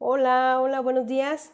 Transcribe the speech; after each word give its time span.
Hola, 0.00 0.60
hola, 0.62 0.78
buenos 0.78 1.08
días. 1.08 1.52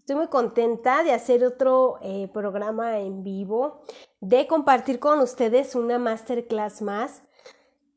Estoy 0.00 0.16
muy 0.16 0.28
contenta 0.28 1.02
de 1.02 1.12
hacer 1.12 1.42
otro 1.46 1.98
eh, 2.02 2.28
programa 2.30 2.98
en 2.98 3.24
vivo, 3.24 3.80
de 4.20 4.46
compartir 4.46 4.98
con 4.98 5.20
ustedes 5.20 5.74
una 5.74 5.98
masterclass 5.98 6.82
más. 6.82 7.22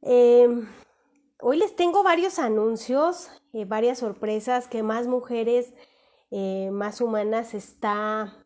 Em, 0.02 0.70
hoy 1.42 1.58
les 1.58 1.76
tengo 1.76 2.02
varios 2.02 2.40
anuncios, 2.40 3.30
eh, 3.52 3.66
varias 3.66 3.98
sorpresas 3.98 4.70
que 4.70 4.84
más 4.84 5.06
mujeres, 5.08 5.74
eh, 6.32 6.70
más 6.72 7.02
humanas 7.02 7.54
está 7.54 8.46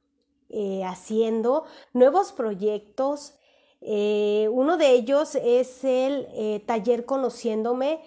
haciendo, 0.85 1.65
nuevos 1.93 2.31
proyectos. 2.31 3.37
uno 3.79 4.77
de 4.77 4.89
ellos 4.91 5.35
es 5.35 5.83
el 5.83 6.63
taller 6.65 7.05
Conociéndome. 7.05 8.01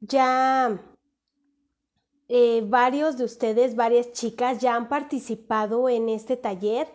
Ya 0.00 0.80
eh, 2.28 2.62
varios 2.66 3.16
de 3.16 3.24
ustedes, 3.24 3.74
varias 3.74 4.12
chicas 4.12 4.58
ya 4.58 4.74
han 4.74 4.88
participado 4.88 5.88
en 5.88 6.08
este 6.08 6.36
taller 6.36 6.88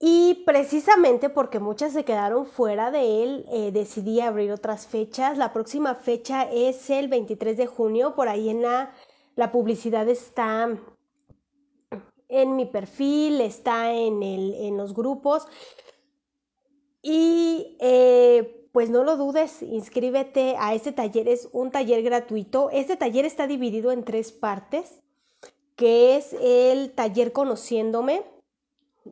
y 0.00 0.44
precisamente 0.46 1.28
porque 1.28 1.58
muchas 1.58 1.92
se 1.92 2.04
quedaron 2.04 2.46
fuera 2.46 2.90
de 2.90 3.24
él, 3.24 3.46
eh, 3.50 3.72
decidí 3.72 4.20
abrir 4.20 4.52
otras 4.52 4.86
fechas. 4.86 5.38
La 5.38 5.52
próxima 5.52 5.94
fecha 5.96 6.42
es 6.50 6.88
el 6.90 7.08
23 7.08 7.56
de 7.56 7.66
junio, 7.66 8.14
por 8.14 8.28
ahí 8.28 8.48
en 8.48 8.62
la, 8.62 8.92
la 9.34 9.50
publicidad 9.50 10.08
está 10.08 10.78
en 12.28 12.56
mi 12.56 12.66
perfil, 12.66 13.40
está 13.40 13.92
en, 13.92 14.22
el, 14.22 14.54
en 14.54 14.76
los 14.76 14.94
grupos. 14.94 15.46
Y 17.02 17.76
eh, 17.80 18.57
pues 18.78 18.90
no 18.90 19.02
lo 19.02 19.16
dudes, 19.16 19.60
inscríbete 19.60 20.54
a 20.56 20.72
este 20.72 20.92
taller, 20.92 21.28
es 21.28 21.48
un 21.50 21.72
taller 21.72 22.00
gratuito. 22.04 22.70
Este 22.70 22.96
taller 22.96 23.24
está 23.24 23.48
dividido 23.48 23.90
en 23.90 24.04
tres 24.04 24.30
partes, 24.30 25.00
que 25.74 26.16
es 26.16 26.32
el 26.40 26.92
taller 26.92 27.32
conociéndome, 27.32 28.22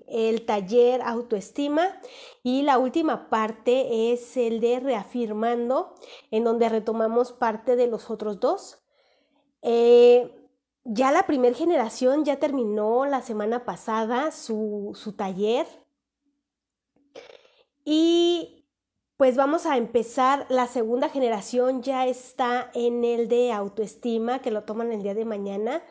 el 0.07 0.47
taller 0.47 1.03
autoestima 1.03 2.01
y 2.45 2.63
la 2.63 2.79
última 2.79 3.29
parte 3.29 4.13
es 4.13 4.37
el 4.37 4.61
de 4.61 4.79
reafirmando, 4.79 5.97
en 6.31 6.45
donde 6.45 6.69
retomamos 6.69 7.33
parte 7.33 7.75
de 7.75 7.89
los 7.89 8.09
otros 8.09 8.39
dos. 8.39 8.79
Eh, 9.63 10.33
ya 10.85 11.11
la 11.11 11.27
primera 11.27 11.57
generación 11.57 12.25
ya 12.25 12.39
terminó 12.39 13.05
la 13.05 13.21
semana 13.21 13.65
pasada 13.65 14.31
su, 14.31 14.93
su 14.95 15.15
taller 15.15 15.67
y 17.85 18.56
pues 19.17 19.37
vamos 19.37 19.67
a 19.67 19.77
empezar. 19.77 20.47
La 20.49 20.67
segunda 20.67 21.09
generación 21.09 21.83
ya 21.83 22.07
está 22.07 22.71
en 22.75 23.05
el 23.05 23.29
de 23.29 23.53
autoestima, 23.53 24.41
que 24.41 24.51
lo 24.51 24.65
toman 24.65 24.93
el 24.93 25.03
día 25.03 25.15
de 25.15 25.25
mañana. 25.25 25.83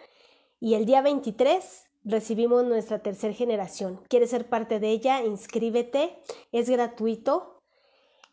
Y 0.59 0.75
el 0.75 0.85
día 0.85 1.01
23 1.01 1.85
recibimos 2.03 2.63
nuestra 2.63 2.99
tercera 2.99 3.33
generación. 3.33 3.99
¿Quieres 4.07 4.29
ser 4.29 4.47
parte 4.47 4.79
de 4.79 4.89
ella? 4.89 5.23
Inscríbete, 5.23 6.19
es 6.51 6.69
gratuito. 6.69 7.63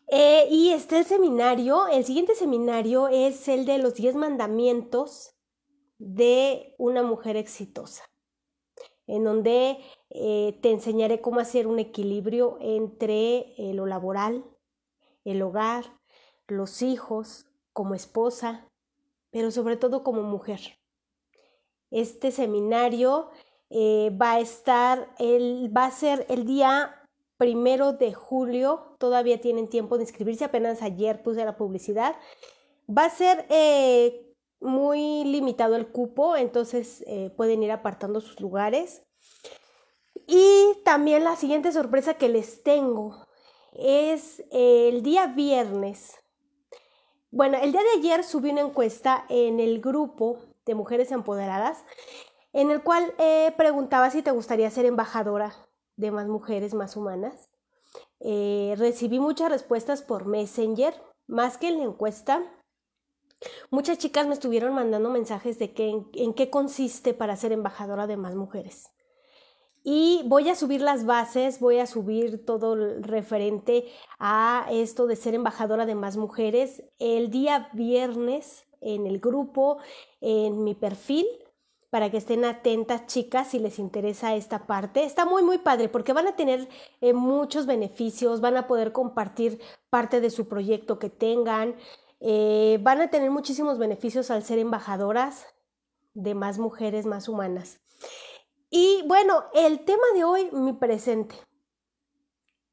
Eh, 0.07 0.47
y 0.51 0.69
este 0.69 0.99
el 0.99 1.05
seminario, 1.05 1.87
el 1.87 2.05
siguiente 2.05 2.35
seminario 2.35 3.07
es 3.07 3.47
el 3.47 3.65
de 3.65 3.79
los 3.79 3.95
10 3.95 4.15
mandamientos 4.15 5.33
de 5.97 6.75
una 6.77 7.03
mujer 7.03 7.37
exitosa, 7.37 8.03
en 9.07 9.23
donde 9.23 9.77
eh, 10.09 10.59
te 10.61 10.71
enseñaré 10.71 11.21
cómo 11.21 11.39
hacer 11.39 11.67
un 11.67 11.79
equilibrio 11.79 12.57
entre 12.59 13.53
eh, 13.57 13.73
lo 13.73 13.85
laboral, 13.85 14.43
el 15.23 15.41
hogar, 15.41 15.85
los 16.47 16.81
hijos, 16.81 17.47
como 17.73 17.95
esposa, 17.95 18.67
pero 19.31 19.51
sobre 19.51 19.77
todo 19.77 20.03
como 20.03 20.21
mujer. 20.21 20.79
Este 21.91 22.31
seminario 22.31 23.29
eh, 23.69 24.15
va 24.19 24.33
a 24.33 24.39
estar, 24.39 25.13
el, 25.19 25.75
va 25.75 25.85
a 25.85 25.91
ser 25.91 26.25
el 26.29 26.45
día 26.45 26.95
primero 27.37 27.93
de 27.93 28.13
julio, 28.13 28.95
todavía 28.99 29.41
tienen 29.41 29.67
tiempo 29.67 29.97
de 29.97 30.03
inscribirse, 30.03 30.45
apenas 30.45 30.81
ayer 30.81 31.23
puse 31.23 31.43
la 31.43 31.57
publicidad. 31.57 32.15
Va 32.87 33.05
a 33.05 33.09
ser 33.09 33.45
eh, 33.49 34.33
muy 34.59 35.23
limitado 35.25 35.75
el 35.75 35.87
cupo, 35.87 36.35
entonces 36.35 37.03
eh, 37.07 37.31
pueden 37.35 37.63
ir 37.63 37.71
apartando 37.71 38.21
sus 38.21 38.39
lugares. 38.39 39.03
Y 40.27 40.77
también 40.85 41.23
la 41.23 41.35
siguiente 41.35 41.71
sorpresa 41.71 42.13
que 42.13 42.29
les 42.29 42.63
tengo 42.63 43.27
es 43.75 44.43
el 44.51 45.03
día 45.03 45.27
viernes. 45.27 46.19
Bueno, 47.31 47.57
el 47.61 47.71
día 47.71 47.81
de 47.81 47.99
ayer 47.99 48.23
subí 48.23 48.51
una 48.51 48.61
encuesta 48.61 49.25
en 49.29 49.59
el 49.59 49.81
grupo 49.81 50.39
de 50.65 50.75
mujeres 50.75 51.11
empoderadas, 51.11 51.83
en 52.53 52.69
el 52.69 52.83
cual 52.83 53.13
eh, 53.17 53.53
preguntaba 53.57 54.11
si 54.11 54.21
te 54.21 54.31
gustaría 54.31 54.69
ser 54.69 54.85
embajadora 54.85 55.55
de 55.95 56.11
más 56.11 56.27
mujeres 56.27 56.73
más 56.73 56.95
humanas. 56.95 57.49
Eh, 58.19 58.75
recibí 58.77 59.19
muchas 59.19 59.49
respuestas 59.49 60.01
por 60.01 60.25
Messenger, 60.25 60.93
más 61.27 61.57
que 61.57 61.67
en 61.67 61.79
la 61.79 61.85
encuesta. 61.85 62.43
Muchas 63.71 63.97
chicas 63.97 64.27
me 64.27 64.33
estuvieron 64.33 64.73
mandando 64.73 65.09
mensajes 65.09 65.59
de 65.59 65.73
que, 65.73 66.05
en 66.13 66.33
qué 66.33 66.49
consiste 66.49 67.13
para 67.13 67.35
ser 67.35 67.51
embajadora 67.51 68.07
de 68.07 68.17
más 68.17 68.35
mujeres. 68.35 68.93
Y 69.83 70.21
voy 70.27 70.49
a 70.49 70.55
subir 70.55 70.81
las 70.81 71.05
bases, 71.05 71.59
voy 71.59 71.79
a 71.79 71.85
subir 71.85 72.45
todo 72.45 72.75
referente 73.01 73.85
a 74.17 74.65
esto 74.71 75.07
de 75.07 75.17
ser 75.17 75.35
embajadora 75.35 75.85
de 75.85 75.93
más 75.93 76.15
mujeres 76.15 76.83
el 76.99 77.29
día 77.29 77.69
viernes 77.73 78.65
en 78.79 79.05
el 79.05 79.19
grupo, 79.19 79.79
en 80.21 80.63
mi 80.63 80.73
perfil, 80.73 81.25
para 81.89 82.09
que 82.09 82.17
estén 82.17 82.45
atentas 82.45 83.07
chicas 83.07 83.49
si 83.49 83.59
les 83.59 83.77
interesa 83.77 84.35
esta 84.35 84.65
parte. 84.65 85.03
Está 85.03 85.25
muy 85.25 85.43
muy 85.43 85.57
padre 85.57 85.89
porque 85.89 86.13
van 86.13 86.27
a 86.27 86.35
tener 86.35 86.69
eh, 87.01 87.13
muchos 87.13 87.65
beneficios, 87.65 88.39
van 88.39 88.55
a 88.55 88.67
poder 88.67 88.93
compartir 88.93 89.59
parte 89.89 90.21
de 90.21 90.29
su 90.29 90.47
proyecto 90.47 90.97
que 90.97 91.09
tengan, 91.09 91.75
eh, 92.21 92.79
van 92.81 93.01
a 93.01 93.09
tener 93.09 93.31
muchísimos 93.31 93.77
beneficios 93.77 94.31
al 94.31 94.43
ser 94.43 94.59
embajadoras 94.59 95.45
de 96.13 96.35
más 96.35 96.57
mujeres 96.57 97.05
más 97.05 97.27
humanas. 97.27 97.81
Y 98.75 99.03
bueno, 99.05 99.43
el 99.53 99.85
tema 99.85 100.01
de 100.15 100.23
hoy, 100.23 100.49
mi 100.51 100.73
presente. 100.73 101.35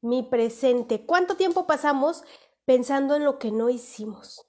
Mi 0.01 0.23
presente. 0.23 1.05
¿Cuánto 1.05 1.35
tiempo 1.35 1.67
pasamos 1.67 2.23
pensando 2.65 3.13
en 3.15 3.23
lo 3.23 3.37
que 3.37 3.51
no 3.51 3.69
hicimos? 3.69 4.47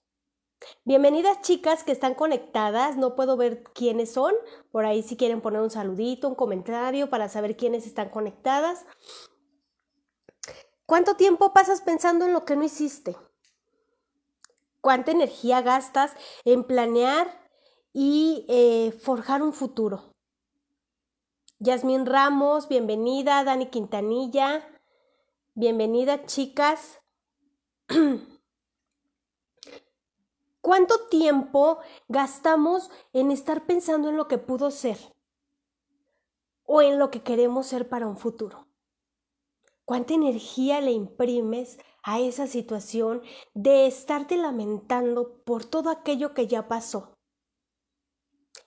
Bienvenidas 0.86 1.42
chicas 1.42 1.84
que 1.84 1.92
están 1.92 2.14
conectadas, 2.14 2.96
no 2.96 3.14
puedo 3.16 3.36
ver 3.36 3.64
quiénes 3.64 4.14
son, 4.14 4.32
por 4.70 4.86
ahí 4.86 5.02
si 5.02 5.18
quieren 5.18 5.42
poner 5.42 5.60
un 5.60 5.68
saludito, 5.68 6.26
un 6.26 6.36
comentario 6.36 7.10
para 7.10 7.28
saber 7.28 7.54
quiénes 7.54 7.86
están 7.86 8.08
conectadas. 8.08 8.86
¿Cuánto 10.86 11.16
tiempo 11.16 11.52
pasas 11.52 11.82
pensando 11.82 12.24
en 12.24 12.32
lo 12.32 12.46
que 12.46 12.56
no 12.56 12.64
hiciste? 12.64 13.14
¿Cuánta 14.80 15.10
energía 15.10 15.60
gastas 15.60 16.14
en 16.46 16.64
planear 16.64 17.46
y 17.92 18.46
eh, 18.48 18.92
forjar 18.92 19.42
un 19.42 19.52
futuro? 19.52 20.11
Yasmín 21.64 22.06
Ramos, 22.06 22.66
bienvenida. 22.66 23.44
Dani 23.44 23.66
Quintanilla, 23.66 24.68
bienvenida, 25.54 26.26
chicas. 26.26 27.00
¿Cuánto 30.60 31.06
tiempo 31.06 31.78
gastamos 32.08 32.90
en 33.12 33.30
estar 33.30 33.64
pensando 33.64 34.08
en 34.08 34.16
lo 34.16 34.26
que 34.26 34.38
pudo 34.38 34.72
ser 34.72 34.98
o 36.64 36.82
en 36.82 36.98
lo 36.98 37.12
que 37.12 37.22
queremos 37.22 37.68
ser 37.68 37.88
para 37.88 38.08
un 38.08 38.16
futuro? 38.16 38.66
¿Cuánta 39.84 40.14
energía 40.14 40.80
le 40.80 40.90
imprimes 40.90 41.78
a 42.02 42.18
esa 42.18 42.48
situación 42.48 43.22
de 43.54 43.86
estarte 43.86 44.36
lamentando 44.36 45.40
por 45.44 45.64
todo 45.64 45.90
aquello 45.90 46.34
que 46.34 46.48
ya 46.48 46.66
pasó? 46.66 47.20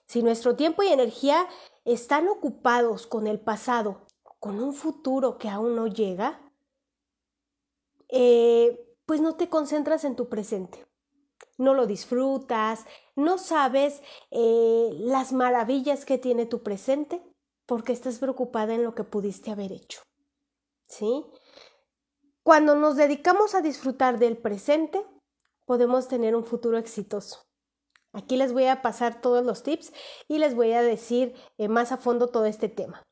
Si 0.06 0.22
nuestro 0.22 0.56
tiempo 0.56 0.82
y 0.82 0.88
energía 0.88 1.46
están 1.86 2.28
ocupados 2.28 3.06
con 3.06 3.26
el 3.26 3.40
pasado, 3.40 4.06
con 4.40 4.60
un 4.62 4.74
futuro 4.74 5.38
que 5.38 5.48
aún 5.48 5.76
no 5.76 5.86
llega, 5.86 6.52
eh, 8.08 8.94
pues 9.06 9.20
no 9.20 9.36
te 9.36 9.48
concentras 9.48 10.04
en 10.04 10.16
tu 10.16 10.28
presente. 10.28 10.84
No 11.58 11.74
lo 11.74 11.86
disfrutas, 11.86 12.84
no 13.14 13.38
sabes 13.38 14.02
eh, 14.30 14.90
las 14.98 15.32
maravillas 15.32 16.04
que 16.04 16.18
tiene 16.18 16.44
tu 16.44 16.62
presente 16.62 17.22
porque 17.66 17.92
estás 17.92 18.18
preocupada 18.18 18.74
en 18.74 18.84
lo 18.84 18.94
que 18.94 19.04
pudiste 19.04 19.50
haber 19.50 19.72
hecho. 19.72 20.02
¿Sí? 20.86 21.24
Cuando 22.42 22.74
nos 22.74 22.96
dedicamos 22.96 23.54
a 23.54 23.62
disfrutar 23.62 24.18
del 24.18 24.36
presente, 24.36 25.04
podemos 25.64 26.08
tener 26.08 26.36
un 26.36 26.44
futuro 26.44 26.78
exitoso. 26.78 27.45
Aquí 28.16 28.38
les 28.38 28.54
voy 28.54 28.64
a 28.64 28.80
pasar 28.80 29.20
todos 29.20 29.44
los 29.44 29.62
tips 29.62 29.92
y 30.26 30.38
les 30.38 30.54
voy 30.54 30.72
a 30.72 30.82
decir 30.82 31.34
eh, 31.58 31.68
más 31.68 31.92
a 31.92 31.98
fondo 31.98 32.28
todo 32.28 32.46
este 32.46 32.70
tema. 32.70 33.02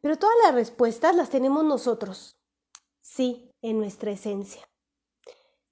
Pero 0.00 0.16
todas 0.16 0.36
las 0.44 0.54
respuestas 0.54 1.16
las 1.16 1.30
tenemos 1.30 1.64
nosotros, 1.64 2.36
sí, 3.00 3.50
en 3.60 3.78
nuestra 3.80 4.12
esencia. 4.12 4.62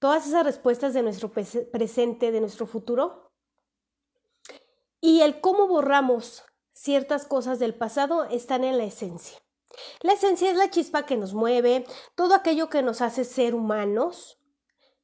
Todas 0.00 0.26
esas 0.26 0.44
respuestas 0.44 0.92
de 0.92 1.02
nuestro 1.02 1.31
presente, 1.31 2.32
de 2.32 2.40
nuestro 2.40 2.66
futuro, 2.66 3.31
Y 5.02 5.22
el 5.22 5.40
cómo 5.40 5.66
borramos 5.66 6.43
ciertas 6.75 7.26
cosas 7.26 7.58
del 7.58 7.75
pasado 7.75 8.25
están 8.25 8.64
en 8.64 8.76
la 8.76 8.84
esencia. 8.84 9.38
La 10.02 10.12
esencia 10.12 10.50
es 10.50 10.56
la 10.56 10.69
chispa 10.69 11.06
que 11.06 11.16
nos 11.16 11.32
mueve, 11.32 11.86
todo 12.16 12.34
aquello 12.34 12.69
que 12.69 12.82
nos 12.82 13.00
hace 13.00 13.25
ser 13.25 13.54
humanos, 13.54 14.39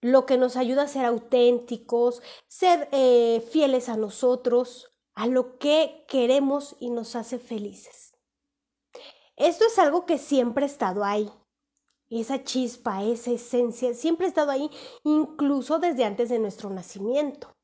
lo 0.01 0.27
que 0.27 0.39
nos 0.39 0.57
ayuda 0.57 0.83
a 0.83 0.89
ser 0.89 1.05
auténticos, 1.05 2.23
ser 2.49 2.89
eh, 2.93 3.47
fieles 3.51 3.89
a 3.89 3.97
nosotros, 3.97 4.91
a 5.15 5.27
lo 5.27 5.59
que 5.59 6.05
queremos 6.09 6.77
y 6.79 6.91
nos 6.91 7.17
hace 7.17 7.39
felices. 7.39 8.15
Esto 9.37 9.65
es 9.67 9.79
algo 9.79 10.07
que 10.07 10.19
siempre 10.19 10.65
ha 10.65 10.69
estado 10.69 11.05
ahí. 11.05 11.31
Esa 12.09 12.45
chispa, 12.45 13.03
esa 13.03 13.33
esencia, 13.33 13.93
siempre 13.95 14.27
ha 14.27 14.29
estado 14.29 14.51
ahí, 14.51 14.71
incluso 15.03 15.79
desde 15.79 16.05
antes 16.05 16.29
de 16.29 16.39
nuestro 16.39 16.71
nacimiento. 16.71 17.57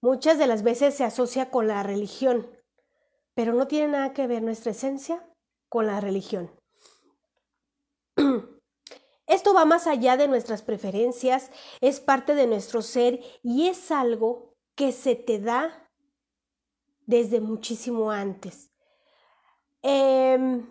Muchas 0.00 0.38
de 0.38 0.46
las 0.46 0.62
veces 0.62 0.94
se 0.94 1.04
asocia 1.04 1.50
con 1.50 1.66
la 1.66 1.82
religión, 1.82 2.48
pero 3.34 3.52
no 3.52 3.66
tiene 3.66 3.88
nada 3.88 4.12
que 4.12 4.26
ver 4.26 4.42
nuestra 4.42 4.70
esencia 4.70 5.26
con 5.68 5.86
la 5.86 6.00
religión. 6.00 6.50
Esto 9.30 9.54
va 9.54 9.64
más 9.64 9.86
allá 9.86 10.16
de 10.16 10.26
nuestras 10.26 10.60
preferencias, 10.60 11.52
es 11.80 12.00
parte 12.00 12.34
de 12.34 12.48
nuestro 12.48 12.82
ser 12.82 13.20
y 13.44 13.68
es 13.68 13.92
algo 13.92 14.56
que 14.74 14.90
se 14.90 15.14
te 15.14 15.38
da 15.38 15.88
desde 17.06 17.40
muchísimo 17.40 18.10
antes. 18.10 18.72
Em, 19.82 20.66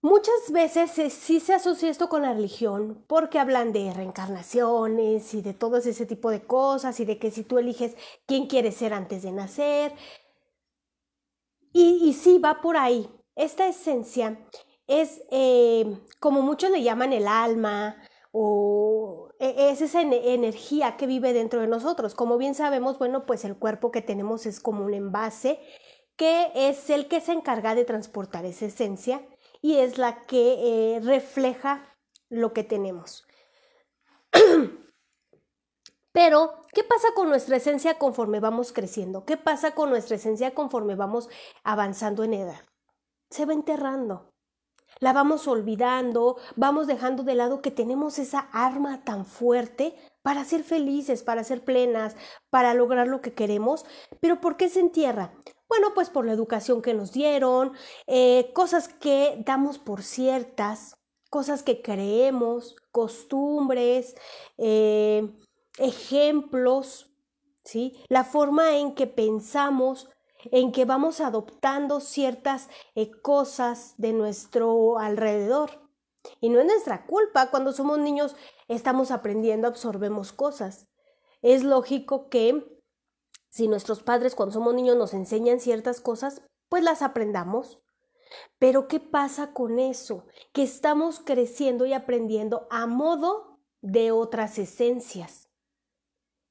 muchas 0.00 0.52
veces 0.52 0.92
sí 1.12 1.40
se 1.40 1.54
asocia 1.54 1.90
esto 1.90 2.08
con 2.08 2.22
la 2.22 2.34
religión 2.34 3.04
porque 3.08 3.40
hablan 3.40 3.72
de 3.72 3.92
reencarnaciones 3.92 5.34
y 5.34 5.42
de 5.42 5.54
todo 5.54 5.78
ese 5.78 6.06
tipo 6.06 6.30
de 6.30 6.46
cosas 6.46 7.00
y 7.00 7.04
de 7.04 7.18
que 7.18 7.32
si 7.32 7.42
tú 7.42 7.58
eliges 7.58 7.96
quién 8.26 8.46
quieres 8.46 8.76
ser 8.76 8.92
antes 8.92 9.24
de 9.24 9.32
nacer. 9.32 9.92
Y, 11.72 11.98
y 12.08 12.12
sí, 12.12 12.38
va 12.38 12.60
por 12.60 12.76
ahí. 12.76 13.10
Esta 13.34 13.66
esencia 13.66 14.38
es 14.86 15.22
eh, 15.30 15.98
como 16.20 16.42
muchos 16.42 16.70
le 16.70 16.82
llaman 16.82 17.12
el 17.12 17.26
alma 17.26 17.96
o 18.32 19.30
e, 19.38 19.70
es 19.70 19.80
esa 19.80 20.02
energía 20.02 20.96
que 20.96 21.06
vive 21.06 21.32
dentro 21.32 21.60
de 21.60 21.68
nosotros. 21.68 22.14
Como 22.14 22.38
bien 22.38 22.54
sabemos, 22.54 22.98
bueno, 22.98 23.26
pues 23.26 23.44
el 23.44 23.56
cuerpo 23.56 23.90
que 23.90 24.02
tenemos 24.02 24.46
es 24.46 24.60
como 24.60 24.84
un 24.84 24.94
envase 24.94 25.60
que 26.16 26.50
es 26.54 26.90
el 26.90 27.08
que 27.08 27.20
se 27.20 27.32
encarga 27.32 27.74
de 27.74 27.84
transportar 27.84 28.44
esa 28.44 28.66
esencia 28.66 29.26
y 29.60 29.76
es 29.78 29.98
la 29.98 30.22
que 30.22 30.96
eh, 30.96 31.00
refleja 31.00 31.96
lo 32.28 32.52
que 32.52 32.64
tenemos. 32.64 33.26
Pero, 36.12 36.62
¿qué 36.72 36.84
pasa 36.84 37.08
con 37.16 37.28
nuestra 37.28 37.56
esencia 37.56 37.98
conforme 37.98 38.38
vamos 38.38 38.72
creciendo? 38.72 39.24
¿Qué 39.24 39.36
pasa 39.36 39.74
con 39.74 39.90
nuestra 39.90 40.14
esencia 40.16 40.54
conforme 40.54 40.94
vamos 40.94 41.28
avanzando 41.64 42.22
en 42.22 42.34
edad? 42.34 42.64
Se 43.30 43.46
va 43.46 43.52
enterrando 43.52 44.33
la 45.00 45.12
vamos 45.12 45.48
olvidando, 45.48 46.36
vamos 46.56 46.86
dejando 46.86 47.22
de 47.22 47.34
lado 47.34 47.62
que 47.62 47.70
tenemos 47.70 48.18
esa 48.18 48.48
arma 48.52 49.04
tan 49.04 49.26
fuerte 49.26 49.94
para 50.22 50.44
ser 50.44 50.64
felices, 50.64 51.22
para 51.22 51.44
ser 51.44 51.64
plenas, 51.64 52.16
para 52.50 52.74
lograr 52.74 53.08
lo 53.08 53.20
que 53.20 53.34
queremos. 53.34 53.84
Pero 54.20 54.40
¿por 54.40 54.56
qué 54.56 54.68
se 54.68 54.80
entierra? 54.80 55.34
Bueno, 55.68 55.92
pues 55.94 56.10
por 56.10 56.24
la 56.26 56.32
educación 56.32 56.82
que 56.82 56.94
nos 56.94 57.12
dieron, 57.12 57.72
eh, 58.06 58.50
cosas 58.54 58.88
que 58.88 59.42
damos 59.44 59.78
por 59.78 60.02
ciertas, 60.02 60.96
cosas 61.30 61.62
que 61.62 61.82
creemos, 61.82 62.76
costumbres, 62.92 64.14
eh, 64.56 65.28
ejemplos, 65.78 67.10
¿sí? 67.64 67.98
La 68.08 68.24
forma 68.24 68.76
en 68.76 68.94
que 68.94 69.06
pensamos, 69.06 70.08
en 70.50 70.72
que 70.72 70.84
vamos 70.84 71.20
adoptando 71.20 72.00
ciertas 72.00 72.68
eh, 72.94 73.10
cosas 73.10 73.94
de 73.98 74.12
nuestro 74.12 74.98
alrededor. 74.98 75.82
Y 76.40 76.48
no 76.48 76.60
es 76.60 76.66
nuestra 76.66 77.06
culpa, 77.06 77.50
cuando 77.50 77.72
somos 77.72 77.98
niños 77.98 78.34
estamos 78.68 79.10
aprendiendo, 79.10 79.68
absorbemos 79.68 80.32
cosas. 80.32 80.88
Es 81.42 81.62
lógico 81.62 82.28
que 82.28 82.74
si 83.50 83.68
nuestros 83.68 84.02
padres 84.02 84.34
cuando 84.34 84.54
somos 84.54 84.74
niños 84.74 84.96
nos 84.96 85.14
enseñan 85.14 85.60
ciertas 85.60 86.00
cosas, 86.00 86.42
pues 86.68 86.82
las 86.82 87.02
aprendamos. 87.02 87.80
Pero 88.58 88.88
¿qué 88.88 88.98
pasa 88.98 89.52
con 89.52 89.78
eso? 89.78 90.26
Que 90.52 90.62
estamos 90.62 91.20
creciendo 91.20 91.86
y 91.86 91.92
aprendiendo 91.92 92.66
a 92.70 92.86
modo 92.86 93.60
de 93.80 94.10
otras 94.10 94.58
esencias. 94.58 95.50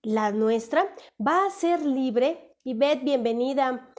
La 0.02 0.32
nuestra 0.32 0.96
va 1.20 1.46
a 1.46 1.50
ser 1.50 1.86
libre 1.86 2.53
y 2.64 2.74
Beth, 2.76 3.04
bienvenida. 3.04 3.94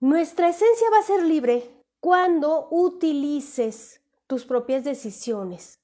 Nuestra 0.00 0.48
esencia 0.48 0.88
va 0.90 0.98
a 1.00 1.02
ser 1.02 1.22
libre 1.22 1.84
cuando 2.00 2.68
utilices 2.70 4.00
tus 4.26 4.46
propias 4.46 4.84
decisiones, 4.84 5.80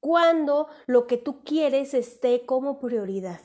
cuando 0.00 0.68
lo 0.86 1.06
que 1.06 1.18
tú 1.18 1.44
quieres 1.44 1.94
esté 1.94 2.44
como 2.44 2.80
prioridad. 2.80 3.40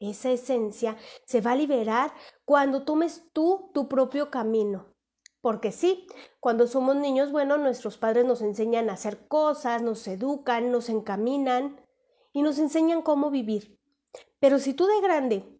Esa 0.00 0.30
esencia 0.30 0.96
se 1.24 1.40
va 1.40 1.52
a 1.52 1.56
liberar 1.56 2.12
cuando 2.44 2.84
tomes 2.84 3.22
tú 3.32 3.70
tu 3.72 3.88
propio 3.88 4.30
camino. 4.30 4.92
Porque 5.40 5.70
sí, 5.70 6.08
cuando 6.40 6.66
somos 6.66 6.96
niños, 6.96 7.30
bueno, 7.30 7.56
nuestros 7.56 7.96
padres 7.96 8.24
nos 8.24 8.42
enseñan 8.42 8.90
a 8.90 8.94
hacer 8.94 9.28
cosas, 9.28 9.80
nos 9.82 10.08
educan, 10.08 10.72
nos 10.72 10.88
encaminan 10.88 11.80
y 12.32 12.42
nos 12.42 12.58
enseñan 12.58 13.02
cómo 13.02 13.30
vivir. 13.30 13.78
Pero 14.40 14.58
si 14.58 14.74
tú 14.74 14.86
de 14.86 15.00
grande 15.00 15.55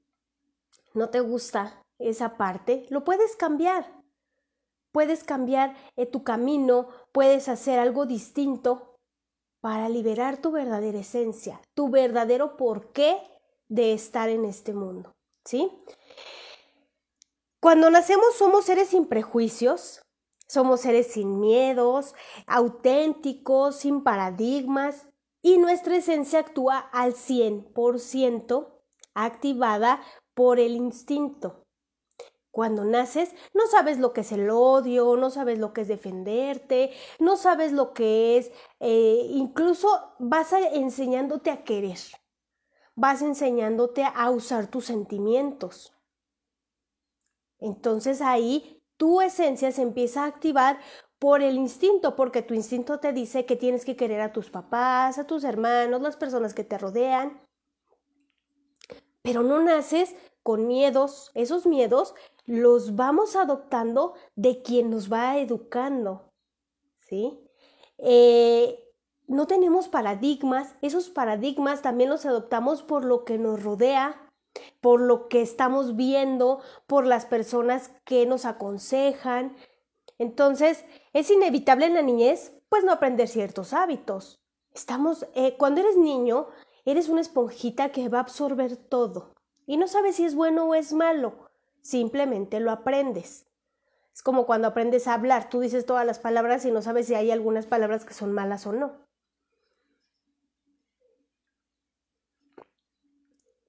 no 0.96 1.10
te 1.10 1.20
gusta 1.20 1.82
esa 1.98 2.36
parte, 2.36 2.86
lo 2.90 3.04
puedes 3.04 3.36
cambiar. 3.36 3.94
Puedes 4.92 5.24
cambiar 5.24 5.76
eh, 5.96 6.06
tu 6.06 6.24
camino, 6.24 6.88
puedes 7.12 7.48
hacer 7.48 7.78
algo 7.78 8.06
distinto 8.06 8.98
para 9.60 9.88
liberar 9.88 10.38
tu 10.38 10.52
verdadera 10.52 10.98
esencia, 10.98 11.60
tu 11.74 11.90
verdadero 11.90 12.56
porqué 12.56 13.20
de 13.68 13.92
estar 13.92 14.28
en 14.28 14.44
este 14.44 14.72
mundo, 14.72 15.14
¿sí? 15.44 15.70
Cuando 17.60 17.90
nacemos 17.90 18.34
somos 18.34 18.64
seres 18.64 18.88
sin 18.88 19.06
prejuicios, 19.06 20.02
somos 20.48 20.80
seres 20.80 21.08
sin 21.08 21.40
miedos, 21.40 22.14
auténticos, 22.46 23.76
sin 23.76 24.02
paradigmas 24.02 25.08
y 25.42 25.58
nuestra 25.58 25.96
esencia 25.96 26.38
actúa 26.38 26.78
al 26.78 27.14
100% 27.14 28.72
activada 29.14 30.00
por 30.36 30.60
el 30.60 30.76
instinto. 30.76 31.64
Cuando 32.50 32.84
naces, 32.84 33.34
no 33.54 33.66
sabes 33.66 33.98
lo 33.98 34.12
que 34.12 34.20
es 34.20 34.32
el 34.32 34.48
odio, 34.50 35.16
no 35.16 35.30
sabes 35.30 35.58
lo 35.58 35.72
que 35.72 35.80
es 35.80 35.88
defenderte, 35.88 36.92
no 37.18 37.36
sabes 37.36 37.72
lo 37.72 37.92
que 37.92 38.36
es, 38.38 38.52
eh, 38.80 39.26
incluso 39.30 40.14
vas 40.18 40.52
enseñándote 40.52 41.50
a 41.50 41.64
querer, 41.64 41.98
vas 42.94 43.22
enseñándote 43.22 44.04
a 44.04 44.30
usar 44.30 44.68
tus 44.68 44.86
sentimientos. 44.86 45.94
Entonces 47.58 48.20
ahí 48.20 48.82
tu 48.96 49.22
esencia 49.22 49.72
se 49.72 49.82
empieza 49.82 50.24
a 50.24 50.28
activar 50.28 50.78
por 51.18 51.40
el 51.42 51.56
instinto, 51.56 52.14
porque 52.14 52.42
tu 52.42 52.52
instinto 52.52 53.00
te 53.00 53.12
dice 53.12 53.46
que 53.46 53.56
tienes 53.56 53.86
que 53.86 53.96
querer 53.96 54.20
a 54.20 54.32
tus 54.32 54.50
papás, 54.50 55.18
a 55.18 55.26
tus 55.26 55.44
hermanos, 55.44 56.02
las 56.02 56.16
personas 56.16 56.52
que 56.52 56.64
te 56.64 56.76
rodean 56.76 57.45
pero 59.26 59.42
no 59.42 59.60
naces 59.60 60.14
con 60.44 60.68
miedos. 60.68 61.32
Esos 61.34 61.66
miedos 61.66 62.14
los 62.46 62.94
vamos 62.94 63.34
adoptando 63.34 64.14
de 64.36 64.62
quien 64.62 64.88
nos 64.88 65.12
va 65.12 65.36
educando, 65.38 66.32
¿sí? 67.00 67.36
Eh, 67.98 68.78
no 69.26 69.48
tenemos 69.48 69.88
paradigmas, 69.88 70.76
esos 70.80 71.10
paradigmas 71.10 71.82
también 71.82 72.08
los 72.08 72.24
adoptamos 72.24 72.84
por 72.84 73.04
lo 73.04 73.24
que 73.24 73.36
nos 73.36 73.64
rodea, 73.64 74.30
por 74.80 75.00
lo 75.00 75.26
que 75.26 75.42
estamos 75.42 75.96
viendo, 75.96 76.60
por 76.86 77.04
las 77.04 77.26
personas 77.26 77.90
que 78.04 78.26
nos 78.26 78.44
aconsejan. 78.44 79.56
Entonces, 80.18 80.84
es 81.12 81.32
inevitable 81.32 81.86
en 81.86 81.94
la 81.94 82.02
niñez, 82.02 82.52
pues 82.68 82.84
no 82.84 82.92
aprender 82.92 83.26
ciertos 83.26 83.72
hábitos. 83.72 84.40
Estamos, 84.72 85.26
eh, 85.34 85.56
cuando 85.58 85.80
eres 85.80 85.96
niño, 85.96 86.46
Eres 86.86 87.08
una 87.08 87.20
esponjita 87.20 87.90
que 87.90 88.08
va 88.08 88.18
a 88.18 88.20
absorber 88.20 88.76
todo 88.76 89.34
y 89.66 89.76
no 89.76 89.88
sabes 89.88 90.16
si 90.16 90.24
es 90.24 90.36
bueno 90.36 90.66
o 90.66 90.74
es 90.76 90.92
malo, 90.92 91.50
simplemente 91.82 92.60
lo 92.60 92.70
aprendes. 92.70 93.44
Es 94.14 94.22
como 94.22 94.46
cuando 94.46 94.68
aprendes 94.68 95.08
a 95.08 95.14
hablar, 95.14 95.50
tú 95.50 95.58
dices 95.58 95.84
todas 95.84 96.06
las 96.06 96.20
palabras 96.20 96.64
y 96.64 96.70
no 96.70 96.82
sabes 96.82 97.08
si 97.08 97.16
hay 97.16 97.32
algunas 97.32 97.66
palabras 97.66 98.04
que 98.04 98.14
son 98.14 98.32
malas 98.32 98.68
o 98.68 98.72
no. 98.72 99.04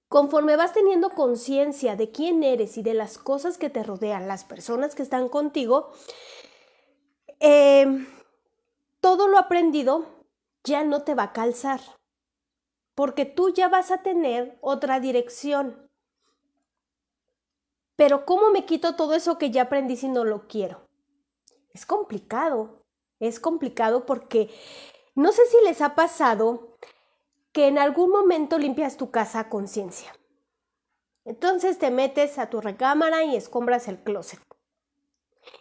Conforme 0.10 0.56
vas 0.56 0.74
teniendo 0.74 1.10
conciencia 1.10 1.96
de 1.96 2.12
quién 2.12 2.44
eres 2.44 2.78
y 2.78 2.84
de 2.84 2.94
las 2.94 3.18
cosas 3.18 3.58
que 3.58 3.72
te 3.72 3.82
rodean, 3.82 4.28
las 4.28 4.46
personas 4.46 4.94
que 4.94 5.02
están 5.02 5.28
contigo, 5.28 5.92
eh, 7.40 8.08
todo 9.02 9.28
lo 9.28 9.40
aprendido 9.40 10.06
ya 10.64 10.84
no 10.84 11.02
te 11.02 11.16
va 11.16 11.24
a 11.24 11.34
calzar 11.34 11.82
porque 12.98 13.25
tú 13.25 13.54
ya 13.54 13.70
vas 13.70 13.92
a 13.92 14.01
tener 14.01 14.58
otra 14.60 15.00
dirección. 15.00 15.88
Pero 17.96 18.25
¿cómo 18.25 18.50
me 18.50 18.66
quito 18.66 18.96
todo 18.96 19.13
eso 19.13 19.38
que 19.38 19.51
ya 19.51 19.62
aprendí 19.63 19.96
si 19.96 20.08
no 20.08 20.25
lo 20.25 20.48
quiero? 20.48 20.82
Es 21.75 21.86
complicado, 21.86 22.82
es 23.20 23.39
complicado 23.39 24.08
porque 24.08 24.50
no 25.13 25.32
sé 25.32 25.46
si 25.46 25.63
les 25.63 25.82
ha 25.82 25.94
pasado 25.94 26.75
que 27.51 27.68
en 27.68 27.77
algún 27.77 28.10
momento 28.10 28.58
limpias 28.58 28.98
tu 28.98 29.12
casa 29.12 29.42
a 29.42 29.50
conciencia. 29.50 30.12
Entonces 31.24 31.77
te 31.77 31.92
metes 31.92 32.39
a 32.39 32.50
tu 32.50 32.62
recámara 32.62 33.24
y 33.25 33.36
escombras 33.36 33.88
el 33.88 34.00
closet. 34.00 34.39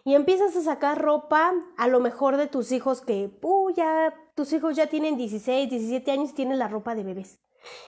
Y 0.03 0.15
empiezas 0.15 0.55
a 0.55 0.61
sacar 0.61 1.01
ropa 1.01 1.53
a 1.77 1.87
lo 1.87 1.99
mejor 1.99 2.37
de 2.37 2.47
tus 2.47 2.71
hijos 2.71 3.01
que, 3.01 3.37
uh, 3.41 3.69
ya, 3.71 4.13
tus 4.35 4.53
hijos 4.53 4.75
ya 4.75 4.87
tienen 4.87 5.17
16, 5.17 5.69
17 5.69 6.11
años 6.11 6.29
y 6.31 6.33
tienen 6.33 6.59
la 6.59 6.67
ropa 6.67 6.95
de 6.95 7.03
bebés. 7.03 7.39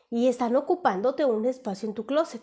Y 0.09 0.27
están 0.27 0.55
ocupándote 0.55 1.25
un 1.25 1.45
espacio 1.45 1.87
en 1.87 1.95
tu 1.95 2.05
closet. 2.05 2.41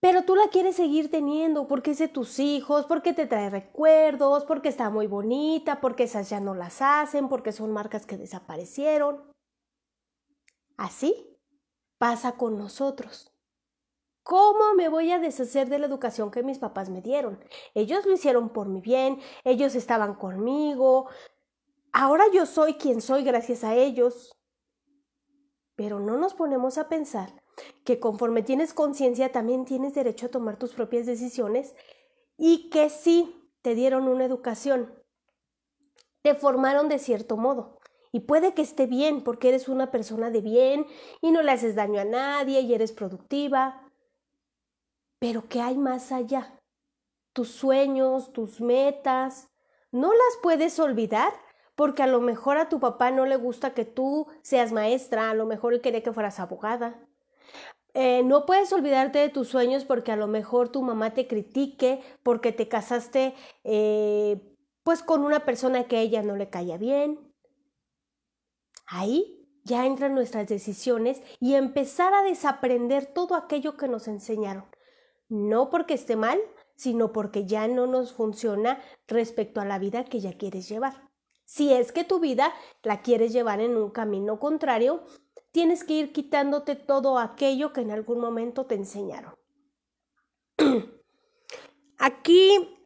Pero 0.00 0.24
tú 0.24 0.36
la 0.36 0.48
quieres 0.48 0.76
seguir 0.76 1.10
teniendo 1.10 1.66
porque 1.66 1.92
es 1.92 1.98
de 1.98 2.08
tus 2.08 2.38
hijos, 2.38 2.84
porque 2.84 3.14
te 3.14 3.26
trae 3.26 3.48
recuerdos, 3.48 4.44
porque 4.44 4.68
está 4.68 4.90
muy 4.90 5.06
bonita, 5.06 5.80
porque 5.80 6.04
esas 6.04 6.28
ya 6.28 6.40
no 6.40 6.54
las 6.54 6.82
hacen, 6.82 7.28
porque 7.28 7.52
son 7.52 7.72
marcas 7.72 8.04
que 8.04 8.18
desaparecieron. 8.18 9.32
Así 10.76 11.38
pasa 11.96 12.36
con 12.36 12.58
nosotros. 12.58 13.33
¿Cómo 14.24 14.72
me 14.74 14.88
voy 14.88 15.12
a 15.12 15.18
deshacer 15.18 15.68
de 15.68 15.78
la 15.78 15.86
educación 15.86 16.30
que 16.30 16.42
mis 16.42 16.58
papás 16.58 16.88
me 16.88 17.02
dieron? 17.02 17.38
Ellos 17.74 18.06
lo 18.06 18.14
hicieron 18.14 18.48
por 18.48 18.68
mi 18.68 18.80
bien, 18.80 19.20
ellos 19.44 19.74
estaban 19.74 20.14
conmigo. 20.14 21.08
Ahora 21.92 22.24
yo 22.32 22.46
soy 22.46 22.74
quien 22.74 23.02
soy 23.02 23.22
gracias 23.22 23.64
a 23.64 23.74
ellos. 23.74 24.34
Pero 25.76 26.00
no 26.00 26.16
nos 26.16 26.32
ponemos 26.32 26.78
a 26.78 26.88
pensar 26.88 27.42
que 27.84 28.00
conforme 28.00 28.42
tienes 28.42 28.72
conciencia 28.72 29.30
también 29.30 29.66
tienes 29.66 29.94
derecho 29.94 30.26
a 30.26 30.30
tomar 30.30 30.58
tus 30.58 30.72
propias 30.72 31.04
decisiones 31.04 31.74
y 32.38 32.70
que 32.70 32.88
sí 32.88 33.50
te 33.60 33.74
dieron 33.74 34.08
una 34.08 34.24
educación, 34.24 34.90
te 36.22 36.34
formaron 36.34 36.88
de 36.88 36.98
cierto 36.98 37.36
modo. 37.36 37.78
Y 38.10 38.20
puede 38.20 38.54
que 38.54 38.62
esté 38.62 38.86
bien 38.86 39.22
porque 39.22 39.50
eres 39.50 39.68
una 39.68 39.90
persona 39.90 40.30
de 40.30 40.40
bien 40.40 40.86
y 41.20 41.30
no 41.30 41.42
le 41.42 41.52
haces 41.52 41.74
daño 41.74 42.00
a 42.00 42.04
nadie 42.04 42.60
y 42.60 42.72
eres 42.72 42.92
productiva. 42.92 43.83
Pero 45.18 45.48
¿qué 45.48 45.60
hay 45.60 45.76
más 45.76 46.12
allá? 46.12 46.58
Tus 47.32 47.50
sueños, 47.50 48.32
tus 48.32 48.60
metas, 48.60 49.48
¿no 49.90 50.12
las 50.12 50.38
puedes 50.42 50.78
olvidar? 50.78 51.32
Porque 51.74 52.02
a 52.02 52.06
lo 52.06 52.20
mejor 52.20 52.56
a 52.58 52.68
tu 52.68 52.78
papá 52.80 53.10
no 53.10 53.26
le 53.26 53.36
gusta 53.36 53.74
que 53.74 53.84
tú 53.84 54.28
seas 54.42 54.72
maestra, 54.72 55.30
a 55.30 55.34
lo 55.34 55.46
mejor 55.46 55.74
él 55.74 55.80
quería 55.80 56.02
que 56.02 56.12
fueras 56.12 56.38
abogada. 56.38 57.00
Eh, 57.94 58.22
no 58.24 58.44
puedes 58.44 58.72
olvidarte 58.72 59.20
de 59.20 59.28
tus 59.28 59.48
sueños 59.48 59.84
porque 59.84 60.10
a 60.10 60.16
lo 60.16 60.26
mejor 60.26 60.68
tu 60.68 60.82
mamá 60.82 61.14
te 61.14 61.28
critique 61.28 62.02
porque 62.24 62.50
te 62.50 62.68
casaste 62.68 63.34
eh, 63.62 64.40
pues 64.82 65.02
con 65.02 65.22
una 65.24 65.44
persona 65.44 65.84
que 65.84 65.96
a 65.96 66.00
ella 66.00 66.22
no 66.22 66.36
le 66.36 66.50
caía 66.50 66.76
bien. 66.76 67.32
Ahí 68.86 69.48
ya 69.62 69.86
entran 69.86 70.14
nuestras 70.14 70.48
decisiones 70.48 71.22
y 71.40 71.54
empezar 71.54 72.12
a 72.14 72.22
desaprender 72.22 73.06
todo 73.06 73.36
aquello 73.36 73.76
que 73.76 73.88
nos 73.88 74.08
enseñaron. 74.08 74.64
No 75.28 75.70
porque 75.70 75.94
esté 75.94 76.16
mal, 76.16 76.40
sino 76.76 77.12
porque 77.12 77.46
ya 77.46 77.68
no 77.68 77.86
nos 77.86 78.12
funciona 78.12 78.80
respecto 79.06 79.60
a 79.60 79.64
la 79.64 79.78
vida 79.78 80.04
que 80.04 80.20
ya 80.20 80.36
quieres 80.36 80.68
llevar. 80.68 81.10
Si 81.44 81.72
es 81.72 81.92
que 81.92 82.04
tu 82.04 82.20
vida 82.20 82.52
la 82.82 83.02
quieres 83.02 83.32
llevar 83.32 83.60
en 83.60 83.76
un 83.76 83.90
camino 83.90 84.38
contrario 84.38 85.04
tienes 85.54 85.84
que 85.84 85.94
ir 85.94 86.12
quitándote 86.12 86.74
todo 86.74 87.16
aquello 87.16 87.72
que 87.72 87.80
en 87.80 87.92
algún 87.92 88.18
momento 88.18 88.66
te 88.66 88.74
enseñaron. 88.74 89.36
Aquí 91.98 92.76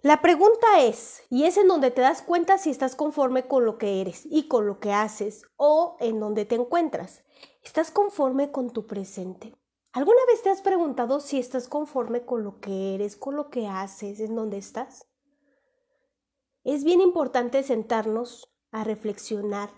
la 0.00 0.20
pregunta 0.20 0.80
es, 0.80 1.22
y 1.30 1.44
es 1.44 1.56
en 1.56 1.68
donde 1.68 1.92
te 1.92 2.00
das 2.00 2.20
cuenta 2.22 2.58
si 2.58 2.70
estás 2.70 2.96
conforme 2.96 3.46
con 3.46 3.64
lo 3.64 3.78
que 3.78 4.00
eres 4.00 4.26
y 4.28 4.48
con 4.48 4.66
lo 4.66 4.80
que 4.80 4.92
haces 4.92 5.44
o 5.54 5.96
en 6.00 6.18
donde 6.18 6.44
te 6.44 6.56
encuentras. 6.56 7.22
¿Estás 7.62 7.92
conforme 7.92 8.50
con 8.50 8.70
tu 8.70 8.88
presente? 8.88 9.54
¿Alguna 9.94 10.24
vez 10.26 10.42
te 10.42 10.48
has 10.48 10.62
preguntado 10.62 11.20
si 11.20 11.38
estás 11.38 11.68
conforme 11.68 12.24
con 12.24 12.42
lo 12.42 12.60
que 12.60 12.94
eres, 12.94 13.14
con 13.14 13.36
lo 13.36 13.50
que 13.50 13.66
haces, 13.66 14.20
en 14.20 14.34
donde 14.34 14.56
estás? 14.56 15.06
Es 16.64 16.82
bien 16.82 17.02
importante 17.02 17.62
sentarnos 17.62 18.50
a 18.70 18.84
reflexionar 18.84 19.68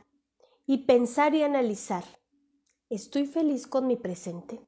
y 0.67 0.87
pensar 0.87 1.35
y 1.35 1.43
analizar, 1.43 2.05
¿estoy 2.91 3.27
feliz 3.27 3.67
con 3.67 3.89
mi 3.89 3.97
presente? 3.97 4.65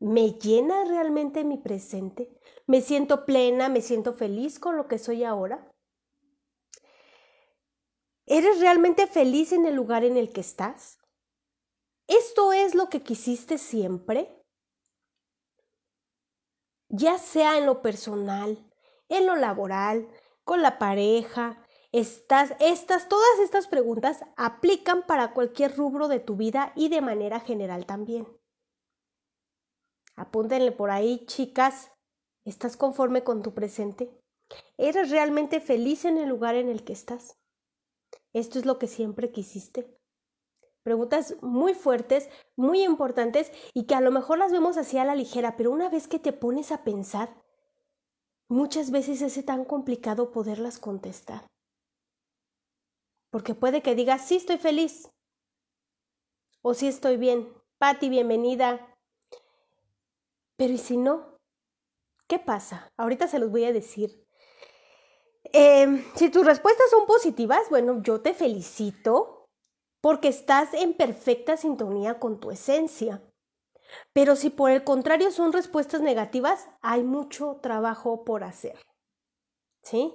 ¿Me 0.00 0.32
llena 0.32 0.84
realmente 0.84 1.44
mi 1.44 1.56
presente? 1.56 2.38
¿Me 2.66 2.82
siento 2.82 3.24
plena? 3.24 3.70
¿Me 3.70 3.80
siento 3.80 4.12
feliz 4.12 4.58
con 4.58 4.76
lo 4.76 4.86
que 4.86 4.98
soy 4.98 5.24
ahora? 5.24 5.72
¿Eres 8.26 8.60
realmente 8.60 9.06
feliz 9.06 9.52
en 9.52 9.64
el 9.64 9.74
lugar 9.74 10.04
en 10.04 10.18
el 10.18 10.30
que 10.30 10.42
estás? 10.42 10.98
¿Esto 12.06 12.52
es 12.52 12.74
lo 12.74 12.90
que 12.90 13.02
quisiste 13.02 13.56
siempre? 13.56 14.43
Ya 16.96 17.18
sea 17.18 17.58
en 17.58 17.66
lo 17.66 17.82
personal, 17.82 18.70
en 19.08 19.26
lo 19.26 19.34
laboral, 19.34 20.08
con 20.44 20.62
la 20.62 20.78
pareja, 20.78 21.60
estas, 21.90 22.54
estas, 22.60 23.08
todas 23.08 23.40
estas 23.42 23.66
preguntas 23.66 24.24
aplican 24.36 25.04
para 25.04 25.34
cualquier 25.34 25.76
rubro 25.76 26.06
de 26.06 26.20
tu 26.20 26.36
vida 26.36 26.72
y 26.76 26.90
de 26.90 27.00
manera 27.00 27.40
general 27.40 27.84
también. 27.84 28.28
Apúntenle 30.14 30.70
por 30.70 30.92
ahí, 30.92 31.26
chicas. 31.26 31.90
¿Estás 32.44 32.76
conforme 32.76 33.24
con 33.24 33.42
tu 33.42 33.54
presente? 33.54 34.16
¿Eres 34.78 35.10
realmente 35.10 35.60
feliz 35.60 36.04
en 36.04 36.16
el 36.18 36.28
lugar 36.28 36.54
en 36.54 36.68
el 36.68 36.84
que 36.84 36.92
estás? 36.92 37.40
¿Esto 38.32 38.60
es 38.60 38.66
lo 38.66 38.78
que 38.78 38.86
siempre 38.86 39.32
quisiste? 39.32 39.93
Preguntas 40.84 41.36
muy 41.40 41.72
fuertes, 41.72 42.28
muy 42.56 42.84
importantes 42.84 43.50
y 43.72 43.86
que 43.86 43.94
a 43.94 44.02
lo 44.02 44.10
mejor 44.10 44.36
las 44.36 44.52
vemos 44.52 44.76
así 44.76 44.98
a 44.98 45.04
la 45.06 45.14
ligera, 45.14 45.56
pero 45.56 45.70
una 45.70 45.88
vez 45.88 46.08
que 46.08 46.18
te 46.18 46.34
pones 46.34 46.72
a 46.72 46.84
pensar, 46.84 47.42
muchas 48.50 48.90
veces 48.90 49.22
es 49.22 49.42
tan 49.46 49.64
complicado 49.64 50.30
poderlas 50.30 50.78
contestar. 50.78 51.46
Porque 53.30 53.54
puede 53.54 53.82
que 53.82 53.94
digas, 53.94 54.28
sí 54.28 54.36
estoy 54.36 54.58
feliz. 54.58 55.10
O 56.60 56.74
sí 56.74 56.86
estoy 56.86 57.16
bien. 57.16 57.48
Patti, 57.78 58.10
bienvenida. 58.10 58.94
Pero 60.56 60.74
¿y 60.74 60.78
si 60.78 60.98
no? 60.98 61.38
¿Qué 62.28 62.38
pasa? 62.38 62.92
Ahorita 62.98 63.26
se 63.26 63.38
los 63.38 63.50
voy 63.50 63.64
a 63.64 63.72
decir. 63.72 64.24
Em, 65.44 66.04
si 66.14 66.28
tus 66.28 66.44
respuestas 66.44 66.90
son 66.90 67.06
positivas, 67.06 67.70
bueno, 67.70 68.02
yo 68.02 68.20
te 68.20 68.34
felicito 68.34 69.33
porque 70.04 70.28
estás 70.28 70.74
en 70.74 70.92
perfecta 70.92 71.56
sintonía 71.56 72.18
con 72.18 72.38
tu 72.38 72.50
esencia. 72.50 73.22
Pero 74.12 74.36
si 74.36 74.50
por 74.50 74.70
el 74.70 74.84
contrario 74.84 75.30
son 75.30 75.50
respuestas 75.50 76.02
negativas, 76.02 76.68
hay 76.82 77.02
mucho 77.02 77.58
trabajo 77.62 78.22
por 78.22 78.44
hacer. 78.44 78.78
¿Sí? 79.82 80.12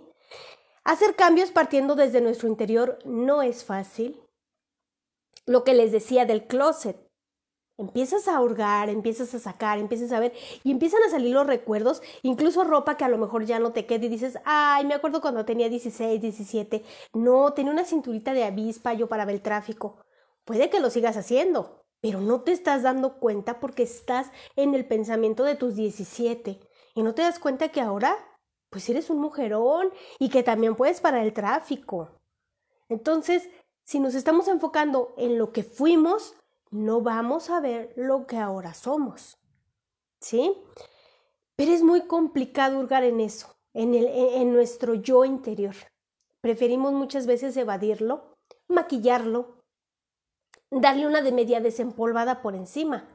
Hacer 0.84 1.16
cambios 1.16 1.50
partiendo 1.50 1.96
desde 1.96 2.22
nuestro 2.22 2.48
interior 2.48 3.00
no 3.04 3.42
es 3.42 3.66
fácil. 3.66 4.22
Lo 5.48 5.64
que 5.64 5.74
les 5.74 5.92
decía 5.92 6.28
del 6.28 6.46
closet. 6.46 7.09
Empiezas 7.80 8.28
a 8.28 8.42
hurgar, 8.42 8.90
empiezas 8.90 9.34
a 9.34 9.40
sacar, 9.40 9.80
empiezas 9.80 10.12
a 10.12 10.20
ver 10.20 10.34
y 10.66 10.72
empiezan 10.72 11.02
a 11.04 11.10
salir 11.10 11.34
los 11.34 11.48
recuerdos, 11.48 12.02
incluso 12.24 12.66
ropa 12.66 12.98
que 12.98 13.06
a 13.06 13.08
lo 13.08 13.18
mejor 13.18 13.46
ya 13.46 13.58
no 13.58 13.72
te 13.72 13.86
queda 13.86 14.04
y 14.04 14.10
dices, 14.10 14.38
ay, 14.44 14.86
me 14.86 14.96
acuerdo 14.96 15.22
cuando 15.22 15.46
tenía 15.46 15.70
16, 15.70 16.20
17, 16.20 16.84
no, 17.14 17.54
tenía 17.54 17.72
una 17.72 17.86
cinturita 17.86 18.34
de 18.34 18.44
avispa 18.44 18.94
yo 18.94 19.08
para 19.08 19.24
ver 19.24 19.36
el 19.36 19.42
tráfico. 19.42 20.04
Puede 20.44 20.70
que 20.70 20.82
lo 20.82 20.90
sigas 20.90 21.16
haciendo, 21.16 21.86
pero 22.02 22.20
no 22.20 22.42
te 22.42 22.52
estás 22.52 22.84
dando 22.84 23.18
cuenta 23.18 23.62
porque 23.62 23.84
estás 23.84 24.30
en 24.58 24.76
el 24.76 24.86
pensamiento 24.86 25.46
de 25.46 25.56
tus 25.56 25.76
17 25.76 26.60
y 26.96 27.02
no 27.02 27.16
te 27.16 27.22
das 27.22 27.40
cuenta 27.40 27.70
que 27.70 27.80
ahora 27.80 28.14
pues 28.70 28.90
eres 28.90 29.10
un 29.10 29.22
mujerón 29.22 29.90
y 30.20 30.28
que 30.28 30.44
también 30.44 30.76
puedes 30.76 31.00
parar 31.00 31.24
el 31.24 31.32
tráfico. 31.32 32.10
Entonces, 32.90 33.50
si 33.86 34.02
nos 34.02 34.16
estamos 34.16 34.50
enfocando 34.50 35.14
en 35.18 35.38
lo 35.38 35.54
que 35.54 35.64
fuimos, 35.64 36.36
no 36.72 37.02
vamos 37.02 37.50
a 37.50 37.60
ver 37.60 37.94
lo 37.96 38.28
que 38.28 38.38
ahora 38.38 38.74
somos. 38.74 39.38
¿Sí? 40.22 40.56
Pero 41.56 41.72
es 41.72 41.84
muy 41.84 42.08
complicado 42.08 42.80
hurgar 42.80 43.04
en 43.04 43.20
eso, 43.20 43.56
en, 43.74 43.96
el, 43.96 44.08
en 44.08 44.54
nuestro 44.54 44.94
yo 44.94 45.26
interior. 45.26 45.76
Preferimos 46.42 46.94
muchas 46.94 47.28
veces 47.28 47.56
evadirlo, 47.58 48.36
maquillarlo, 48.68 49.62
darle 50.72 51.08
una 51.08 51.22
de 51.22 51.32
media 51.32 51.60
desempolvada 51.60 52.42
por 52.42 52.56
encima. 52.56 53.08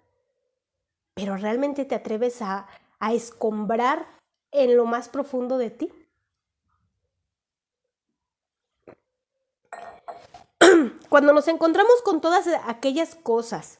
Pero 1.15 1.37
realmente 1.37 1.85
te 1.85 1.95
atreves 1.95 2.43
a, 2.43 2.67
a 2.99 3.15
escombrar 3.15 4.07
en 4.51 4.77
lo 4.77 4.85
más 4.85 5.09
profundo 5.09 5.59
de 5.59 5.71
ti. 5.71 5.93
Cuando 11.15 11.33
nos 11.33 11.47
encontramos 11.47 12.03
con 12.03 12.21
todas 12.21 12.49
aquellas 12.67 13.15
cosas 13.15 13.79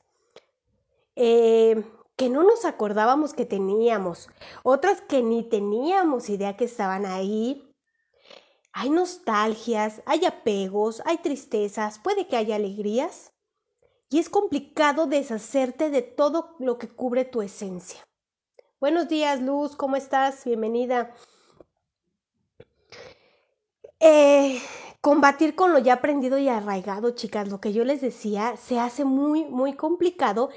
eh, 1.17 1.85
que 2.15 2.29
no 2.29 2.45
nos 2.45 2.65
acordábamos 2.65 3.35
que 3.35 3.45
teníamos, 3.45 4.29
otras 4.63 5.01
que 5.01 5.21
ni 5.21 5.43
teníamos 5.43 6.29
idea 6.29 6.57
que 6.57 6.67
estaban 6.67 7.07
ahí. 7.07 7.75
Hay 8.73 8.89
nostalgias, 8.89 10.01
hay 10.07 10.27
apegos, 10.27 11.03
hay 11.07 11.19
tristezas, 11.19 11.99
puede 11.99 12.29
que 12.29 12.37
haya 12.37 12.55
alegrías. 12.55 13.33
Y 14.11 14.21
es 14.21 14.31
complicado 14.31 15.07
deshacerte 15.07 15.91
de 15.91 16.03
todo 16.03 16.55
lo 16.61 16.79
que 16.79 16.87
cubre 16.87 17.25
tu 17.25 17.43
esencia. 17.43 18.07
Buenos 18.79 19.09
días, 19.09 19.43
Luz, 19.43 19.75
¿cómo 19.75 19.97
estás? 19.97 20.45
Bienvenida. 20.45 21.13
Eh, 24.01 24.61
combatir 25.01 25.55
con 25.55 25.73
lo 25.73 25.79
ya 25.79 25.95
aprendido 25.95 26.39
y 26.39 26.49
arraigado, 26.49 27.11
chicas, 27.13 27.49
lo 27.49 27.61
que 27.61 27.73
yo 27.73 27.85
les 27.85 28.01
decía, 28.01 28.57
se 28.57 28.79
hace 28.79 29.05
muy, 29.05 29.45
muy 29.45 29.75
complicado 29.75 30.51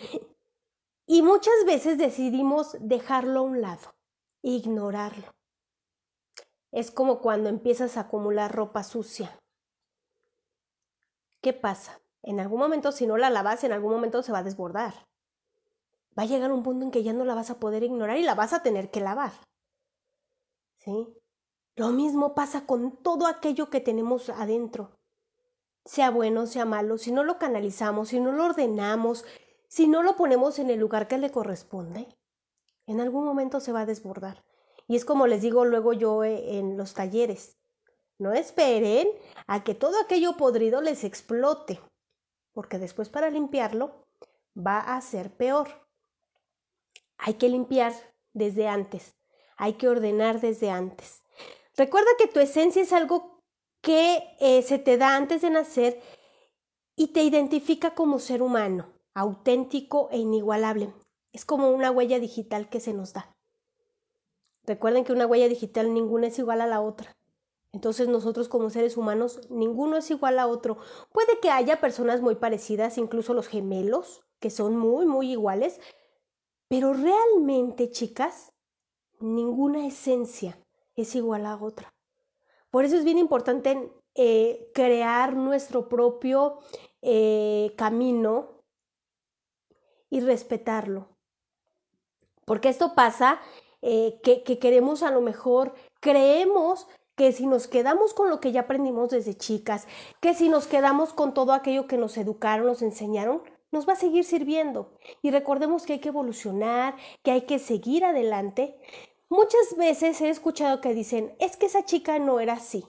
y 1.06 1.22
muchas 1.22 1.53
veces 1.65 1.98
decidimos 1.98 2.75
dejarlo 2.79 3.39
a 3.39 3.44
un 3.44 3.62
lado, 3.62 3.96
ignorarlo. 4.41 5.34
Es 6.72 6.91
como 6.91 7.22
cuando 7.22 7.50
empiezas 7.50 7.98
a 7.98 8.01
acumular 8.01 8.53
ropa 8.53 8.84
sucia. 8.84 9.39
¿Qué 11.41 11.53
pasa? 11.53 12.01
En 12.24 12.39
algún 12.39 12.60
momento, 12.60 12.91
si 12.91 13.08
no 13.08 13.15
la 13.15 13.29
lavas, 13.29 13.63
en 13.63 13.72
algún 13.72 13.94
momento 13.94 14.22
se 14.22 14.32
va 14.32 14.39
a 14.39 14.44
desbordar. 14.44 14.94
Va 16.17 16.24
a 16.24 16.25
llegar 16.25 16.51
un 16.51 16.63
punto 16.63 16.84
en 16.84 16.91
que 16.91 17.03
ya 17.03 17.13
no 17.13 17.24
la 17.24 17.36
vas 17.36 17.50
a 17.51 17.60
poder 17.60 17.84
ignorar 17.84 18.17
y 18.17 18.24
la 18.24 18.36
vas 18.36 18.51
a 18.51 18.63
tener 18.63 18.91
que 18.91 19.00
lavar. 19.00 19.32
¿Sí? 20.77 21.08
Lo 21.77 21.89
mismo 21.89 22.34
pasa 22.34 22.65
con 22.65 22.98
todo 23.03 23.27
aquello 23.27 23.69
que 23.69 23.79
tenemos 23.79 24.29
adentro. 24.29 24.98
Sea 25.86 26.10
bueno, 26.10 26.48
sea 26.48 26.65
malo, 26.65 26.98
si 26.98 27.12
no 27.12 27.24
lo 27.24 27.38
canalizamos, 27.38 28.10
si 28.10 28.19
no 28.19 28.31
lo 28.31 28.46
ordenamos, 28.46 29.25
si 29.67 29.88
no 29.88 30.01
lo 30.01 30.15
ponemos 30.15 30.57
en 30.57 30.72
el 30.72 30.79
lugar 30.79 31.07
que 31.07 31.19
le 31.19 31.29
corresponde, 31.29 32.07
en 32.88 33.00
algún 33.00 33.25
momento 33.25 33.60
se 33.60 33.72
va 33.72 33.81
a 33.81 33.86
desbordar. 33.86 34.43
Y 34.88 34.96
es 34.96 35.05
como 35.05 35.27
les 35.27 35.43
digo 35.43 35.65
luego 35.65 35.93
yo 35.93 36.24
eh, 36.24 36.57
en 36.57 36.77
los 36.77 36.96
talleres, 36.96 37.57
no 38.17 38.34
esperen 38.34 39.07
a 39.46 39.63
que 39.63 39.75
todo 39.75 40.01
aquello 40.01 40.36
podrido 40.36 40.81
les 40.81 41.03
explote, 41.03 41.79
porque 42.53 42.79
después 42.79 43.10
para 43.10 43.29
limpiarlo 43.29 44.07
va 44.57 44.79
a 44.79 45.00
ser 45.01 45.29
peor. 45.29 45.67
Hay 47.19 47.36
que 47.36 47.50
limpiar 47.50 47.93
desde 48.34 48.67
antes, 48.67 49.15
hay 49.57 49.74
que 49.74 49.88
ordenar 49.88 50.41
desde 50.41 50.72
antes. 50.72 51.22
Recuerda 51.77 52.10
que 52.17 52.27
tu 52.27 52.39
esencia 52.39 52.81
es 52.81 52.91
algo 52.91 53.39
que 53.81 54.24
eh, 54.39 54.63
se 54.63 54.79
te 54.79 54.98
da 54.98 55.15
antes 55.15 55.43
de 55.43 55.51
nacer 55.51 56.01
y 56.96 57.13
te 57.13 57.24
identifica 57.24 57.93
como 57.93 58.17
ser 58.17 58.41
humano 58.41 58.91
auténtico 59.13 60.10
e 60.12 60.17
inigualable. 60.17 60.93
Es 61.34 61.46
como 61.46 61.69
una 61.72 61.91
huella 61.91 62.19
digital 62.19 62.69
que 62.69 62.79
se 62.79 62.93
nos 62.93 63.13
da. 63.13 63.36
Recuerden 64.63 65.05
que 65.05 65.13
una 65.13 65.25
huella 65.25 65.48
digital 65.48 65.93
ninguna 65.93 66.27
es 66.27 66.38
igual 66.39 66.62
a 66.62 66.67
la 66.67 66.81
otra. 66.81 67.15
Entonces 67.74 68.07
nosotros 68.07 68.48
como 68.48 68.69
seres 68.69 68.98
humanos, 68.98 69.41
ninguno 69.50 69.98
es 69.98 70.10
igual 70.12 70.39
a 70.39 70.48
otro. 70.48 70.77
Puede 71.12 71.39
que 71.39 71.50
haya 71.50 71.79
personas 71.79 72.22
muy 72.22 72.36
parecidas, 72.36 72.98
incluso 72.98 73.34
los 73.34 73.48
gemelos, 73.48 74.22
que 74.39 74.50
son 74.50 74.77
muy, 74.77 75.05
muy 75.05 75.31
iguales, 75.31 75.79
pero 76.67 76.93
realmente, 76.93 77.89
chicas, 77.89 78.51
ninguna 79.19 79.86
esencia 79.88 80.60
es 80.98 81.16
igual 81.16 81.46
a 81.46 81.56
otra. 81.56 81.94
Por 82.70 82.84
eso 82.84 82.98
es 82.98 83.06
bien 83.06 83.18
importante 83.18 83.92
eh, 84.16 84.70
crear 84.74 85.36
nuestro 85.36 85.88
propio 85.88 86.60
eh, 87.01 87.74
camino 87.77 88.63
y 90.10 90.20
respetarlo. 90.20 91.08
Porque 92.46 92.70
esto 92.70 92.96
pasa 92.96 93.39
eh, 93.82 94.20
que, 94.24 94.44
que 94.44 94.60
queremos 94.60 95.04
a 95.04 95.12
lo 95.12 95.22
mejor, 95.22 95.74
creemos 96.01 96.88
que 97.16 97.31
si 97.31 97.48
nos 97.48 97.68
quedamos 97.68 98.14
con 98.14 98.29
lo 98.29 98.40
que 98.40 98.51
ya 98.51 98.62
aprendimos 98.62 99.10
desde 99.10 99.36
chicas, 99.36 99.88
que 100.22 100.33
si 100.33 100.50
nos 100.50 100.68
quedamos 100.68 101.14
con 101.14 101.33
todo 101.33 101.53
aquello 101.53 101.88
que 101.88 101.98
nos 101.98 102.18
educaron, 102.18 102.68
nos 102.68 102.81
enseñaron, 102.81 103.42
nos 103.72 103.88
va 103.88 103.94
a 103.94 103.98
seguir 103.98 104.24
sirviendo. 104.24 104.94
Y 105.22 105.31
recordemos 105.31 105.86
que 105.86 105.94
hay 105.94 106.00
que 106.00 106.10
evolucionar, 106.10 106.96
que 107.24 107.31
hay 107.31 107.42
que 107.42 107.60
seguir 107.60 108.05
adelante. 108.05 108.79
Muchas 109.29 109.75
veces 109.77 110.22
he 110.22 110.29
escuchado 110.29 110.79
que 110.79 110.94
dicen, 110.94 111.35
es 111.40 111.57
que 111.57 111.66
esa 111.66 111.83
chica 111.83 112.18
no 112.18 112.40
era 112.40 112.53
así. 112.53 112.85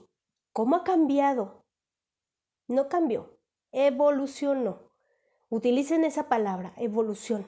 ¿Cómo 0.53 0.77
ha 0.77 0.85
cambiado? 0.85 1.65
No 2.69 2.89
cambió, 2.89 3.39
evolucionó. 3.73 4.93
Utilicen 5.49 6.05
esa 6.05 6.29
palabra, 6.29 6.75
evolución. 6.77 7.47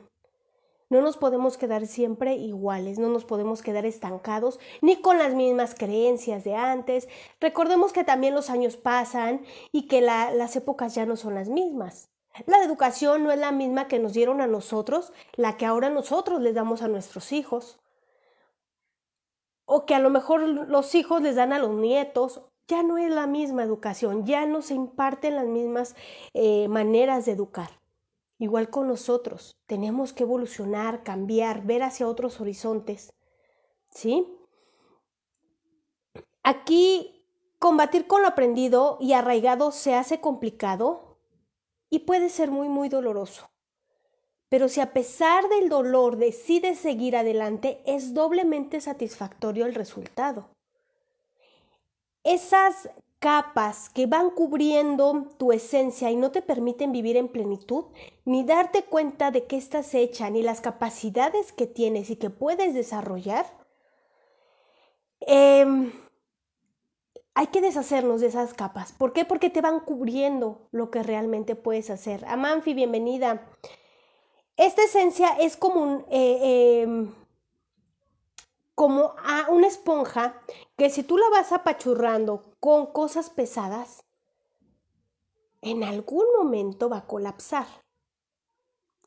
No 0.89 1.03
nos 1.03 1.17
podemos 1.17 1.57
quedar 1.57 1.87
siempre 1.87 2.35
iguales, 2.35 2.99
no 2.99 3.09
nos 3.09 3.25
podemos 3.25 3.63
quedar 3.63 3.87
estancados 3.87 4.59
ni 4.81 4.97
con 5.01 5.19
las 5.19 5.35
mismas 5.35 5.77
creencias 5.77 6.43
de 6.43 6.57
antes. 6.57 7.09
Recordemos 7.41 7.93
que 7.93 8.03
también 8.03 8.35
los 8.35 8.51
años 8.51 8.77
pasan 8.77 9.45
y 9.71 9.87
que 9.87 10.01
las 10.01 10.57
épocas 10.57 10.97
ya 10.97 11.07
no 11.07 11.15
son 11.15 11.37
las 11.37 11.49
mismas. 11.49 12.11
La 12.47 12.65
educación 12.65 13.23
no 13.23 13.31
es 13.31 13.39
la 13.39 13.53
misma 13.53 13.87
que 13.87 14.01
nos 14.01 14.15
dieron 14.15 14.41
a 14.41 14.49
nosotros, 14.49 15.13
la 15.35 15.57
que 15.57 15.65
ahora 15.65 15.91
nosotros 15.91 16.41
les 16.41 16.57
damos 16.57 16.83
a 16.83 16.89
nuestros 16.89 17.31
hijos. 17.31 17.79
O 19.73 19.87
que 19.87 19.95
a 19.95 20.01
lo 20.01 20.11
mejor 20.11 20.41
los 20.43 20.97
hijos 20.97 21.23
les 21.23 21.37
dan 21.37 21.53
a 21.53 21.61
los 21.61 21.71
nietos. 21.71 22.43
Ya 22.67 22.83
no 22.83 22.99
es 22.99 23.09
la 23.09 23.29
misma 23.29 23.63
educación, 23.63 24.27
ya 24.27 24.45
no 24.45 24.63
se 24.63 24.75
imparten 24.75 25.37
las 25.37 25.47
mismas 25.47 25.95
eh, 26.35 26.67
maneras 26.67 27.25
de 27.25 27.33
educar. 27.33 27.71
Igual 28.41 28.69
con 28.69 28.89
nosotros, 28.89 29.53
tenemos 29.67 30.13
que 30.13 30.25
evolucionar, 30.25 31.05
cambiar, 31.05 31.63
ver 31.63 31.85
hacia 31.85 32.09
otros 32.09 32.41
horizontes. 32.41 33.13
¿Sí? 33.91 34.27
Aquí 36.43 37.25
combatir 37.61 38.09
con 38.09 38.23
lo 38.23 38.29
aprendido 38.29 38.99
y 39.01 39.13
arraigado 39.13 39.71
se 39.71 39.95
hace 39.95 40.21
complicado 40.21 41.17
y 41.91 42.01
puede 42.01 42.29
ser 42.29 42.51
muy, 42.51 42.69
muy 42.69 42.89
doloroso. 42.89 43.51
Pero 44.51 44.69
si 44.69 44.81
a 44.81 44.93
pesar 44.93 45.49
del 45.49 45.69
dolor 45.69 46.17
decides 46.17 46.79
seguir 46.79 47.17
adelante, 47.17 47.81
es 47.87 48.15
doblemente 48.15 48.81
satisfactorio 48.81 49.65
el 49.65 49.75
resultado. 49.75 50.49
Esas 52.25 52.91
capas 53.21 53.91
que 53.91 54.07
van 54.07 54.31
cubriendo 54.31 55.29
tu 55.39 55.53
esencia 55.53 56.11
y 56.11 56.17
no 56.17 56.33
te 56.33 56.43
permiten 56.43 56.91
vivir 56.91 57.17
en 57.17 57.29
plenitud, 57.29 57.85
ni 58.25 58.43
darte 58.43 58.83
cuenta 58.83 59.31
de 59.31 59.47
qué 59.47 59.57
estás 59.57 59.95
hecha, 59.95 60.29
ni 60.31 60.43
las 60.43 60.61
capacidades 60.61 61.53
que 61.53 61.67
tienes 61.67 62.11
y 62.11 62.17
que 62.17 62.31
puedes 62.31 62.75
desarrollar, 62.75 63.47
em, 65.21 65.93
hay 67.35 67.47
que 67.49 67.61
deshacernos 67.61 68.21
de 68.21 68.27
esas 68.27 68.53
capas. 68.53 68.93
¿Por 68.93 69.13
qué? 69.13 69.25
Porque 69.25 69.49
te 69.49 69.61
van 69.61 69.81
cubriendo 69.81 70.67
lo 70.73 70.91
que 70.91 71.03
realmente 71.05 71.55
puedes 71.55 71.89
hacer. 71.91 72.25
Amanfi, 72.27 72.75
bienvenida. 72.75 73.47
Esta 74.61 74.85
esencia 74.85 75.39
es 75.41 75.57
como 75.57 75.81
un... 75.81 76.05
Eh, 76.11 76.83
em, 76.83 77.15
como 78.75 79.15
a 79.25 79.47
una 79.51 79.67
esponja 79.67 80.39
que 80.77 80.91
si 80.91 81.03
tú 81.03 81.17
la 81.17 81.31
vas 81.31 81.51
apachurrando 81.53 82.43
con 82.61 82.87
cosas 82.87 83.31
pesadas, 83.31 84.05
en 85.63 85.83
algún 85.83 86.27
momento 86.37 86.91
va 86.91 86.99
a 86.99 87.07
colapsar. 87.07 87.67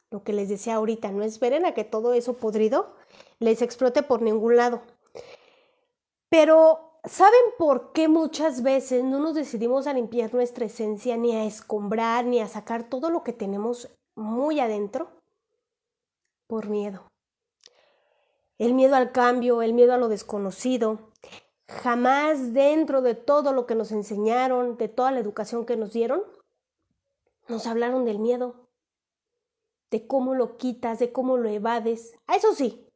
Lo 0.10 0.24
que 0.24 0.34
les 0.34 0.50
decía 0.50 0.76
ahorita, 0.76 1.12
no 1.12 1.24
esperen 1.24 1.68
a 1.68 1.76
que 1.76 1.84
todo 1.84 2.14
eso 2.14 2.34
podrido 2.34 2.96
les 3.38 3.62
explote 3.62 4.02
por 4.02 4.24
ningún 4.24 4.56
lado. 4.56 4.82
Pero, 6.30 7.00
¿saben 7.04 7.54
por 7.60 7.92
qué 7.94 8.08
muchas 8.08 8.64
veces 8.64 9.04
no 9.04 9.20
nos 9.20 9.36
decidimos 9.36 9.86
a 9.86 9.94
limpiar 9.94 10.34
nuestra 10.34 10.66
esencia, 10.66 11.16
ni 11.16 11.36
a 11.36 11.46
escombrar, 11.46 12.26
ni 12.26 12.40
a 12.42 12.48
sacar 12.48 12.90
todo 12.90 13.12
lo 13.12 13.24
que 13.24 13.34
tenemos 13.34 13.90
muy 14.16 14.60
adentro? 14.60 15.23
Por 16.54 16.70
miedo 16.70 17.08
el 18.60 18.76
miedo 18.76 18.96
al 18.96 19.12
cambio, 19.12 19.64
el 19.64 19.74
miedo 19.74 19.92
a 19.92 19.98
lo 19.98 20.08
desconocido. 20.08 21.12
Jamás 21.68 22.54
dentro 22.54 23.02
de 23.02 23.16
todo 23.16 23.54
lo 23.54 23.66
que 23.66 23.74
nos 23.74 23.92
enseñaron, 23.92 24.78
de 24.78 24.88
toda 24.88 25.10
la 25.10 25.20
educación 25.20 25.66
que 25.66 25.78
nos 25.78 25.94
dieron, 25.94 26.22
nos 27.48 27.66
hablaron 27.66 28.06
del 28.06 28.20
miedo, 28.20 28.70
de 29.90 30.06
cómo 30.06 30.36
lo 30.36 30.58
quitas, 30.58 31.00
de 31.00 31.12
cómo 31.12 31.38
lo 31.38 31.50
evades. 31.50 32.14
A 32.28 32.36
eso 32.36 32.54
sí, 32.54 32.88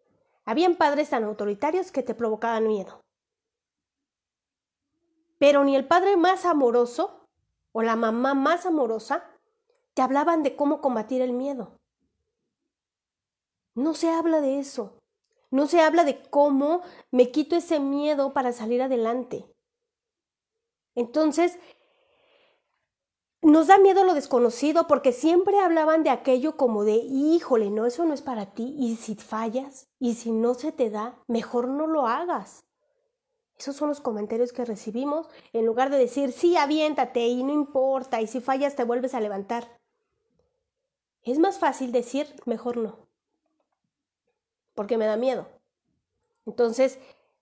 habían 0.46 0.76
padres 0.76 1.10
tan 1.10 1.24
autoritarios 1.24 1.91
que 1.91 2.04
te 2.04 2.13
provocaban 2.13 2.67
miedo. 2.67 3.02
Pero 5.39 5.63
ni 5.63 5.76
el 5.76 5.88
padre 5.88 6.15
más 6.15 6.46
amoroso 6.46 7.26
o 7.72 7.82
la 7.82 7.96
mamá 7.96 8.36
más 8.36 8.67
amorosa 8.67 9.26
te 9.96 10.04
hablaban 10.04 10.43
de 10.43 10.56
cómo 10.56 10.80
combatir 10.80 11.24
el 11.24 11.34
miedo. 11.34 11.77
No 13.78 13.94
se 13.94 14.10
habla 14.10 14.42
de 14.42 14.58
eso. 14.58 14.98
No 15.52 15.68
se 15.68 15.82
habla 15.82 16.04
de 16.04 16.20
cómo 16.32 16.82
me 17.12 17.30
quito 17.30 17.56
ese 17.56 17.80
miedo 17.80 18.34
para 18.34 18.52
salir 18.52 18.82
adelante. 18.82 19.46
Entonces, 20.96 21.60
nos 23.44 23.68
da 23.68 23.78
miedo 23.78 24.04
lo 24.04 24.16
desconocido 24.16 24.88
porque 24.88 25.12
siempre 25.12 25.60
hablaban 25.60 26.02
de 26.02 26.10
aquello 26.10 26.58
como 26.58 26.86
de, 26.86 26.96
híjole, 26.96 27.70
no, 27.70 27.86
eso 27.86 28.04
no 28.04 28.16
es 28.16 28.24
para 28.24 28.48
ti. 28.56 28.76
Y 28.80 28.96
si 28.96 29.13
fallas 29.13 29.88
y 30.00 30.16
si 30.16 30.32
no 30.32 30.56
se 30.56 30.72
te 30.72 30.90
da, 30.90 31.24
mejor 31.28 31.68
no 31.68 31.86
lo 31.86 32.08
hagas. 32.08 32.66
Esos 33.60 33.76
son 33.76 33.90
los 33.90 34.02
comentarios 34.02 34.54
que 34.54 34.66
recibimos 34.66 35.30
en 35.54 35.68
lugar 35.68 35.92
de 35.92 36.00
decir, 36.00 36.32
sí, 36.32 36.58
aviéntate 36.58 37.28
y 37.28 37.44
no 37.44 37.54
importa, 37.54 38.22
y 38.22 38.28
si 38.28 38.42
fallas 38.42 38.76
te 38.76 38.84
vuelves 38.84 39.13
a 39.13 39.22
levantar. 39.22 39.80
Es 41.22 41.38
más 41.38 41.60
fácil 41.60 41.92
decir, 41.92 42.28
mejor 42.46 42.78
no, 42.78 43.07
porque 44.78 44.98
me 44.98 45.08
da 45.08 45.18
miedo. 45.18 45.48
Entonces, 46.46 47.00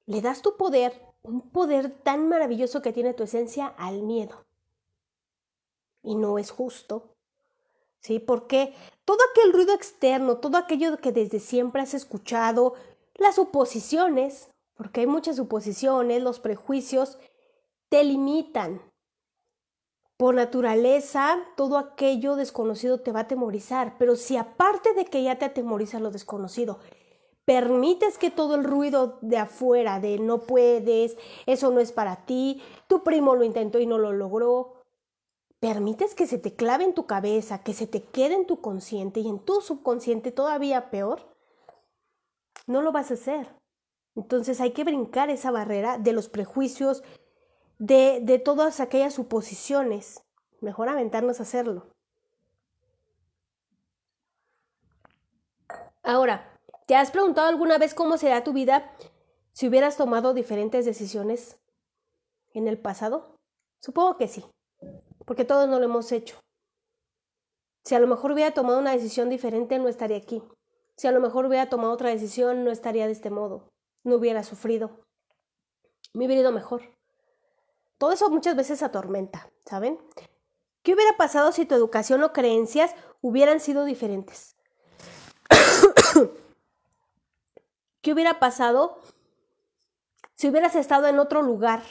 le 0.08 0.21
das 0.21 0.41
tu 0.41 0.58
poder, 0.58 1.00
un 1.21 1.41
poder 1.52 1.91
tan 1.91 2.28
maravilloso 2.30 2.82
que 2.82 2.93
tiene 2.93 3.13
tu 3.13 3.24
esencia, 3.24 3.67
al 3.78 4.02
miedo 4.02 4.45
y 6.06 6.15
no 6.15 6.39
es 6.39 6.52
justo. 6.52 7.10
¿Sí? 8.00 8.19
Porque 8.19 8.74
todo 9.04 9.17
aquel 9.32 9.52
ruido 9.52 9.74
externo, 9.74 10.38
todo 10.38 10.58
aquello 10.58 10.98
que 10.98 11.12
desde 11.12 11.39
siempre 11.39 11.82
has 11.82 11.95
escuchado, 11.95 12.76
las 13.15 13.36
suposiciones, 13.36 14.52
porque 14.76 15.02
hay 15.02 15.08
muchas 15.08 15.38
suposiciones, 15.38 16.21
los 16.21 16.39
prejuicios, 16.39 17.17
te 17.89 18.04
limitan. 18.04 18.80
Por 20.17 20.36
naturaleza, 20.36 21.39
todo 21.58 21.78
aquello 21.78 22.36
desconocido 22.36 23.02
te 23.02 23.12
va 23.12 23.21
a 23.21 23.24
atemorizar, 23.24 23.98
pero 23.98 24.15
si 24.15 24.38
aparte 24.38 24.93
de 24.93 25.06
que 25.06 25.24
ya 25.24 25.39
te 25.39 25.45
atemoriza 25.45 26.00
lo 26.00 26.12
desconocido, 26.12 26.80
permites 27.45 28.17
que 28.17 28.31
todo 28.31 28.55
el 28.55 28.63
ruido 28.63 29.19
de 29.21 29.38
afuera, 29.38 29.99
de 29.99 30.17
no 30.17 30.41
puedes, 30.41 31.15
eso 31.45 31.71
no 31.71 31.79
es 31.79 31.91
para 31.91 32.25
ti, 32.25 32.62
tu 32.88 33.03
primo 33.03 33.36
lo 33.36 33.43
intentó 33.43 33.79
y 33.79 33.86
no 33.86 33.99
lo 33.99 34.12
logró, 34.12 34.84
permites 35.60 36.15
que 36.15 36.27
se 36.27 36.39
te 36.39 36.55
clave 36.55 36.84
en 36.84 36.95
tu 36.95 37.05
cabeza, 37.05 37.63
que 37.63 37.73
se 37.73 37.88
te 37.88 38.03
quede 38.03 38.34
en 38.34 38.47
tu 38.47 38.62
consciente 38.62 39.19
y 39.19 39.29
en 39.29 39.39
tu 39.39 39.62
subconsciente 39.62 40.31
todavía 40.31 40.89
peor, 40.89 41.21
no 42.65 42.81
lo 42.81 42.91
vas 42.91 43.12
a 43.12 43.13
hacer. 43.13 43.55
Entonces 44.15 44.60
hay 44.60 44.71
que 44.71 44.84
brincar 44.84 45.29
esa 45.29 45.51
barrera 45.51 45.97
de 45.97 46.13
los 46.13 46.29
prejuicios, 46.29 47.03
de, 47.77 48.21
de 48.23 48.39
todas 48.39 48.79
aquellas 48.79 49.13
suposiciones. 49.13 50.23
Mejor 50.62 50.89
aventarnos 50.89 51.39
a 51.39 51.43
hacerlo. 51.43 51.88
Ahora, 56.01 56.54
¿te 56.86 56.95
has 56.95 57.12
preguntado 57.12 57.48
alguna 57.48 57.78
vez 57.78 57.93
cómo 57.93 58.17
será 58.17 58.43
tu 58.43 58.54
vida 58.54 58.91
si 59.54 59.67
hubieras 59.67 59.98
tomado 59.98 60.34
diferentes 60.34 60.86
decisiones 60.86 61.60
en 62.54 62.67
el 62.67 62.80
pasado? 62.80 63.38
Supongo 63.80 64.17
que 64.17 64.28
sí 64.28 64.45
porque 65.26 65.45
todos 65.45 65.67
no 65.67 65.80
lo 65.80 65.86
hemos 65.86 66.12
hecho. 66.12 66.39
Si 67.84 67.93
a 67.93 68.00
lo 68.00 68.08
mejor 68.08 68.32
hubiera 68.32 68.52
tomado 68.52 68.80
una 68.80 68.91
decisión 68.91 69.30
diferente, 69.30 69.78
no 69.78 69.88
estaría 69.88 70.17
aquí. 70.17 70.41
Si 70.95 71.08
a 71.08 71.12
lo 71.12 71.19
mejor 71.19 71.45
hubiera 71.45 71.69
tomado 71.69 71.91
otra 71.93 72.10
decisión, 72.10 72.63
no 72.63 72.71
estaría 72.71 73.06
de 73.06 73.12
este 73.12 73.30
modo. 73.30 73.69
No 74.04 74.15
hubiera 74.15 74.43
sufrido. 74.43 75.02
Me 76.13 76.26
hubiera 76.26 76.41
ido 76.41 76.52
mejor. 76.52 76.84
Todo 77.98 78.12
eso 78.12 78.30
muchas 78.30 78.56
veces 78.56 78.82
atormenta, 78.82 79.50
¿saben? 79.65 80.00
¿Qué 80.84 80.93
hubiera 80.93 81.17
pasado 81.17 81.52
si 81.52 81.65
tu 81.65 81.76
educación 81.76 82.24
o 82.24 82.34
creencias 82.34 82.95
hubieran 83.21 83.60
sido 83.60 83.86
diferentes? 83.86 84.56
¿Qué 88.05 88.13
hubiera 88.13 88.37
pasado 88.37 88.99
si 90.35 90.47
hubieras 90.47 90.75
estado 90.75 91.07
en 91.07 91.17
otro 91.17 91.41
lugar? 91.41 91.81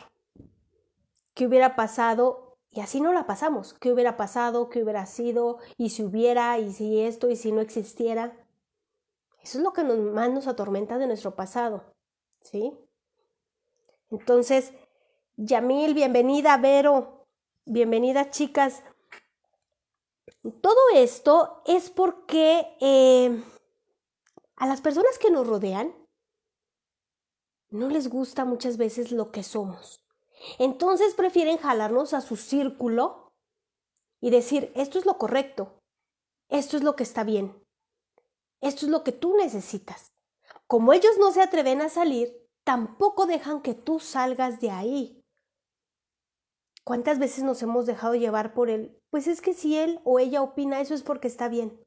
¿Qué 1.34 1.44
hubiera 1.44 1.74
pasado 1.74 2.56
y 2.70 2.82
así 2.82 3.00
no 3.00 3.12
la 3.12 3.26
pasamos. 3.26 3.74
¿Qué 3.74 3.92
hubiera 3.92 4.16
pasado? 4.16 4.68
¿Qué 4.68 4.84
hubiera 4.84 5.06
sido? 5.06 5.58
¿Y 5.76 5.90
si 5.90 6.04
hubiera? 6.04 6.56
¿Y 6.60 6.72
si 6.72 7.00
esto? 7.00 7.30
¿Y 7.30 7.34
si 7.34 7.50
no 7.50 7.60
existiera? 7.60 8.32
Eso 9.42 9.58
es 9.58 9.64
lo 9.64 9.72
que 9.72 9.82
más 9.82 10.30
nos 10.30 10.46
atormenta 10.46 10.98
de 10.98 11.08
nuestro 11.08 11.34
pasado. 11.34 11.82
¿Sí? 12.42 12.72
Entonces, 14.08 14.72
Yamil, 15.36 15.94
bienvenida, 15.94 16.56
Vero. 16.58 17.26
Bienvenida, 17.64 18.30
chicas. 18.30 18.84
Todo 20.60 20.80
esto 20.94 21.60
es 21.66 21.90
porque 21.90 22.76
eh, 22.80 23.42
a 24.54 24.66
las 24.68 24.80
personas 24.80 25.18
que 25.18 25.32
nos 25.32 25.48
rodean 25.48 26.03
no 27.74 27.88
les 27.88 28.08
gusta 28.08 28.44
muchas 28.44 28.76
veces 28.76 29.10
lo 29.10 29.32
que 29.32 29.42
somos. 29.42 30.00
Entonces 30.58 31.14
prefieren 31.14 31.58
jalarnos 31.58 32.14
a 32.14 32.20
su 32.20 32.36
círculo 32.36 33.32
y 34.20 34.30
decir, 34.30 34.70
esto 34.76 34.98
es 34.98 35.06
lo 35.06 35.18
correcto, 35.18 35.80
esto 36.48 36.76
es 36.76 36.84
lo 36.84 36.94
que 36.94 37.02
está 37.02 37.24
bien, 37.24 37.60
esto 38.60 38.86
es 38.86 38.92
lo 38.92 39.02
que 39.02 39.10
tú 39.10 39.36
necesitas. 39.36 40.12
Como 40.68 40.92
ellos 40.92 41.18
no 41.18 41.32
se 41.32 41.42
atreven 41.42 41.80
a 41.80 41.88
salir, 41.88 42.48
tampoco 42.62 43.26
dejan 43.26 43.60
que 43.60 43.74
tú 43.74 43.98
salgas 43.98 44.60
de 44.60 44.70
ahí. 44.70 45.20
¿Cuántas 46.84 47.18
veces 47.18 47.42
nos 47.42 47.60
hemos 47.62 47.86
dejado 47.86 48.14
llevar 48.14 48.54
por 48.54 48.70
él? 48.70 48.96
Pues 49.10 49.26
es 49.26 49.40
que 49.40 49.52
si 49.52 49.76
él 49.76 50.00
o 50.04 50.20
ella 50.20 50.42
opina 50.42 50.80
eso 50.80 50.94
es 50.94 51.02
porque 51.02 51.26
está 51.26 51.48
bien. 51.48 51.83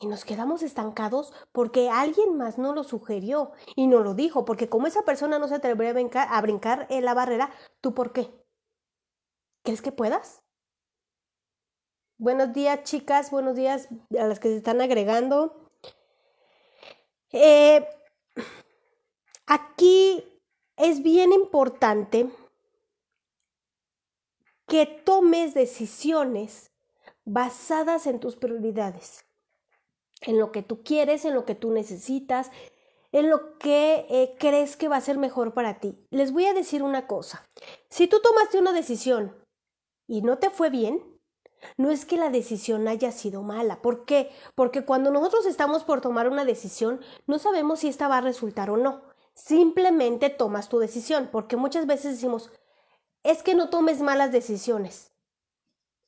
Y 0.00 0.06
nos 0.08 0.26
quedamos 0.26 0.62
estancados 0.62 1.32
porque 1.52 1.88
alguien 1.88 2.36
más 2.36 2.58
no 2.58 2.74
lo 2.74 2.84
sugirió 2.84 3.52
y 3.74 3.86
no 3.86 4.00
lo 4.00 4.12
dijo, 4.12 4.44
porque 4.44 4.68
como 4.68 4.86
esa 4.86 5.02
persona 5.02 5.38
no 5.38 5.48
se 5.48 5.54
atrevió 5.54 5.88
a 5.88 5.94
brincar, 5.94 6.28
a 6.30 6.40
brincar 6.42 6.86
en 6.90 7.04
la 7.04 7.14
barrera, 7.14 7.50
¿tú 7.80 7.94
por 7.94 8.12
qué? 8.12 8.30
¿Crees 9.62 9.80
que 9.80 9.92
puedas? 9.92 10.42
Buenos 12.18 12.52
días, 12.52 12.82
chicas, 12.84 13.30
buenos 13.30 13.56
días 13.56 13.88
a 14.18 14.24
las 14.24 14.38
que 14.38 14.48
se 14.48 14.56
están 14.56 14.82
agregando. 14.82 15.70
Eh, 17.32 17.86
aquí 19.46 20.40
es 20.76 21.02
bien 21.02 21.32
importante 21.32 22.30
que 24.66 24.86
tomes 24.86 25.54
decisiones 25.54 26.70
basadas 27.24 28.06
en 28.06 28.20
tus 28.20 28.36
prioridades 28.36 29.25
en 30.22 30.38
lo 30.38 30.52
que 30.52 30.62
tú 30.62 30.82
quieres, 30.82 31.24
en 31.24 31.34
lo 31.34 31.44
que 31.44 31.54
tú 31.54 31.70
necesitas, 31.70 32.50
en 33.12 33.30
lo 33.30 33.58
que 33.58 34.06
eh, 34.10 34.36
crees 34.38 34.76
que 34.76 34.88
va 34.88 34.96
a 34.96 35.00
ser 35.00 35.18
mejor 35.18 35.54
para 35.54 35.80
ti. 35.80 35.98
Les 36.10 36.32
voy 36.32 36.46
a 36.46 36.54
decir 36.54 36.82
una 36.82 37.06
cosa. 37.06 37.48
Si 37.88 38.06
tú 38.08 38.20
tomaste 38.20 38.58
una 38.58 38.72
decisión 38.72 39.34
y 40.06 40.22
no 40.22 40.38
te 40.38 40.50
fue 40.50 40.70
bien, 40.70 41.02
no 41.76 41.90
es 41.90 42.04
que 42.04 42.16
la 42.16 42.30
decisión 42.30 42.88
haya 42.88 43.12
sido 43.12 43.42
mala. 43.42 43.82
¿Por 43.82 44.04
qué? 44.04 44.30
Porque 44.54 44.84
cuando 44.84 45.10
nosotros 45.10 45.46
estamos 45.46 45.84
por 45.84 46.00
tomar 46.00 46.28
una 46.28 46.44
decisión, 46.44 47.00
no 47.26 47.38
sabemos 47.38 47.80
si 47.80 47.88
esta 47.88 48.08
va 48.08 48.18
a 48.18 48.22
resultar 48.22 48.70
o 48.70 48.76
no. 48.76 49.02
Simplemente 49.34 50.30
tomas 50.30 50.68
tu 50.68 50.78
decisión, 50.78 51.28
porque 51.30 51.56
muchas 51.56 51.86
veces 51.86 52.14
decimos, 52.14 52.50
es 53.22 53.42
que 53.42 53.54
no 53.54 53.68
tomes 53.68 54.00
malas 54.00 54.32
decisiones. 54.32 55.12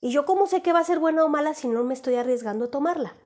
¿Y 0.00 0.10
yo 0.10 0.24
cómo 0.24 0.46
sé 0.46 0.62
que 0.62 0.72
va 0.72 0.78
a 0.78 0.84
ser 0.84 0.98
buena 0.98 1.24
o 1.24 1.28
mala 1.28 1.54
si 1.54 1.68
no 1.68 1.82
me 1.84 1.94
estoy 1.94 2.14
arriesgando 2.14 2.66
a 2.66 2.70
tomarla? 2.70 3.16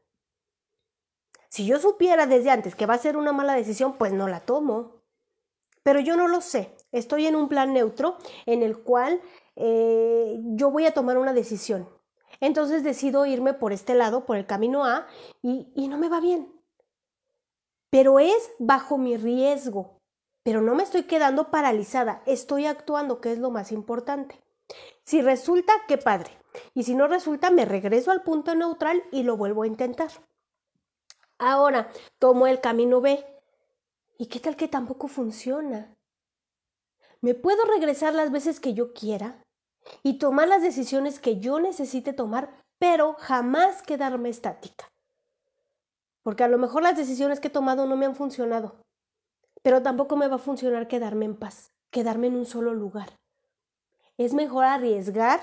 Si 1.52 1.66
yo 1.66 1.78
supiera 1.78 2.24
desde 2.24 2.48
antes 2.48 2.74
que 2.74 2.86
va 2.86 2.94
a 2.94 2.98
ser 2.98 3.18
una 3.18 3.34
mala 3.34 3.52
decisión, 3.52 3.98
pues 3.98 4.10
no 4.14 4.26
la 4.26 4.40
tomo. 4.40 5.02
Pero 5.82 6.00
yo 6.00 6.16
no 6.16 6.26
lo 6.26 6.40
sé. 6.40 6.74
Estoy 6.92 7.26
en 7.26 7.36
un 7.36 7.50
plan 7.50 7.74
neutro 7.74 8.16
en 8.46 8.62
el 8.62 8.78
cual 8.78 9.20
eh, 9.56 10.40
yo 10.54 10.70
voy 10.70 10.86
a 10.86 10.94
tomar 10.94 11.18
una 11.18 11.34
decisión. 11.34 11.86
Entonces 12.40 12.82
decido 12.82 13.26
irme 13.26 13.52
por 13.52 13.74
este 13.74 13.94
lado, 13.94 14.24
por 14.24 14.38
el 14.38 14.46
camino 14.46 14.86
A, 14.86 15.06
y, 15.42 15.70
y 15.74 15.88
no 15.88 15.98
me 15.98 16.08
va 16.08 16.20
bien. 16.20 16.50
Pero 17.90 18.18
es 18.18 18.50
bajo 18.58 18.96
mi 18.96 19.18
riesgo. 19.18 19.98
Pero 20.42 20.62
no 20.62 20.74
me 20.74 20.84
estoy 20.84 21.02
quedando 21.02 21.50
paralizada, 21.50 22.22
estoy 22.24 22.64
actuando, 22.64 23.20
que 23.20 23.30
es 23.30 23.38
lo 23.38 23.50
más 23.50 23.72
importante. 23.72 24.42
Si 25.04 25.20
resulta, 25.20 25.74
qué 25.86 25.98
padre. 25.98 26.30
Y 26.72 26.84
si 26.84 26.94
no 26.94 27.08
resulta, 27.08 27.50
me 27.50 27.66
regreso 27.66 28.10
al 28.10 28.22
punto 28.22 28.54
neutral 28.54 29.02
y 29.12 29.22
lo 29.22 29.36
vuelvo 29.36 29.64
a 29.64 29.66
intentar. 29.66 30.10
Ahora 31.42 31.90
tomo 32.20 32.46
el 32.46 32.60
camino 32.60 33.00
B. 33.00 33.26
¿Y 34.16 34.26
qué 34.26 34.38
tal 34.38 34.54
que 34.54 34.68
tampoco 34.68 35.08
funciona? 35.08 35.92
¿Me 37.20 37.34
puedo 37.34 37.64
regresar 37.64 38.14
las 38.14 38.30
veces 38.30 38.60
que 38.60 38.74
yo 38.74 38.92
quiera 38.92 39.42
y 40.04 40.18
tomar 40.18 40.46
las 40.46 40.62
decisiones 40.62 41.18
que 41.18 41.40
yo 41.40 41.58
necesite 41.58 42.12
tomar, 42.12 42.64
pero 42.78 43.14
jamás 43.14 43.82
quedarme 43.82 44.28
estática? 44.28 44.88
Porque 46.22 46.44
a 46.44 46.48
lo 46.48 46.58
mejor 46.58 46.84
las 46.84 46.96
decisiones 46.96 47.40
que 47.40 47.48
he 47.48 47.50
tomado 47.50 47.86
no 47.86 47.96
me 47.96 48.06
han 48.06 48.14
funcionado, 48.14 48.80
pero 49.62 49.82
tampoco 49.82 50.14
me 50.14 50.28
va 50.28 50.36
a 50.36 50.38
funcionar 50.38 50.86
quedarme 50.86 51.24
en 51.24 51.36
paz, 51.36 51.72
quedarme 51.90 52.28
en 52.28 52.36
un 52.36 52.46
solo 52.46 52.72
lugar. 52.72 53.18
Es 54.16 54.32
mejor 54.32 54.64
arriesgar 54.64 55.40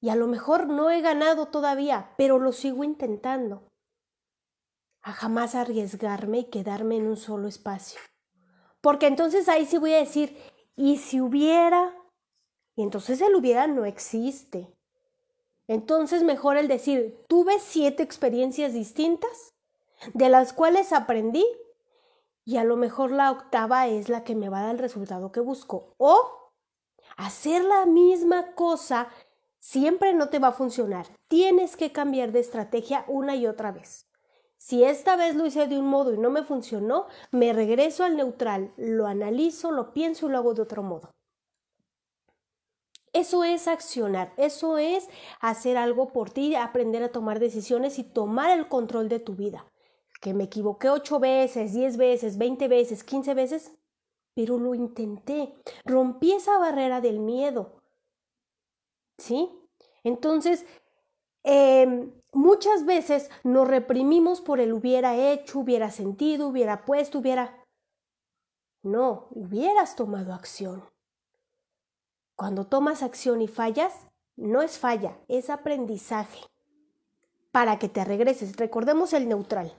y 0.00 0.10
a 0.10 0.14
lo 0.14 0.28
mejor 0.28 0.68
no 0.68 0.90
he 0.90 1.00
ganado 1.00 1.48
todavía, 1.48 2.14
pero 2.16 2.38
lo 2.38 2.52
sigo 2.52 2.84
intentando 2.84 3.65
a 5.06 5.12
jamás 5.12 5.54
arriesgarme 5.54 6.40
y 6.40 6.44
quedarme 6.46 6.96
en 6.96 7.06
un 7.06 7.16
solo 7.16 7.46
espacio. 7.46 8.00
Porque 8.80 9.06
entonces 9.06 9.48
ahí 9.48 9.64
sí 9.64 9.78
voy 9.78 9.94
a 9.94 9.98
decir, 9.98 10.36
¿y 10.74 10.96
si 10.96 11.20
hubiera? 11.20 11.94
Y 12.74 12.82
entonces 12.82 13.20
el 13.20 13.36
hubiera 13.36 13.68
no 13.68 13.84
existe. 13.84 14.68
Entonces 15.68 16.24
mejor 16.24 16.56
el 16.56 16.66
decir, 16.66 17.22
tuve 17.28 17.60
siete 17.60 18.02
experiencias 18.02 18.72
distintas, 18.72 19.54
de 20.12 20.28
las 20.28 20.52
cuales 20.52 20.92
aprendí, 20.92 21.46
y 22.44 22.56
a 22.56 22.64
lo 22.64 22.76
mejor 22.76 23.12
la 23.12 23.30
octava 23.30 23.86
es 23.86 24.08
la 24.08 24.24
que 24.24 24.34
me 24.34 24.48
va 24.48 24.58
a 24.58 24.62
dar 24.62 24.74
el 24.74 24.80
resultado 24.80 25.30
que 25.30 25.38
busco. 25.38 25.94
O 25.98 26.52
hacer 27.16 27.62
la 27.62 27.86
misma 27.86 28.56
cosa 28.56 29.06
siempre 29.60 30.14
no 30.14 30.30
te 30.30 30.40
va 30.40 30.48
a 30.48 30.52
funcionar. 30.52 31.06
Tienes 31.28 31.76
que 31.76 31.92
cambiar 31.92 32.32
de 32.32 32.40
estrategia 32.40 33.04
una 33.06 33.36
y 33.36 33.46
otra 33.46 33.70
vez. 33.70 34.06
Si 34.58 34.84
esta 34.84 35.16
vez 35.16 35.36
lo 35.36 35.46
hice 35.46 35.66
de 35.66 35.78
un 35.78 35.86
modo 35.86 36.12
y 36.12 36.18
no 36.18 36.30
me 36.30 36.42
funcionó, 36.42 37.06
me 37.30 37.52
regreso 37.52 38.04
al 38.04 38.16
neutral, 38.16 38.72
lo 38.76 39.06
analizo, 39.06 39.70
lo 39.70 39.92
pienso 39.92 40.26
y 40.26 40.32
lo 40.32 40.38
hago 40.38 40.54
de 40.54 40.62
otro 40.62 40.82
modo. 40.82 41.10
Eso 43.12 43.44
es 43.44 43.66
accionar, 43.66 44.34
eso 44.36 44.76
es 44.76 45.08
hacer 45.40 45.78
algo 45.78 46.12
por 46.12 46.28
ti, 46.28 46.54
aprender 46.54 47.02
a 47.02 47.12
tomar 47.12 47.38
decisiones 47.38 47.98
y 47.98 48.04
tomar 48.04 48.50
el 48.50 48.68
control 48.68 49.08
de 49.08 49.20
tu 49.20 49.34
vida. 49.34 49.64
Que 50.20 50.34
me 50.34 50.44
equivoqué 50.44 50.90
ocho 50.90 51.18
veces, 51.18 51.72
diez 51.72 51.96
veces, 51.96 52.36
veinte 52.36 52.68
veces, 52.68 53.04
quince 53.04 53.32
veces, 53.32 53.72
pero 54.34 54.58
lo 54.58 54.74
intenté, 54.74 55.54
rompí 55.86 56.32
esa 56.32 56.58
barrera 56.58 57.00
del 57.00 57.18
miedo. 57.20 57.80
¿Sí? 59.16 59.48
Entonces, 60.04 60.66
em, 61.42 62.12
muchas 62.32 62.84
veces 62.84 63.30
nos 63.44 63.66
reprimimos 63.68 64.40
por 64.40 64.60
el 64.60 64.72
hubiera 64.72 65.16
hecho, 65.16 65.60
hubiera 65.60 65.90
sentido, 65.90 66.48
hubiera 66.48 66.84
puesto, 66.84 67.18
hubiera... 67.18 67.62
No, 68.82 69.26
hubieras 69.30 69.96
tomado 69.96 70.32
acción. 70.32 70.84
Cuando 72.36 72.66
tomas 72.66 73.02
acción 73.02 73.42
y 73.42 73.48
fallas, 73.48 74.06
no 74.36 74.62
es 74.62 74.78
falla, 74.78 75.18
es 75.28 75.50
aprendizaje. 75.50 76.40
Para 77.50 77.78
que 77.78 77.88
te 77.88 78.04
regreses, 78.04 78.56
recordemos 78.56 79.12
el 79.14 79.28
neutral. 79.28 79.72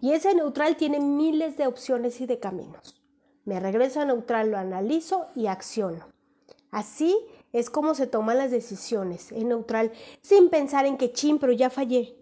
Y 0.00 0.12
ese 0.12 0.34
neutral 0.34 0.76
tiene 0.76 1.00
miles 1.00 1.56
de 1.56 1.66
opciones 1.66 2.20
y 2.20 2.26
de 2.26 2.38
caminos. 2.38 3.02
Me 3.44 3.58
regreso 3.58 4.00
a 4.00 4.04
neutral, 4.04 4.50
lo 4.50 4.58
analizo 4.58 5.26
y 5.34 5.48
acciono. 5.48 6.06
Así 6.70 7.18
es 7.52 7.70
como 7.70 7.94
se 7.94 8.06
toman 8.06 8.38
las 8.38 8.50
decisiones 8.50 9.30
en 9.32 9.48
neutral, 9.48 9.92
sin 10.22 10.48
pensar 10.48 10.86
en 10.86 10.96
que 10.96 11.12
chin, 11.12 11.38
pero 11.38 11.52
ya 11.52 11.70
fallé. 11.70 12.16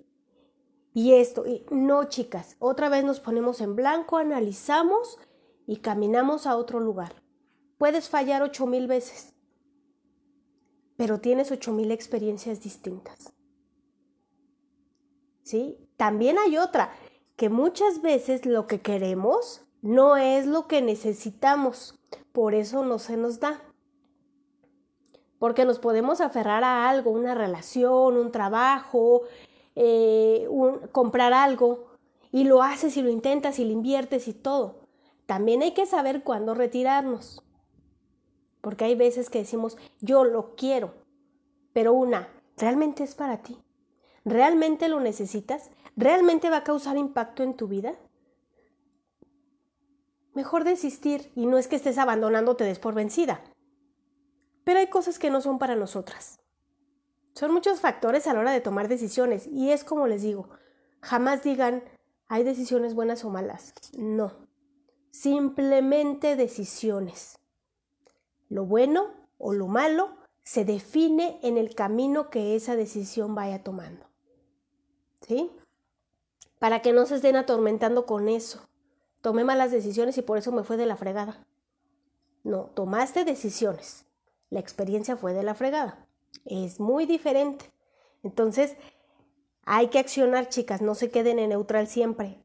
Y 0.93 1.15
esto, 1.15 1.47
y 1.47 1.65
no 1.71 2.05
chicas, 2.05 2.57
otra 2.59 2.89
vez 2.89 3.05
nos 3.05 3.21
ponemos 3.21 3.61
en 3.61 3.77
blanco, 3.77 4.17
analizamos 4.17 5.19
y 5.67 5.77
caminamos 5.77 6.47
a 6.47 6.57
otro 6.57 6.81
lugar. 6.81 7.15
Puedes 7.79 8.09
fallar 8.09 8.43
ocho 8.43 8.67
mil 8.67 8.89
veces, 8.89 9.35
pero 10.97 11.21
tienes 11.21 11.51
8000 11.51 11.93
experiencias 11.93 12.61
distintas. 12.61 13.33
¿Sí? 15.43 15.79
También 15.97 16.39
hay 16.39 16.59
otra, 16.59 16.93
que 17.37 17.49
muchas 17.49 18.03
veces 18.03 18.45
lo 18.45 18.67
que 18.67 18.83
queremos 18.83 19.63
no 19.81 20.19
es 20.19 20.47
lo 20.47 20.67
que 20.67 20.83
necesitamos, 20.83 21.99
por 22.33 22.55
eso 22.55 22.85
no 22.85 22.99
se 22.99 23.17
nos 23.17 23.41
da. 23.41 23.63
Porque 25.41 25.65
nos 25.65 25.79
podemos 25.79 26.21
aferrar 26.21 26.63
a 26.63 26.89
algo, 26.89 27.11
una 27.11 27.35
relación, 27.35 28.17
un 28.17 28.31
trabajo, 28.31 29.23
eh, 29.75 30.47
comprar 30.93 31.33
algo, 31.33 31.87
y 32.31 32.45
lo 32.45 32.63
haces 32.63 32.97
y 32.99 33.03
lo 33.03 33.09
intentas 33.09 33.59
y 33.59 33.65
lo 33.65 33.73
inviertes 33.73 34.29
y 34.29 34.35
todo. 34.35 34.81
También 35.25 35.63
hay 35.63 35.73
que 35.73 35.87
saber 35.87 36.23
cuándo 36.23 36.55
retirarnos. 36.55 37.43
Porque 38.61 38.85
hay 38.85 38.95
veces 38.95 39.31
que 39.31 39.39
decimos, 39.39 39.79
yo 40.01 40.25
lo 40.25 40.55
quiero, 40.57 40.93
pero 41.73 41.95
una, 41.95 42.29
¿realmente 42.59 43.03
es 43.03 43.15
para 43.15 43.39
ti? 43.39 43.57
¿Realmente 44.27 44.91
lo 44.91 45.01
necesitas? 45.01 45.71
¿Realmente 45.97 46.51
va 46.51 46.59
a 46.59 46.65
causar 46.65 46.99
impacto 46.99 47.43
en 47.43 47.57
tu 47.57 47.67
vida? 47.67 47.95
Mejor 50.35 50.65
desistir 50.65 51.33
y 51.35 51.47
no 51.47 51.57
es 51.57 51.67
que 51.67 51.77
estés 51.77 51.97
abandonándote 51.97 52.65
des 52.65 52.79
por 52.79 52.93
vencida. 52.93 53.41
Pero 54.65 54.79
hay 54.79 54.89
cosas 54.89 55.19
que 55.19 55.31
no 55.31 55.41
son 55.41 55.59
para 55.59 55.77
nosotras. 55.77 56.41
Son 57.35 57.53
muchos 57.53 57.81
factores 57.81 58.27
a 58.27 58.35
la 58.35 58.41
hora 58.41 58.53
de 58.53 58.61
tomar 58.61 58.89
decisiones 58.89 59.47
y 59.47 59.71
es 59.71 59.85
como 59.85 60.07
les 60.07 60.23
digo, 60.23 60.49
jamás 61.01 61.43
digan 61.43 61.83
hay 62.29 62.45
decisiones 62.45 62.95
buenas 62.95 63.25
o 63.25 63.31
malas. 63.31 63.75
No, 63.97 64.33
simplemente 65.11 66.37
decisiones. 66.37 67.41
Lo 68.49 68.65
bueno 68.65 69.11
o 69.37 69.53
lo 69.53 69.67
malo 69.67 70.17
se 70.45 70.65
define 70.65 71.41
en 71.43 71.57
el 71.57 71.75
camino 71.75 72.31
que 72.31 72.55
esa 72.55 72.77
decisión 72.77 73.35
vaya 73.35 73.65
tomando. 73.65 74.07
¿Sí? 75.23 75.51
Para 76.59 76.83
que 76.83 76.93
no 76.93 77.05
se 77.07 77.17
estén 77.17 77.37
atormentando 77.37 78.07
con 78.07 78.29
eso. 78.29 78.69
Tomé 79.23 79.45
malas 79.45 79.73
decisiones 79.73 80.17
y 80.19 80.23
por 80.23 80.39
eso 80.39 80.53
me 80.53 80.63
fue 80.63 80.77
de 80.77 80.87
la 80.87 80.97
fregada. 80.97 81.47
No, 82.45 82.71
tomaste 82.75 83.25
decisiones. 83.25 84.07
La 84.51 84.61
experiencia 84.61 85.17
fue 85.17 85.33
de 85.33 85.43
la 85.43 85.55
fregada. 85.55 86.07
Es 86.45 86.81
muy 86.81 87.07
diferente. 87.07 87.73
Entonces, 88.23 88.77
hay 89.65 89.89
que 89.89 89.99
accionar, 89.99 90.49
chicas, 90.49 90.83
no 90.83 90.95
se 90.95 91.11
queden 91.11 91.39
en 91.39 91.51
neutral 91.51 91.87
siempre. 91.87 92.43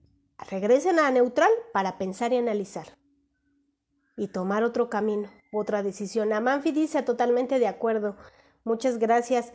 Regresen 0.49 0.99
a 0.99 1.11
neutral 1.11 1.51
para 1.73 1.97
pensar 1.97 2.33
y 2.33 2.37
analizar 2.37 2.87
y 4.17 4.27
tomar 4.27 4.63
otro 4.63 4.89
camino, 4.89 5.29
otra 5.51 5.83
decisión. 5.83 6.33
Amanfi 6.33 6.71
dice 6.71 7.01
totalmente 7.03 7.59
de 7.59 7.67
acuerdo. 7.67 8.15
Muchas 8.63 8.97
gracias. 8.97 9.51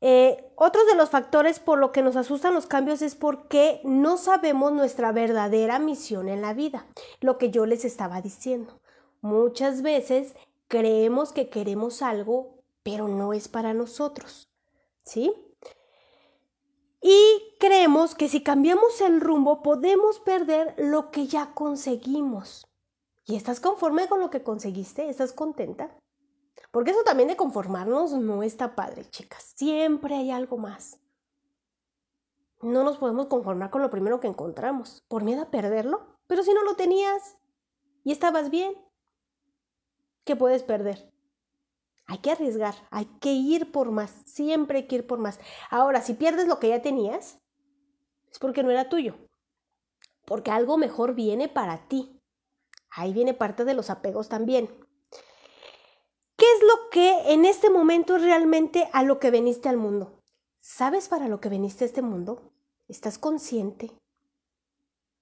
Eh, 0.00 0.52
otro 0.56 0.84
de 0.86 0.96
los 0.96 1.10
factores 1.10 1.60
por 1.60 1.78
lo 1.78 1.92
que 1.92 2.02
nos 2.02 2.16
asustan 2.16 2.54
los 2.54 2.66
cambios 2.66 3.02
es 3.02 3.14
porque 3.14 3.80
no 3.84 4.16
sabemos 4.16 4.72
nuestra 4.72 5.12
verdadera 5.12 5.78
misión 5.78 6.28
en 6.28 6.42
la 6.42 6.54
vida, 6.54 6.86
lo 7.20 7.38
que 7.38 7.50
yo 7.50 7.66
les 7.66 7.84
estaba 7.84 8.20
diciendo. 8.20 8.80
Muchas 9.20 9.82
veces 9.82 10.34
creemos 10.72 11.34
que 11.34 11.50
queremos 11.50 12.00
algo, 12.00 12.64
pero 12.82 13.06
no 13.06 13.34
es 13.34 13.46
para 13.46 13.74
nosotros. 13.74 14.48
¿Sí? 15.04 15.30
Y 17.02 17.54
creemos 17.60 18.14
que 18.14 18.26
si 18.26 18.42
cambiamos 18.42 19.02
el 19.02 19.20
rumbo 19.20 19.62
podemos 19.62 20.18
perder 20.20 20.74
lo 20.78 21.10
que 21.10 21.26
ya 21.26 21.52
conseguimos. 21.52 22.66
¿Y 23.26 23.36
estás 23.36 23.60
conforme 23.60 24.08
con 24.08 24.20
lo 24.20 24.30
que 24.30 24.42
conseguiste? 24.42 25.10
¿Estás 25.10 25.34
contenta? 25.34 25.94
Porque 26.70 26.92
eso 26.92 27.02
también 27.04 27.28
de 27.28 27.36
conformarnos 27.36 28.12
no 28.12 28.42
está 28.42 28.74
padre, 28.74 29.04
chicas. 29.10 29.52
Siempre 29.54 30.14
hay 30.14 30.30
algo 30.30 30.56
más. 30.56 30.98
No 32.62 32.82
nos 32.82 32.96
podemos 32.96 33.26
conformar 33.26 33.68
con 33.68 33.82
lo 33.82 33.90
primero 33.90 34.20
que 34.20 34.28
encontramos, 34.28 35.04
por 35.08 35.22
miedo 35.22 35.42
a 35.42 35.50
perderlo. 35.50 36.16
Pero 36.26 36.42
si 36.42 36.54
no 36.54 36.62
lo 36.64 36.76
tenías 36.76 37.36
y 38.04 38.12
estabas 38.12 38.48
bien, 38.48 38.74
¿qué 40.24 40.36
puedes 40.36 40.62
perder? 40.62 41.12
Hay 42.06 42.18
que 42.18 42.30
arriesgar, 42.30 42.74
hay 42.90 43.06
que 43.20 43.32
ir 43.32 43.72
por 43.72 43.90
más, 43.90 44.10
siempre 44.26 44.78
hay 44.78 44.86
que 44.86 44.96
ir 44.96 45.06
por 45.06 45.18
más. 45.18 45.38
Ahora, 45.70 46.02
si 46.02 46.14
pierdes 46.14 46.46
lo 46.46 46.58
que 46.58 46.68
ya 46.68 46.82
tenías, 46.82 47.38
es 48.30 48.38
porque 48.38 48.62
no 48.62 48.70
era 48.70 48.88
tuyo, 48.88 49.14
porque 50.24 50.50
algo 50.50 50.76
mejor 50.76 51.14
viene 51.14 51.48
para 51.48 51.88
ti. 51.88 52.20
Ahí 52.90 53.12
viene 53.12 53.34
parte 53.34 53.64
de 53.64 53.74
los 53.74 53.88
apegos 53.88 54.28
también. 54.28 54.68
¿Qué 56.36 56.46
es 56.56 56.62
lo 56.62 56.90
que 56.90 57.32
en 57.32 57.44
este 57.44 57.70
momento 57.70 58.16
es 58.16 58.22
realmente 58.22 58.88
a 58.92 59.02
lo 59.04 59.18
que 59.18 59.30
veniste 59.30 59.68
al 59.68 59.76
mundo? 59.76 60.20
¿Sabes 60.60 61.08
para 61.08 61.28
lo 61.28 61.40
que 61.40 61.48
veniste 61.48 61.84
a 61.84 61.86
este 61.86 62.02
mundo? 62.02 62.52
¿Estás 62.88 63.18
consciente? 63.18 63.90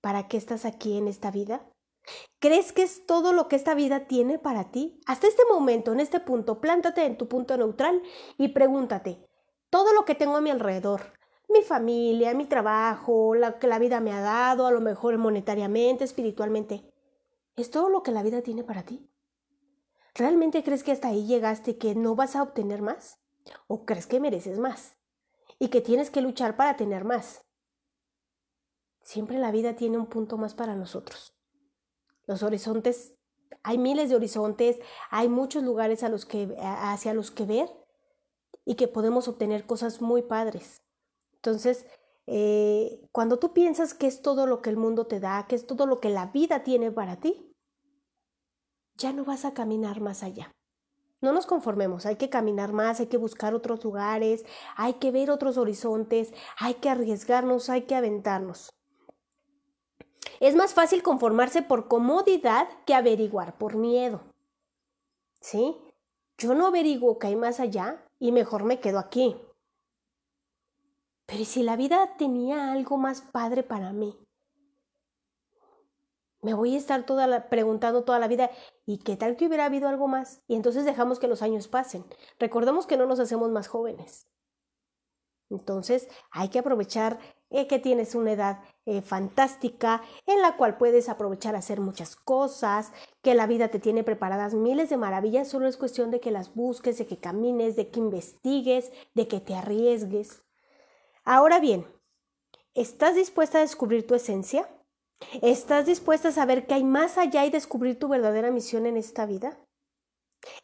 ¿Para 0.01 0.29
qué 0.29 0.37
estás 0.37 0.65
aquí 0.65 0.97
en 0.97 1.09
esta 1.09 1.31
vida? 1.31 1.70
¿Crees 2.39 2.73
que 2.73 2.83
es 2.83 3.07
todo 3.07 3.33
lo 3.33 3.49
que 3.49 3.57
esta 3.57 3.75
vida 3.75 4.07
tiene 4.07 4.39
para 4.39 4.71
ti? 4.71 5.01
Hasta 5.07 5.27
este 5.27 5.43
momento, 5.51 5.93
en 5.93 6.01
este 6.01 6.21
punto, 6.21 6.61
plántate 6.61 7.05
en 7.05 7.17
tu 7.19 7.29
punto 7.29 7.57
neutral 7.57 8.03
y 8.39 8.49
pregúntate, 8.49 9.27
todo 9.69 9.93
lo 9.93 10.05
que 10.05 10.15
tengo 10.15 10.37
a 10.37 10.41
mi 10.41 10.51
alrededor, 10.51 11.13
mi 11.49 11.63
familia, 11.63 12.35
mi 12.35 12.47
trabajo, 12.47 13.35
lo 13.35 13.59
que 13.59 13.67
la 13.67 13.79
vida 13.79 14.01
me 14.01 14.13
ha 14.13 14.21
dado, 14.21 14.67
a 14.67 14.73
lo 14.73 14.81
mejor 14.81 15.19
monetariamente, 15.19 16.05
espiritualmente, 16.05 16.91
¿Es 17.61 17.71
todo 17.71 17.91
lo 17.91 18.03
que 18.03 18.11
la 18.11 18.23
vida 18.23 18.41
tiene 18.41 18.65
para 18.65 18.85
ti? 18.85 19.07
¿Realmente 20.15 20.63
crees 20.63 20.83
que 20.83 20.93
hasta 20.93 21.09
ahí 21.09 21.27
llegaste 21.27 21.73
y 21.73 21.75
que 21.75 21.95
no 21.95 22.15
vas 22.15 22.35
a 22.35 22.43
obtener 22.43 22.81
más? 22.81 23.19
¿O 23.67 23.85
crees 23.85 24.07
que 24.07 24.19
mereces 24.19 24.59
más? 24.59 24.97
Y 25.59 25.69
que 25.69 25.83
tienes 25.83 26.11
que 26.11 26.23
luchar 26.23 26.57
para 26.57 26.77
tener 26.77 27.05
más. 27.05 27.45
Siempre 29.03 29.39
la 29.39 29.51
vida 29.51 29.77
tiene 29.77 29.99
un 29.99 30.07
punto 30.07 30.39
más 30.39 30.55
para 30.55 30.75
nosotros. 30.75 31.39
Los 32.31 32.45
horizontes, 32.45 33.17
hay 33.65 33.77
miles 33.77 34.09
de 34.09 34.15
horizontes, 34.15 34.79
hay 35.11 35.29
muchos 35.29 35.65
lugares 35.65 36.05
a 36.05 36.09
los 36.09 36.27
que, 36.27 36.57
hacia 36.61 37.13
los 37.13 37.33
que 37.33 37.45
ver 37.45 37.69
y 38.65 38.77
que 38.77 38.87
podemos 38.87 39.27
obtener 39.27 39.67
cosas 39.67 40.01
muy 40.01 40.23
padres. 40.23 40.81
Entonces, 41.35 41.87
eh, 42.29 43.01
cuando 43.11 43.41
tú 43.41 43.53
piensas 43.53 43.95
que 43.95 44.07
es 44.07 44.23
todo 44.23 44.47
lo 44.47 44.63
que 44.63 44.71
el 44.71 44.77
mundo 44.77 45.09
te 45.09 45.19
da, 45.19 45.45
que 45.49 45.57
es 45.57 45.67
todo 45.67 45.87
lo 45.87 45.99
que 45.99 46.09
la 46.09 46.27
vida 46.27 46.63
tiene 46.63 46.93
para 46.93 47.17
ti, 47.19 47.53
ya 48.95 49.13
no 49.13 49.25
vas 49.25 49.45
a 49.45 49.53
caminar 49.53 50.01
más 50.01 50.23
allá. 50.23 50.53
No 51.21 51.33
nos 51.33 51.47
conformemos, 51.47 52.07
hay 52.07 52.15
que 52.15 52.31
caminar 52.31 52.73
más, 52.73 53.01
hay 53.01 53.09
que 53.09 53.17
buscar 53.17 53.57
otros 53.57 53.83
lugares, 53.83 54.45
hay 54.77 54.95
que 55.01 55.11
ver 55.11 55.33
otros 55.33 55.59
horizontes, 55.59 56.33
hay 56.61 56.75
que 56.75 56.91
arriesgarnos, 56.91 57.69
hay 57.69 57.87
que 57.87 57.97
aventarnos. 57.97 58.71
Es 60.41 60.55
más 60.55 60.75
fácil 60.75 61.03
conformarse 61.03 61.63
por 61.63 61.89
comodidad 61.89 62.69
que 62.87 62.95
averiguar 62.95 63.59
por 63.59 63.77
miedo. 63.77 64.23
¿Sí? 65.41 65.77
Yo 66.39 66.55
no 66.55 66.67
averiguo 66.67 67.19
que 67.19 67.29
hay 67.29 67.37
más 67.37 67.61
allá 67.61 68.05
y 68.19 68.33
mejor 68.33 68.65
me 68.65 68.81
quedo 68.81 68.99
aquí. 68.99 69.37
Pero 71.27 71.43
¿y 71.43 71.45
si 71.45 71.63
la 71.63 71.77
vida 71.77 72.17
tenía 72.17 72.73
algo 72.73 72.97
más 72.97 73.21
padre 73.21 73.63
para 73.63 73.93
mí? 73.93 74.19
Me 76.43 76.55
voy 76.55 76.75
a 76.75 76.79
estar 76.79 77.05
toda 77.05 77.49
preguntando 77.51 78.03
toda 78.03 78.19
la 78.19 78.27
vida, 78.27 78.51
¿y 78.87 78.99
qué 78.99 79.17
tal 79.17 79.37
que 79.37 79.47
hubiera 79.47 79.67
habido 79.67 79.89
algo 79.89 80.09
más? 80.09 80.43
Y 80.49 80.57
entonces 80.57 80.87
dejamos 80.87 81.19
que 81.19 81.29
los 81.29 81.43
años 81.43 81.69
pasen. 81.69 82.05
Recordemos 82.39 82.87
que 82.87 82.97
no 82.97 83.05
nos 83.05 83.21
hacemos 83.21 83.51
más 83.51 83.69
jóvenes. 83.69 84.27
Entonces 85.51 86.09
hay 86.31 86.49
que 86.49 86.61
aprovechar 86.61 87.19
eh, 87.51 87.67
que 87.67 87.79
tienes 87.79 88.15
una 88.15 88.33
edad 88.33 88.61
eh, 88.87 89.03
fantástica 89.03 90.03
en 90.27 90.41
la 90.41 90.57
cual 90.57 90.77
puedes 90.77 91.09
aprovechar 91.09 91.55
a 91.55 91.59
hacer 91.59 91.81
muchas 91.81 92.17
cosas, 92.17 92.93
que 93.23 93.35
la 93.35 93.47
vida 93.47 93.69
te 93.69 93.81
tiene 93.81 94.05
preparadas 94.05 94.55
miles 94.55 94.89
de 94.89 94.97
maravillas, 94.97 95.49
solo 95.49 95.67
es 95.67 95.77
cuestión 95.77 96.11
de 96.11 96.21
que 96.21 96.31
las 96.31 96.55
busques, 96.55 96.99
de 96.99 97.07
que 97.07 97.19
camines, 97.19 97.77
de 97.77 97.89
que 97.91 97.99
investigues, 97.99 98.93
de 99.15 99.29
que 99.29 99.41
te 99.41 99.55
arriesgues. 99.55 100.43
Ahora 101.25 101.61
bien, 101.61 101.87
¿estás 102.75 103.17
dispuesta 103.17 103.59
a 103.59 103.63
descubrir 103.63 104.07
tu 104.07 104.15
esencia? 104.15 104.69
¿Estás 105.43 105.87
dispuesta 105.87 106.29
a 106.29 106.33
saber 106.33 106.67
que 106.67 106.75
hay 106.75 106.85
más 106.85 107.19
allá 107.19 107.45
y 107.45 107.51
descubrir 107.51 107.99
tu 107.99 108.09
verdadera 108.09 108.51
misión 108.51 108.87
en 108.87 108.97
esta 108.97 109.27
vida? 109.27 109.59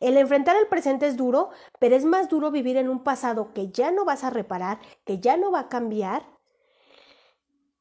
El 0.01 0.17
enfrentar 0.17 0.57
el 0.57 0.69
presente 0.69 1.07
es 1.07 1.17
duro, 1.17 1.51
pero 1.79 1.97
es 1.97 2.05
más 2.05 2.29
duro 2.29 2.51
vivir 2.51 2.77
en 2.77 2.89
un 2.89 3.03
pasado 3.03 3.53
que 3.53 3.71
ya 3.71 3.91
no 3.91 4.05
vas 4.05 4.25
a 4.25 4.31
reparar, 4.31 4.79
que 5.05 5.19
ya 5.19 5.37
no 5.37 5.51
va 5.51 5.61
a 5.61 5.69
cambiar 5.69 6.36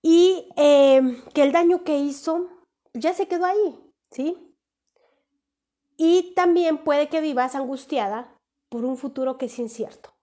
y 0.07 0.49
eh, 0.55 1.01
que 1.33 1.41
el 1.41 1.51
daño 1.51 1.83
que 1.83 1.97
hizo 1.97 2.47
ya 2.93 3.15
se 3.15 3.27
quedó 3.27 3.47
ahí, 3.47 3.91
¿sí? 4.11 4.55
Y 5.97 6.35
también 6.35 6.83
puede 6.83 7.09
que 7.09 7.21
vivas 7.21 7.55
angustiada 7.55 8.37
por 8.69 8.85
un 8.85 8.97
futuro 8.97 9.39
que 9.39 9.47
es 9.47 9.57
incierto. 9.57 10.13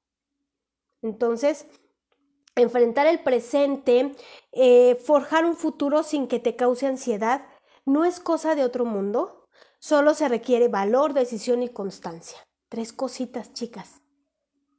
Entonces, 1.03 1.67
enfrentar 2.55 3.09
el 3.09 3.25
presente, 3.25 4.15
eh, 4.53 4.95
forjar 5.05 5.45
un 5.45 5.57
futuro 5.57 6.05
sin 6.05 6.29
que 6.29 6.39
te 6.39 6.55
cause 6.55 6.87
ansiedad, 6.87 7.45
no 7.85 8.05
es 8.05 8.21
cosa 8.21 8.55
de 8.55 8.63
otro 8.63 8.85
mundo, 8.85 9.49
solo 9.81 10.15
se 10.15 10.29
requiere 10.29 10.69
valor, 10.69 11.13
decisión 11.13 11.61
y 11.65 11.71
constancia. 11.71 12.39
Tres 12.69 12.93
cositas, 12.93 13.53
chicas. 13.53 14.01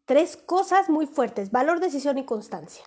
Tres 0.05 0.37
cosas 0.37 0.89
muy 0.89 1.07
fuertes, 1.07 1.51
valor, 1.51 1.81
decisión 1.81 2.17
y 2.17 2.23
constancia. 2.23 2.85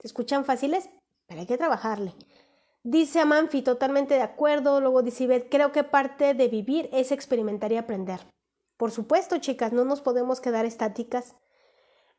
¿Se 0.00 0.06
escuchan 0.06 0.46
fáciles? 0.46 0.88
Pero 1.30 1.42
hay 1.42 1.46
que 1.46 1.58
trabajarle. 1.58 2.12
Dice 2.82 3.20
Amanfi, 3.20 3.62
totalmente 3.62 4.14
de 4.14 4.22
acuerdo. 4.22 4.80
Luego 4.80 5.04
dice 5.04 5.22
Ivette, 5.24 5.48
creo 5.48 5.70
que 5.70 5.84
parte 5.84 6.34
de 6.34 6.48
vivir 6.48 6.88
es 6.92 7.12
experimentar 7.12 7.70
y 7.70 7.76
aprender. 7.76 8.18
Por 8.76 8.90
supuesto, 8.90 9.38
chicas, 9.38 9.72
no 9.72 9.84
nos 9.84 10.00
podemos 10.00 10.40
quedar 10.40 10.64
estáticas. 10.64 11.36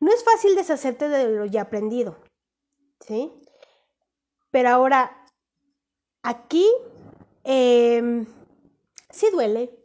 No 0.00 0.10
es 0.10 0.24
fácil 0.24 0.56
deshacerte 0.56 1.10
de 1.10 1.28
lo 1.28 1.44
ya 1.44 1.60
aprendido, 1.60 2.16
¿sí? 3.00 3.30
Pero 4.50 4.70
ahora, 4.70 5.26
aquí 6.22 6.66
em, 7.44 8.24
sí 9.10 9.26
duele, 9.30 9.81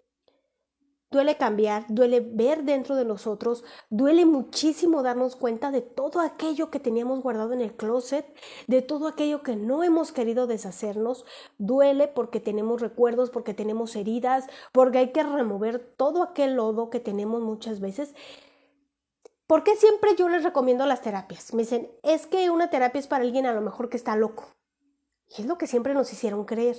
Duele 1.10 1.38
cambiar, 1.38 1.86
duele 1.88 2.20
ver 2.20 2.64
dentro 2.64 2.96
de 2.96 3.06
nosotros, 3.06 3.64
duele 3.90 4.26
muchísimo 4.26 5.04
darnos 5.04 5.38
cuenta 5.38 5.72
de 5.72 5.82
todo 5.82 6.20
aquello 6.20 6.70
que 6.70 6.82
teníamos 6.82 7.22
guardado 7.22 7.54
en 7.54 7.62
el 7.62 7.76
closet, 7.76 8.26
de 8.68 8.82
todo 8.82 9.08
aquello 9.08 9.42
que 9.42 9.56
no 9.56 9.84
hemos 9.84 10.12
querido 10.12 10.48
deshacernos. 10.48 11.26
Duele 11.58 12.10
porque 12.10 12.42
tenemos 12.42 12.82
recuerdos, 12.82 13.30
porque 13.30 13.54
tenemos 13.54 13.96
heridas, 13.96 14.48
porque 14.74 14.98
hay 14.98 15.12
que 15.12 15.24
remover 15.24 15.80
todo 15.80 16.24
aquel 16.24 16.56
lodo 16.56 16.90
que 16.90 17.00
tenemos 17.00 17.42
muchas 17.42 17.80
veces 17.80 18.14
¿Por 19.48 19.64
qué 19.64 19.78
siempre 19.78 20.14
yo 20.18 20.28
les 20.28 20.44
recomiendo 20.44 20.86
las 20.86 21.02
terapias? 21.02 21.54
Me 21.54 21.64
dicen, 21.64 21.90
es 22.04 22.28
que 22.28 22.50
una 22.50 22.70
terapia 22.70 23.00
es 23.00 23.08
para 23.08 23.24
alguien 23.24 23.46
a 23.46 23.54
lo 23.54 23.62
mejor 23.62 23.88
que 23.88 23.96
está 23.96 24.18
loco. 24.18 24.54
Y 25.30 25.42
es 25.42 25.48
lo 25.48 25.58
que 25.58 25.68
siempre 25.68 25.94
nos 25.94 26.12
hicieron 26.12 26.44
creer. 26.44 26.76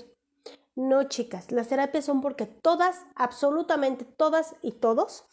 No, 0.74 1.05
chicas, 1.05 1.51
las 1.51 1.68
terapias 1.68 2.05
son 2.05 2.20
porque 2.20 2.46
todas, 2.46 3.05
absolutamente 3.16 4.05
todas 4.05 4.55
y 4.62 4.72
todos, 4.72 5.24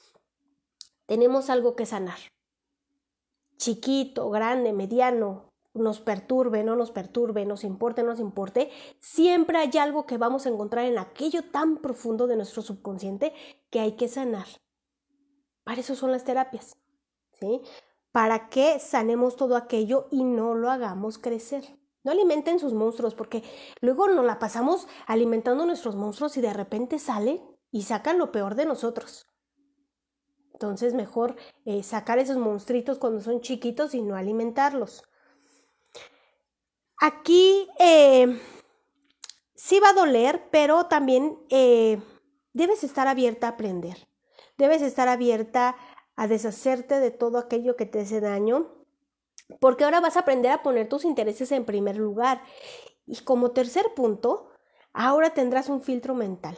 tenemos 1.05 1.49
algo 1.49 1.75
que 1.75 1.85
sanar. 1.85 2.17
Chiquito, 3.57 4.29
grande, 4.29 4.73
mediano, 4.73 5.53
nos 5.75 5.99
perturbe, 5.99 6.63
no 6.63 6.75
nos 6.75 6.91
perturbe, 6.91 7.45
nos 7.45 7.63
importe, 7.63 8.01
no 8.01 8.09
nos 8.09 8.19
importe, 8.19 8.71
siempre 8.99 9.57
hay 9.57 9.71
algo 9.77 10.05
que 10.05 10.17
vamos 10.17 10.45
a 10.45 10.49
encontrar 10.49 10.85
en 10.85 10.97
aquello 10.97 11.43
tan 11.51 11.77
profundo 11.77 12.27
de 12.27 12.37
nuestro 12.37 12.61
subconsciente 12.61 13.33
que 13.69 13.81
hay 13.81 13.93
que 13.93 14.07
sanar. 14.07 14.47
Para 15.63 15.81
eso 15.81 15.95
son 15.95 16.11
las 16.11 16.23
terapias. 16.23 16.77
¿sí? 17.33 17.61
Para 18.11 18.49
que 18.49 18.79
sanemos 18.79 19.35
todo 19.35 19.55
aquello 19.55 20.07
y 20.11 20.23
no 20.23 20.55
lo 20.55 20.71
hagamos 20.71 21.17
crecer. 21.17 21.77
No 22.05 22.11
alimenten 22.11 22.59
sus 22.59 22.73
monstruos 22.73 23.15
porque 23.15 23.43
luego 23.81 24.07
nos 24.07 24.23
la 24.23 24.37
pasamos 24.37 24.87
alimentando 25.07 25.65
nuestros 25.65 25.95
monstruos 25.95 26.37
y 26.37 26.41
de 26.41 26.53
repente 26.53 26.99
salen 26.99 27.41
y 27.71 27.81
sacan 27.81 28.19
lo 28.19 28.31
peor 28.31 28.53
de 28.53 28.65
nosotros. 28.65 29.27
Entonces 30.53 30.93
mejor 30.93 31.35
eh, 31.65 31.81
sacar 31.81 32.19
esos 32.19 32.37
monstruitos 32.37 32.99
cuando 32.99 33.21
son 33.21 33.41
chiquitos 33.41 33.95
y 33.95 34.03
no 34.03 34.15
alimentarlos. 34.15 35.03
Aquí 37.01 37.67
eh, 37.79 38.39
sí 39.55 39.79
va 39.79 39.89
a 39.89 39.93
doler, 39.93 40.47
pero 40.51 40.85
también 40.85 41.39
eh, 41.49 41.99
debes 42.53 42.83
estar 42.83 43.07
abierta 43.07 43.47
a 43.47 43.51
aprender. 43.51 44.07
Debes 44.57 44.83
estar 44.83 45.07
abierta 45.07 45.75
a 46.15 46.27
deshacerte 46.27 46.99
de 46.99 47.09
todo 47.09 47.39
aquello 47.39 47.75
que 47.75 47.87
te 47.87 48.01
hace 48.01 48.21
daño, 48.21 48.84
porque 49.59 49.83
ahora 49.83 49.99
vas 49.99 50.17
a 50.17 50.21
aprender 50.21 50.51
a 50.51 50.63
poner 50.63 50.89
tus 50.89 51.05
intereses 51.05 51.51
en 51.51 51.65
primer 51.65 51.97
lugar. 51.97 52.41
Y 53.05 53.17
como 53.17 53.51
tercer 53.51 53.93
punto, 53.95 54.49
ahora 54.93 55.33
tendrás 55.33 55.69
un 55.69 55.81
filtro 55.81 56.15
mental. 56.15 56.57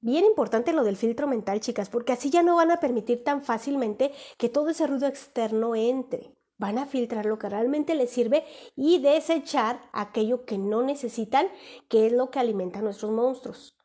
Bien 0.00 0.24
importante 0.24 0.72
lo 0.72 0.84
del 0.84 0.96
filtro 0.96 1.26
mental, 1.26 1.60
chicas, 1.60 1.88
porque 1.88 2.12
así 2.12 2.30
ya 2.30 2.42
no 2.42 2.56
van 2.56 2.70
a 2.70 2.78
permitir 2.78 3.24
tan 3.24 3.42
fácilmente 3.42 4.12
que 4.36 4.48
todo 4.48 4.68
ese 4.68 4.86
ruido 4.86 5.08
externo 5.08 5.74
entre. 5.74 6.36
Van 6.56 6.78
a 6.78 6.86
filtrar 6.86 7.26
lo 7.26 7.38
que 7.38 7.48
realmente 7.48 7.94
les 7.94 8.10
sirve 8.10 8.44
y 8.76 8.98
desechar 9.00 9.80
aquello 9.92 10.44
que 10.44 10.58
no 10.58 10.82
necesitan, 10.82 11.48
que 11.88 12.06
es 12.06 12.12
lo 12.12 12.30
que 12.30 12.38
alimenta 12.38 12.78
a 12.78 12.82
nuestros 12.82 13.10
monstruos. 13.10 13.76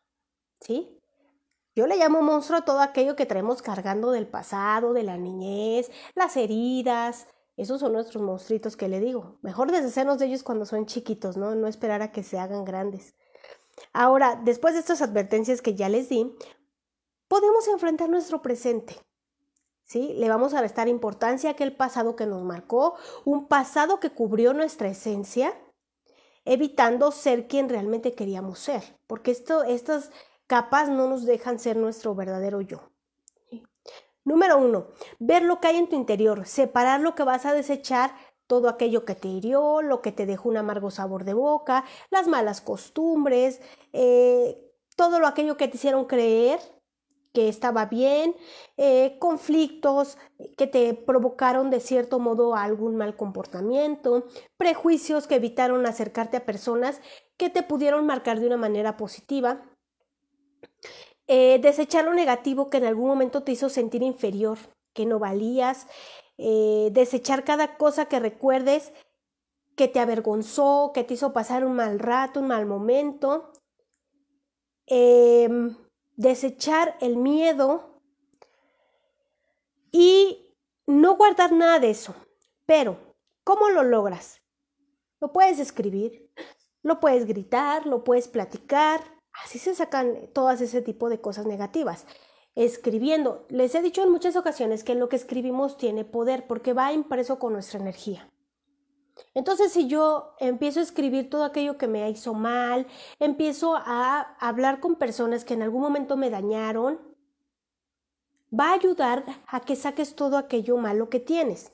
¿Sí? 0.60 1.00
Yo 1.76 1.88
le 1.88 1.98
llamo 1.98 2.22
monstruo 2.22 2.60
a 2.60 2.66
todo 2.66 2.82
aquello 2.82 3.16
que 3.16 3.26
traemos 3.26 3.64
cargando 3.64 4.12
del 4.12 4.28
pasado, 4.28 4.94
de 4.94 5.04
la 5.04 5.18
niñez, 5.18 5.92
las 6.14 6.38
heridas. 6.38 7.28
Esos 7.56 7.80
son 7.80 7.94
nuestros 7.94 8.24
monstruitos 8.24 8.76
que 8.76 8.88
le 8.88 9.00
digo. 9.00 9.38
Mejor 9.42 9.72
deshacernos 9.72 10.18
de 10.20 10.26
ellos 10.26 10.44
cuando 10.44 10.66
son 10.66 10.86
chiquitos, 10.86 11.38
¿no? 11.38 11.54
No 11.56 11.68
esperar 11.68 12.02
a 12.02 12.12
que 12.12 12.24
se 12.24 12.40
hagan 12.40 12.66
grandes. 12.66 13.16
Ahora, 13.92 14.40
después 14.44 14.74
de 14.74 14.80
estas 14.80 15.02
advertencias 15.02 15.62
que 15.62 15.76
ya 15.76 15.90
les 15.90 16.10
di, 16.10 16.36
podemos 17.28 17.68
enfrentar 17.68 18.10
nuestro 18.10 18.42
presente. 18.42 18.96
¿Sí? 19.86 20.14
Le 20.14 20.30
vamos 20.30 20.54
a 20.54 20.62
restar 20.62 20.88
importancia 20.88 21.50
a 21.50 21.54
aquel 21.54 21.76
pasado 21.76 22.16
que 22.16 22.26
nos 22.26 22.42
marcó, 22.44 22.96
un 23.26 23.48
pasado 23.48 24.00
que 24.00 24.12
cubrió 24.12 24.54
nuestra 24.54 24.88
esencia, 24.88 25.54
evitando 26.46 27.12
ser 27.12 27.48
quien 27.48 27.70
realmente 27.70 28.14
queríamos 28.14 28.60
ser. 28.60 28.98
Porque 29.08 29.32
esto, 29.32 29.64
estas 29.64 30.10
capaz 30.48 30.88
no 30.88 31.08
nos 31.08 31.26
dejan 31.26 31.60
ser 31.60 31.76
nuestro 31.76 32.16
verdadero 32.16 32.62
yo. 32.62 32.93
Número 34.26 34.58
uno, 34.58 34.88
ver 35.20 35.44
lo 35.44 35.60
que 35.60 35.68
hay 35.68 35.78
en 35.78 35.90
tu 35.90 35.96
interior, 35.96 36.46
separar 36.46 37.02
lo 37.02 37.14
que 37.16 37.24
vas 37.24 37.46
a 37.46 37.54
desechar, 37.54 38.16
todo 38.48 38.70
aquello 38.70 39.06
que 39.06 39.16
te 39.16 39.28
hirió, 39.28 39.82
lo 39.82 40.02
que 40.02 40.12
te 40.12 40.26
dejó 40.26 40.50
un 40.50 40.58
amargo 40.58 40.92
sabor 40.92 41.24
de 41.26 41.34
boca, 41.34 41.86
las 42.10 42.28
malas 42.28 42.62
costumbres, 42.62 43.62
eh, 43.92 44.58
todo 44.96 45.20
lo 45.20 45.28
aquello 45.28 45.58
que 45.58 45.68
te 45.68 45.78
hicieron 45.78 46.06
creer 46.06 46.60
que 47.34 47.50
estaba 47.50 47.88
bien, 47.88 48.36
eh, 48.78 49.18
conflictos 49.20 50.18
que 50.56 50.68
te 50.68 50.94
provocaron 50.94 51.72
de 51.72 51.80
cierto 51.80 52.20
modo 52.20 52.56
algún 52.56 52.96
mal 52.96 53.18
comportamiento, 53.18 54.28
prejuicios 54.56 55.26
que 55.26 55.36
evitaron 55.36 55.86
acercarte 55.86 56.38
a 56.38 56.46
personas 56.46 57.02
que 57.36 57.50
te 57.50 57.64
pudieron 57.64 58.06
marcar 58.06 58.40
de 58.40 58.48
una 58.48 58.58
manera 58.58 58.98
positiva, 58.98 59.64
eh, 61.28 61.60
desechar 61.60 62.06
lo 62.06 62.14
negativo 62.14 62.70
que 62.70 62.78
en 62.78 62.86
algún 62.86 63.08
momento 63.08 63.44
te 63.44 63.54
hizo 63.54 63.70
sentir 63.70 64.04
inferior, 64.04 64.58
que 64.94 65.06
no 65.06 65.20
valías, 65.20 65.88
eh, 66.38 66.90
desechar 66.92 67.44
cada 67.44 67.78
cosa 67.78 68.06
que 68.06 68.20
recuerdes 68.20 68.92
que 69.76 69.88
te 69.88 70.00
avergonzó, 70.00 70.92
que 70.94 71.04
te 71.04 71.16
hizo 71.16 71.34
pasar 71.34 71.66
un 71.66 71.76
mal 71.76 72.00
rato, 72.00 72.40
un 72.40 72.48
mal 72.48 72.66
momento, 72.66 73.52
em, 74.86 75.76
desechar 76.16 76.96
el 77.02 77.18
miedo, 77.18 77.94
y 79.94 80.54
no 80.88 81.16
guardar 81.16 81.54
nada 81.54 81.80
de 81.80 81.92
eso. 81.92 82.14
Pero, 82.66 82.98
¿cómo 83.46 83.70
lo 83.70 83.84
logras? 83.84 84.42
Lo 85.22 85.32
puedes 85.32 85.60
escribir, 85.60 86.30
lo 86.82 87.00
puedes 87.00 87.26
gritar, 87.26 87.86
lo 87.86 88.04
puedes 88.04 88.28
platicar. 88.28 89.02
Así 89.34 89.60
se 89.60 89.74
sacan 89.76 90.30
todas 90.34 90.62
ese 90.62 90.82
tipo 90.82 91.10
de 91.10 91.22
cosas 91.22 91.46
negativas. 91.46 92.06
Escribiendo. 92.56 93.46
Les 93.50 93.74
he 93.74 93.82
dicho 93.82 94.04
en 94.04 94.12
muchas 94.12 94.36
ocasiones 94.36 94.84
que 94.84 94.96
lo 94.96 95.10
que 95.10 95.16
escribimos 95.16 95.78
tiene 95.78 96.06
poder 96.06 96.46
porque 96.46 96.74
va 96.74 96.94
impreso 96.94 97.40
con 97.40 97.54
nuestra 97.54 97.80
energía. 97.80 98.30
Entonces, 99.34 99.72
si 99.72 99.88
yo 99.88 100.36
empiezo 100.40 100.80
a 100.80 100.84
escribir 100.84 101.30
todo 101.30 101.44
aquello 101.44 101.78
que 101.78 101.88
me 101.88 102.08
hizo 102.10 102.34
mal, 102.34 102.88
empiezo 103.20 103.76
a 103.76 104.36
hablar 104.40 104.80
con 104.80 104.96
personas 104.96 105.46
que 105.46 105.54
en 105.54 105.64
algún 105.64 105.82
momento 105.82 106.18
me 106.18 106.30
dañaron, 106.30 107.00
va 108.58 108.70
a 108.70 108.74
ayudar 108.74 109.26
a 109.48 109.62
que 109.62 109.76
saques 109.76 110.16
todo 110.16 110.38
aquello 110.38 110.78
malo 110.78 111.10
que 111.10 111.20
tienes, 111.20 111.72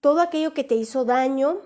todo 0.00 0.20
aquello 0.20 0.54
que 0.54 0.64
te 0.64 0.76
hizo 0.76 1.04
daño. 1.04 1.60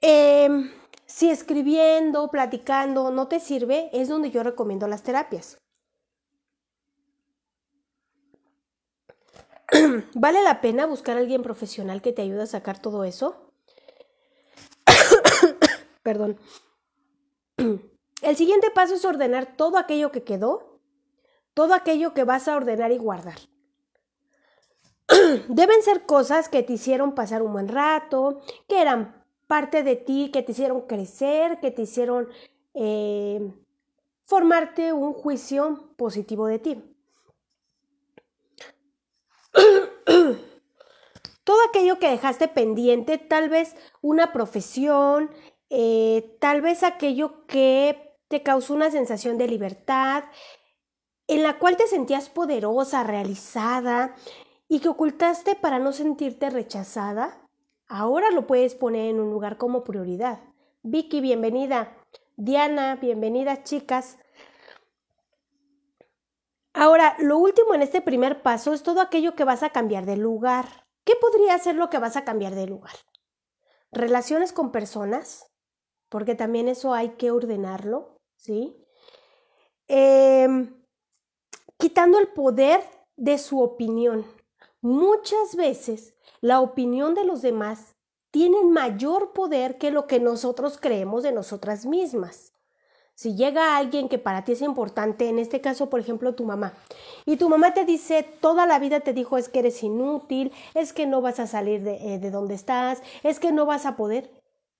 Em, 0.00 0.70
si 1.06 1.30
escribiendo, 1.30 2.30
platicando 2.30 3.10
no 3.10 3.28
te 3.28 3.40
sirve, 3.40 3.90
es 3.92 4.08
donde 4.08 4.30
yo 4.30 4.42
recomiendo 4.42 4.86
las 4.86 5.02
terapias. 5.02 5.58
¿Vale 10.14 10.42
la 10.42 10.60
pena 10.60 10.86
buscar 10.86 11.16
a 11.16 11.20
alguien 11.20 11.42
profesional 11.42 12.02
que 12.02 12.12
te 12.12 12.22
ayude 12.22 12.42
a 12.42 12.46
sacar 12.46 12.80
todo 12.80 13.04
eso? 13.04 13.52
Perdón. 16.02 16.38
El 18.22 18.36
siguiente 18.36 18.70
paso 18.70 18.94
es 18.94 19.04
ordenar 19.04 19.56
todo 19.56 19.76
aquello 19.76 20.10
que 20.10 20.22
quedó, 20.22 20.80
todo 21.52 21.74
aquello 21.74 22.14
que 22.14 22.24
vas 22.24 22.48
a 22.48 22.56
ordenar 22.56 22.90
y 22.92 22.98
guardar. 22.98 23.38
Deben 25.48 25.82
ser 25.82 26.06
cosas 26.06 26.48
que 26.48 26.62
te 26.62 26.72
hicieron 26.72 27.14
pasar 27.14 27.42
un 27.42 27.52
buen 27.52 27.68
rato, 27.68 28.40
que 28.66 28.80
eran 28.80 29.23
parte 29.46 29.82
de 29.82 29.96
ti, 29.96 30.30
que 30.32 30.42
te 30.42 30.52
hicieron 30.52 30.82
crecer, 30.82 31.60
que 31.60 31.70
te 31.70 31.82
hicieron 31.82 32.28
eh, 32.74 33.52
formarte 34.24 34.92
un 34.92 35.12
juicio 35.12 35.94
positivo 35.96 36.46
de 36.46 36.58
ti. 36.58 36.82
Todo 41.44 41.58
aquello 41.68 41.98
que 41.98 42.08
dejaste 42.10 42.48
pendiente, 42.48 43.18
tal 43.18 43.48
vez 43.50 43.76
una 44.00 44.32
profesión, 44.32 45.30
eh, 45.68 46.36
tal 46.40 46.62
vez 46.62 46.82
aquello 46.82 47.46
que 47.46 48.16
te 48.28 48.42
causó 48.42 48.74
una 48.74 48.90
sensación 48.90 49.36
de 49.38 49.46
libertad, 49.48 50.24
en 51.26 51.42
la 51.42 51.58
cual 51.58 51.76
te 51.76 51.86
sentías 51.86 52.28
poderosa, 52.28 53.04
realizada 53.04 54.14
y 54.68 54.80
que 54.80 54.88
ocultaste 54.88 55.54
para 55.54 55.78
no 55.78 55.92
sentirte 55.92 56.50
rechazada, 56.50 57.43
ahora 57.88 58.30
lo 58.30 58.46
puedes 58.46 58.74
poner 58.74 59.10
en 59.10 59.20
un 59.20 59.30
lugar 59.30 59.58
como 59.58 59.84
prioridad. 59.84 60.40
Vicky, 60.82 61.20
bienvenida. 61.20 61.96
Diana, 62.36 62.96
bienvenida, 62.96 63.62
chicas. 63.62 64.18
Ahora, 66.72 67.16
lo 67.20 67.38
último 67.38 67.74
en 67.74 67.82
este 67.82 68.00
primer 68.00 68.42
paso 68.42 68.72
es 68.72 68.82
todo 68.82 69.00
aquello 69.00 69.34
que 69.36 69.44
vas 69.44 69.62
a 69.62 69.70
cambiar 69.70 70.06
de 70.06 70.16
lugar. 70.16 70.84
¿Qué 71.04 71.14
podría 71.20 71.56
ser 71.58 71.76
lo 71.76 71.88
que 71.88 71.98
vas 71.98 72.16
a 72.16 72.24
cambiar 72.24 72.54
de 72.54 72.66
lugar? 72.66 72.94
Relaciones 73.92 74.52
con 74.52 74.72
personas, 74.72 75.46
porque 76.08 76.34
también 76.34 76.68
eso 76.68 76.92
hay 76.92 77.10
que 77.10 77.30
ordenarlo, 77.30 78.16
¿sí? 78.36 78.76
Em, 79.86 80.84
quitando 81.78 82.18
el 82.18 82.28
poder 82.28 82.82
de 83.16 83.38
su 83.38 83.60
opinión. 83.60 84.26
Muchas 84.80 85.54
veces 85.56 86.13
la 86.44 86.60
opinión 86.60 87.14
de 87.14 87.24
los 87.24 87.40
demás 87.40 87.96
tiene 88.30 88.62
mayor 88.64 89.32
poder 89.32 89.78
que 89.78 89.90
lo 89.90 90.06
que 90.06 90.20
nosotros 90.20 90.76
creemos 90.78 91.22
de 91.22 91.32
nosotras 91.32 91.86
mismas. 91.86 92.52
Si 93.14 93.34
llega 93.34 93.78
alguien 93.78 94.10
que 94.10 94.18
para 94.18 94.44
ti 94.44 94.52
es 94.52 94.60
importante, 94.60 95.30
en 95.30 95.38
este 95.38 95.62
caso, 95.62 95.88
por 95.88 96.00
ejemplo, 96.00 96.34
tu 96.34 96.44
mamá, 96.44 96.74
y 97.24 97.38
tu 97.38 97.48
mamá 97.48 97.72
te 97.72 97.86
dice, 97.86 98.22
toda 98.42 98.66
la 98.66 98.78
vida 98.78 99.00
te 99.00 99.14
dijo 99.14 99.38
es 99.38 99.48
que 99.48 99.60
eres 99.60 99.82
inútil, 99.82 100.52
es 100.74 100.92
que 100.92 101.06
no 101.06 101.22
vas 101.22 101.40
a 101.40 101.46
salir 101.46 101.82
de, 101.82 101.94
eh, 102.12 102.18
de 102.18 102.30
donde 102.30 102.52
estás, 102.52 103.02
es 103.22 103.40
que 103.40 103.50
no 103.50 103.64
vas 103.64 103.86
a 103.86 103.96
poder, 103.96 104.30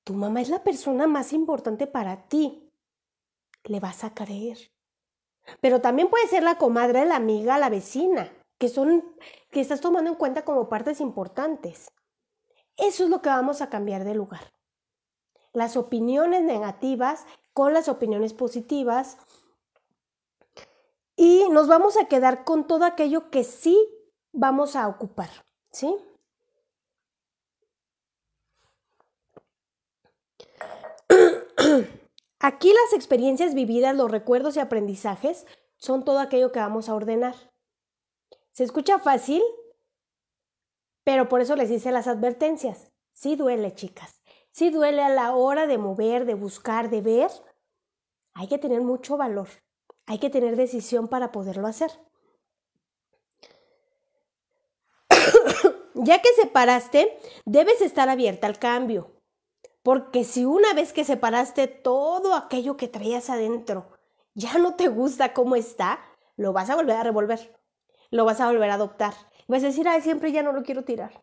tu 0.04 0.12
mamá 0.12 0.42
es 0.42 0.50
la 0.50 0.62
persona 0.64 1.06
más 1.06 1.32
importante 1.32 1.86
para 1.86 2.28
ti. 2.28 2.70
Le 3.64 3.80
vas 3.80 4.04
a 4.04 4.12
creer. 4.12 4.58
Pero 5.62 5.80
también 5.80 6.10
puede 6.10 6.28
ser 6.28 6.42
la 6.42 6.58
comadre, 6.58 7.06
la 7.06 7.16
amiga, 7.16 7.56
la 7.56 7.70
vecina, 7.70 8.30
que 8.58 8.68
son, 8.68 9.16
que 9.50 9.60
estás 9.60 9.80
tomando 9.80 10.10
en 10.10 10.16
cuenta 10.16 10.44
como 10.44 10.68
partes 10.68 11.00
importantes. 11.00 11.90
Eso 12.76 13.04
es 13.04 13.10
lo 13.10 13.22
que 13.22 13.28
vamos 13.28 13.62
a 13.62 13.70
cambiar 13.70 14.04
de 14.04 14.14
lugar. 14.14 14.52
Las 15.52 15.76
opiniones 15.76 16.42
negativas 16.42 17.26
con 17.52 17.72
las 17.72 17.88
opiniones 17.88 18.34
positivas 18.34 19.18
y 21.16 21.48
nos 21.50 21.68
vamos 21.68 21.96
a 21.96 22.06
quedar 22.06 22.44
con 22.44 22.66
todo 22.66 22.84
aquello 22.84 23.30
que 23.30 23.44
sí 23.44 23.78
vamos 24.32 24.74
a 24.74 24.88
ocupar, 24.88 25.30
¿sí? 25.70 25.96
Aquí 32.40 32.72
las 32.72 32.92
experiencias 32.92 33.54
vividas, 33.54 33.96
los 33.96 34.10
recuerdos 34.10 34.56
y 34.56 34.60
aprendizajes 34.60 35.46
son 35.76 36.04
todo 36.04 36.18
aquello 36.18 36.52
que 36.52 36.58
vamos 36.58 36.88
a 36.88 36.94
ordenar. 36.94 37.34
Se 38.54 38.62
escucha 38.62 39.00
fácil, 39.00 39.42
pero 41.04 41.28
por 41.28 41.40
eso 41.40 41.56
les 41.56 41.70
hice 41.70 41.90
las 41.90 42.06
advertencias. 42.06 42.92
Sí 43.12 43.34
duele, 43.34 43.74
chicas. 43.74 44.22
Sí 44.52 44.70
duele 44.70 45.02
a 45.02 45.08
la 45.08 45.34
hora 45.34 45.66
de 45.66 45.76
mover, 45.76 46.24
de 46.24 46.34
buscar, 46.34 46.88
de 46.88 47.00
ver. 47.00 47.30
Hay 48.32 48.46
que 48.46 48.58
tener 48.58 48.80
mucho 48.80 49.16
valor. 49.16 49.48
Hay 50.06 50.20
que 50.20 50.30
tener 50.30 50.54
decisión 50.54 51.08
para 51.08 51.32
poderlo 51.32 51.66
hacer. 51.66 51.90
ya 55.94 56.22
que 56.22 56.28
separaste, 56.40 57.18
debes 57.44 57.80
estar 57.80 58.08
abierta 58.08 58.46
al 58.46 58.60
cambio. 58.60 59.10
Porque 59.82 60.22
si 60.22 60.44
una 60.44 60.72
vez 60.74 60.92
que 60.92 61.04
separaste 61.04 61.66
todo 61.66 62.34
aquello 62.34 62.76
que 62.76 62.86
traías 62.86 63.30
adentro 63.30 63.90
ya 64.34 64.58
no 64.58 64.74
te 64.74 64.88
gusta 64.88 65.32
cómo 65.32 65.56
está, 65.56 66.00
lo 66.36 66.52
vas 66.52 66.70
a 66.70 66.76
volver 66.76 66.96
a 66.96 67.02
revolver. 67.02 67.63
Lo 68.14 68.24
vas 68.24 68.40
a 68.40 68.46
volver 68.46 68.70
a 68.70 68.74
adoptar. 68.74 69.14
Vas 69.48 69.64
a 69.64 69.66
decir, 69.66 69.88
ay, 69.88 70.00
siempre 70.00 70.32
ya 70.32 70.42
no 70.42 70.52
lo 70.52 70.62
quiero 70.62 70.84
tirar. 70.84 71.22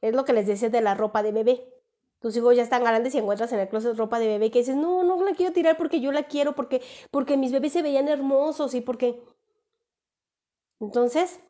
Es 0.00 0.14
lo 0.14 0.24
que 0.24 0.32
les 0.32 0.46
decía 0.46 0.68
de 0.68 0.80
la 0.80 0.94
ropa 0.94 1.22
de 1.22 1.32
bebé 1.32 1.72
tus 2.22 2.36
hijos 2.36 2.54
ya 2.54 2.62
están 2.62 2.84
grandes 2.84 3.14
y 3.14 3.18
encuentras 3.18 3.52
en 3.52 3.58
el 3.58 3.68
closet 3.68 3.96
ropa 3.96 4.20
de 4.20 4.28
bebé 4.28 4.52
que 4.52 4.60
dices, 4.60 4.76
no, 4.76 5.02
no 5.02 5.20
la 5.22 5.34
quiero 5.34 5.52
tirar 5.52 5.76
porque 5.76 6.00
yo 6.00 6.12
la 6.12 6.22
quiero, 6.22 6.54
porque, 6.54 6.80
porque 7.10 7.36
mis 7.36 7.50
bebés 7.50 7.72
se 7.72 7.82
veían 7.82 8.08
hermosos 8.08 8.74
y 8.74 8.80
porque... 8.80 9.20
Entonces, 10.78 11.40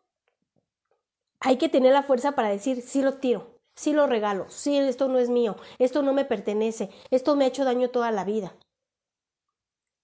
hay 1.40 1.58
que 1.58 1.68
tener 1.68 1.92
la 1.92 2.02
fuerza 2.02 2.32
para 2.32 2.48
decir, 2.48 2.80
sí 2.80 3.02
lo 3.02 3.18
tiro, 3.18 3.60
sí 3.74 3.92
lo 3.92 4.06
regalo, 4.06 4.46
sí, 4.48 4.78
esto 4.78 5.08
no 5.08 5.18
es 5.18 5.28
mío, 5.28 5.56
esto 5.78 6.02
no 6.02 6.14
me 6.14 6.24
pertenece, 6.24 6.88
esto 7.10 7.36
me 7.36 7.44
ha 7.44 7.48
hecho 7.48 7.66
daño 7.66 7.90
toda 7.90 8.10
la 8.10 8.24
vida. 8.24 8.56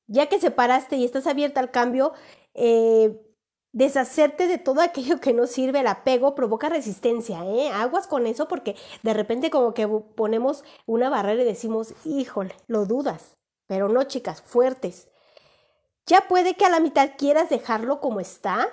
Ya 0.06 0.26
que 0.26 0.38
separaste 0.38 0.96
y 0.96 1.04
estás 1.04 1.26
abierta 1.26 1.60
al 1.60 1.70
cambio, 1.70 2.12
eh, 2.52 3.18
deshacerte 3.72 4.46
de 4.48 4.58
todo 4.58 4.80
aquello 4.80 5.20
que 5.20 5.32
no 5.32 5.46
sirve, 5.46 5.80
el 5.80 5.86
apego 5.86 6.34
provoca 6.34 6.68
resistencia, 6.68 7.44
¿eh? 7.44 7.70
Aguas 7.70 8.06
con 8.06 8.26
eso 8.26 8.48
porque 8.48 8.76
de 9.02 9.14
repente 9.14 9.50
como 9.50 9.74
que 9.74 9.86
ponemos 9.86 10.64
una 10.86 11.10
barrera 11.10 11.42
y 11.42 11.46
decimos, 11.46 11.94
híjole, 12.04 12.54
lo 12.66 12.86
dudas. 12.86 13.36
Pero 13.66 13.88
no, 13.88 14.04
chicas, 14.04 14.42
fuertes. 14.42 15.08
Ya 16.06 16.22
puede 16.26 16.54
que 16.54 16.64
a 16.64 16.70
la 16.70 16.80
mitad 16.80 17.10
quieras 17.18 17.50
dejarlo 17.50 18.00
como 18.00 18.20
está 18.20 18.68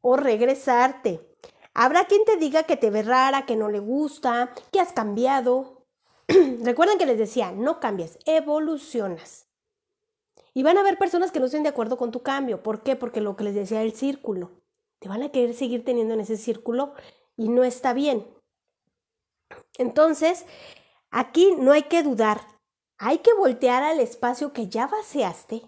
o 0.00 0.16
regresarte. 0.16 1.28
Habrá 1.72 2.04
quien 2.04 2.24
te 2.24 2.36
diga 2.36 2.64
que 2.64 2.76
te 2.76 2.90
ve 2.90 3.02
rara, 3.02 3.46
que 3.46 3.56
no 3.56 3.70
le 3.70 3.78
gusta, 3.78 4.52
que 4.72 4.80
has 4.80 4.92
cambiado. 4.92 5.86
Recuerden 6.62 6.98
que 6.98 7.06
les 7.06 7.18
decía, 7.18 7.52
no 7.52 7.78
cambias, 7.78 8.18
evolucionas. 8.26 9.46
Y 10.54 10.62
van 10.62 10.76
a 10.76 10.80
haber 10.80 10.98
personas 10.98 11.32
que 11.32 11.40
no 11.40 11.46
estén 11.46 11.62
de 11.62 11.70
acuerdo 11.70 11.96
con 11.96 12.10
tu 12.10 12.22
cambio. 12.22 12.62
¿Por 12.62 12.82
qué? 12.82 12.96
Porque 12.96 13.20
lo 13.20 13.36
que 13.36 13.44
les 13.44 13.54
decía 13.54 13.82
el 13.82 13.92
círculo. 13.92 14.50
Te 14.98 15.08
van 15.08 15.22
a 15.22 15.30
querer 15.30 15.54
seguir 15.54 15.84
teniendo 15.84 16.14
en 16.14 16.20
ese 16.20 16.36
círculo 16.36 16.94
y 17.36 17.48
no 17.48 17.64
está 17.64 17.92
bien. 17.92 18.26
Entonces, 19.78 20.44
aquí 21.10 21.54
no 21.58 21.72
hay 21.72 21.84
que 21.84 22.02
dudar. 22.02 22.40
Hay 22.98 23.18
que 23.18 23.34
voltear 23.34 23.82
al 23.82 23.98
espacio 23.98 24.52
que 24.52 24.68
ya 24.68 24.86
vaciaste 24.86 25.62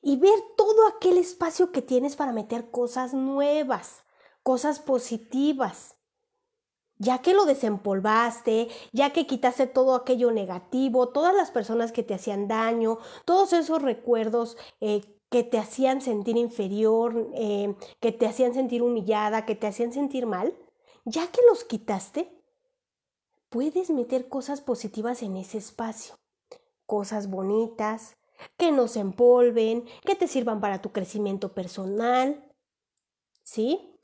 y 0.00 0.16
ver 0.16 0.38
todo 0.56 0.86
aquel 0.88 1.18
espacio 1.18 1.70
que 1.70 1.82
tienes 1.82 2.16
para 2.16 2.32
meter 2.32 2.70
cosas 2.70 3.12
nuevas, 3.12 4.04
cosas 4.42 4.80
positivas 4.80 5.97
ya 6.98 7.18
que 7.22 7.34
lo 7.34 7.44
desempolvaste, 7.44 8.68
ya 8.92 9.12
que 9.12 9.26
quitaste 9.26 9.66
todo 9.66 9.94
aquello 9.94 10.30
negativo, 10.30 11.08
todas 11.08 11.34
las 11.34 11.50
personas 11.50 11.92
que 11.92 12.02
te 12.02 12.14
hacían 12.14 12.48
daño, 12.48 12.98
todos 13.24 13.52
esos 13.52 13.82
recuerdos 13.82 14.56
eh, 14.80 15.02
que 15.30 15.44
te 15.44 15.58
hacían 15.58 16.00
sentir 16.00 16.36
inferior, 16.36 17.30
eh, 17.34 17.74
que 18.00 18.12
te 18.12 18.26
hacían 18.26 18.54
sentir 18.54 18.82
humillada, 18.82 19.44
que 19.44 19.54
te 19.54 19.66
hacían 19.66 19.92
sentir 19.92 20.26
mal, 20.26 20.56
ya 21.04 21.26
que 21.28 21.40
los 21.48 21.64
quitaste, 21.64 22.32
puedes 23.48 23.90
meter 23.90 24.28
cosas 24.28 24.60
positivas 24.60 25.22
en 25.22 25.36
ese 25.36 25.58
espacio. 25.58 26.18
Cosas 26.86 27.30
bonitas, 27.30 28.16
que 28.56 28.72
no 28.72 28.88
se 28.88 29.00
empolven, 29.00 29.84
que 30.04 30.14
te 30.14 30.26
sirvan 30.26 30.60
para 30.60 30.80
tu 30.80 30.92
crecimiento 30.92 31.52
personal. 31.52 32.44
¿Sí? 33.42 33.98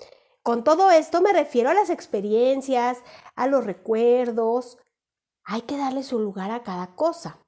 Con 0.45 0.63
todo 0.63 0.91
esto 0.91 1.23
me 1.23 1.33
refiero 1.33 1.71
a 1.71 1.75
las 1.75 1.89
experiencias, 1.89 3.03
a 3.35 3.47
los 3.47 3.65
recuerdos. 3.65 4.77
Hay 5.43 5.63
que 5.63 5.79
darle 5.79 6.03
su 6.03 6.19
lugar 6.19 6.51
a 6.51 6.63
cada 6.63 6.95
cosa. 6.95 7.41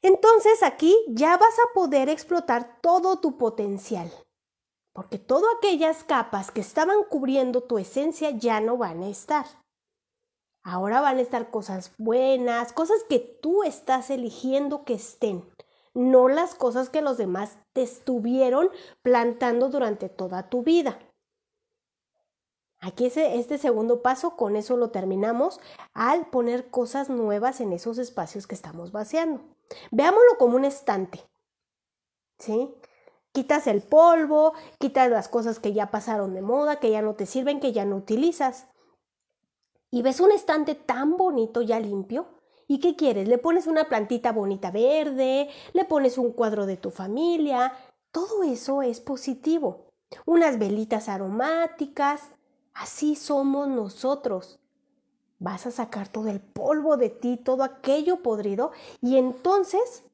Entonces 0.00 0.62
aquí 0.62 0.96
ya 1.08 1.36
vas 1.36 1.58
a 1.58 1.74
poder 1.74 2.08
explotar 2.08 2.78
todo 2.80 3.18
tu 3.18 3.36
potencial, 3.36 4.12
porque 4.92 5.18
todas 5.18 5.50
aquellas 5.58 6.04
capas 6.04 6.52
que 6.52 6.60
estaban 6.60 7.02
cubriendo 7.10 7.62
tu 7.62 7.78
esencia 7.78 8.30
ya 8.30 8.60
no 8.60 8.76
van 8.76 9.02
a 9.02 9.08
estar. 9.08 9.46
Ahora 10.62 11.00
van 11.00 11.18
a 11.18 11.22
estar 11.22 11.50
cosas 11.50 11.92
buenas, 11.98 12.72
cosas 12.72 13.02
que 13.08 13.18
tú 13.18 13.64
estás 13.64 14.08
eligiendo 14.10 14.84
que 14.84 14.94
estén, 14.94 15.50
no 15.94 16.28
las 16.28 16.54
cosas 16.54 16.90
que 16.90 17.02
los 17.02 17.16
demás 17.16 17.58
te 17.72 17.82
estuvieron 17.82 18.70
plantando 19.02 19.68
durante 19.68 20.08
toda 20.08 20.48
tu 20.48 20.62
vida. 20.62 21.00
Aquí 22.84 23.06
ese, 23.06 23.38
este 23.38 23.58
segundo 23.58 24.02
paso, 24.02 24.36
con 24.36 24.56
eso 24.56 24.76
lo 24.76 24.90
terminamos 24.90 25.60
al 25.94 26.26
poner 26.26 26.70
cosas 26.70 27.08
nuevas 27.08 27.60
en 27.60 27.72
esos 27.72 27.98
espacios 27.98 28.46
que 28.46 28.54
estamos 28.54 28.92
vaciando. 28.92 29.40
Veámoslo 29.90 30.36
como 30.38 30.56
un 30.56 30.64
estante. 30.64 31.20
¿Sí? 32.38 32.74
Quitas 33.32 33.66
el 33.66 33.82
polvo, 33.82 34.52
quitas 34.78 35.10
las 35.10 35.28
cosas 35.28 35.58
que 35.58 35.72
ya 35.72 35.90
pasaron 35.90 36.34
de 36.34 36.42
moda, 36.42 36.78
que 36.78 36.90
ya 36.90 37.02
no 37.02 37.14
te 37.14 37.26
sirven, 37.26 37.58
que 37.60 37.72
ya 37.72 37.84
no 37.84 37.96
utilizas 37.96 38.66
y 39.94 40.02
ves 40.02 40.18
un 40.18 40.32
estante 40.32 40.74
tan 40.74 41.16
bonito 41.16 41.62
ya 41.62 41.78
limpio, 41.78 42.26
¿y 42.66 42.80
qué 42.80 42.96
quieres? 42.96 43.28
Le 43.28 43.38
pones 43.38 43.68
una 43.68 43.84
plantita 43.84 44.32
bonita 44.32 44.72
verde, 44.72 45.48
le 45.72 45.84
pones 45.84 46.18
un 46.18 46.32
cuadro 46.32 46.66
de 46.66 46.76
tu 46.76 46.90
familia, 46.90 47.72
todo 48.10 48.42
eso 48.42 48.82
es 48.82 48.98
positivo. 48.98 49.92
Unas 50.26 50.58
velitas 50.58 51.08
aromáticas, 51.08 52.32
así 52.74 53.16
somos 53.16 53.68
nosotros. 53.68 54.58
Vas 55.38 55.66
a 55.66 55.70
sacar 55.70 56.08
todo 56.08 56.28
el 56.28 56.40
polvo 56.40 56.96
de 56.96 57.10
ti, 57.10 57.36
todo 57.36 57.62
aquello 57.62 58.22
podrido, 58.22 58.72
y 59.00 59.16
entonces 59.16 60.04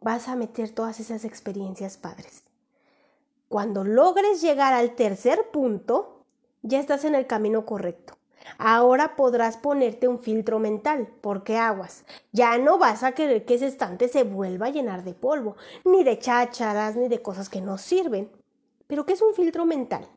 vas 0.00 0.28
a 0.28 0.36
meter 0.36 0.70
todas 0.70 1.00
esas 1.00 1.24
experiencias 1.24 1.96
padres. 1.96 2.44
Cuando 3.48 3.84
logres 3.84 4.40
llegar 4.40 4.72
al 4.72 4.94
tercer 4.94 5.50
punto, 5.52 6.24
ya 6.62 6.80
estás 6.80 7.04
en 7.04 7.14
el 7.14 7.26
camino 7.26 7.66
correcto. 7.66 8.16
Ahora 8.58 9.14
podrás 9.14 9.56
ponerte 9.56 10.08
un 10.08 10.18
filtro 10.18 10.58
mental, 10.58 11.08
porque 11.20 11.56
aguas, 11.56 12.04
ya 12.32 12.58
no 12.58 12.78
vas 12.78 13.02
a 13.02 13.12
querer 13.12 13.44
que 13.44 13.54
ese 13.54 13.66
estante 13.66 14.08
se 14.08 14.24
vuelva 14.24 14.66
a 14.66 14.70
llenar 14.70 15.04
de 15.04 15.14
polvo, 15.14 15.56
ni 15.84 16.02
de 16.02 16.18
chácharas, 16.18 16.96
ni 16.96 17.08
de 17.08 17.22
cosas 17.22 17.48
que 17.48 17.60
no 17.60 17.78
sirven. 17.78 18.30
Pero 18.86 19.06
¿qué 19.06 19.12
es 19.12 19.22
un 19.22 19.34
filtro 19.34 19.64
mental? 19.64 20.08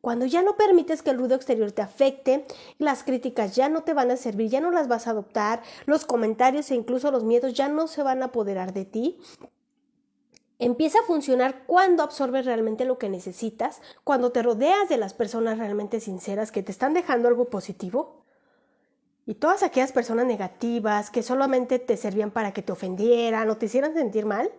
Cuando 0.00 0.24
ya 0.24 0.42
no 0.42 0.56
permites 0.56 1.02
que 1.02 1.10
el 1.10 1.18
ruido 1.18 1.34
exterior 1.34 1.72
te 1.72 1.82
afecte, 1.82 2.46
las 2.78 3.04
críticas 3.04 3.54
ya 3.54 3.68
no 3.68 3.82
te 3.82 3.92
van 3.92 4.10
a 4.10 4.16
servir, 4.16 4.48
ya 4.48 4.60
no 4.60 4.70
las 4.70 4.88
vas 4.88 5.06
a 5.06 5.10
adoptar, 5.10 5.62
los 5.84 6.06
comentarios 6.06 6.70
e 6.70 6.74
incluso 6.74 7.10
los 7.10 7.24
miedos 7.24 7.52
ya 7.52 7.68
no 7.68 7.86
se 7.86 8.02
van 8.02 8.22
a 8.22 8.26
apoderar 8.26 8.72
de 8.72 8.86
ti, 8.86 9.18
empieza 10.58 11.00
a 11.00 11.06
funcionar 11.06 11.64
cuando 11.66 12.02
absorbes 12.02 12.46
realmente 12.46 12.86
lo 12.86 12.98
que 12.98 13.10
necesitas, 13.10 13.82
cuando 14.02 14.32
te 14.32 14.42
rodeas 14.42 14.88
de 14.88 14.96
las 14.96 15.12
personas 15.12 15.58
realmente 15.58 16.00
sinceras 16.00 16.50
que 16.50 16.62
te 16.62 16.72
están 16.72 16.94
dejando 16.94 17.28
algo 17.28 17.50
positivo. 17.50 18.24
Y 19.26 19.34
todas 19.34 19.62
aquellas 19.62 19.92
personas 19.92 20.26
negativas 20.26 21.10
que 21.10 21.22
solamente 21.22 21.78
te 21.78 21.96
servían 21.96 22.30
para 22.30 22.52
que 22.52 22.62
te 22.62 22.72
ofendieran 22.72 23.48
o 23.50 23.58
te 23.58 23.66
hicieran 23.66 23.94
sentir 23.94 24.24
mal, 24.24 24.50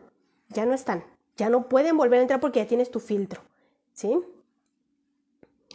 ya 0.50 0.66
no 0.66 0.74
están. 0.74 1.04
Ya 1.36 1.50
no 1.50 1.68
pueden 1.68 1.98
volver 1.98 2.20
a 2.20 2.22
entrar 2.22 2.40
porque 2.40 2.60
ya 2.60 2.68
tienes 2.68 2.92
tu 2.92 3.00
filtro. 3.00 3.42
¿Sí? 3.94 4.20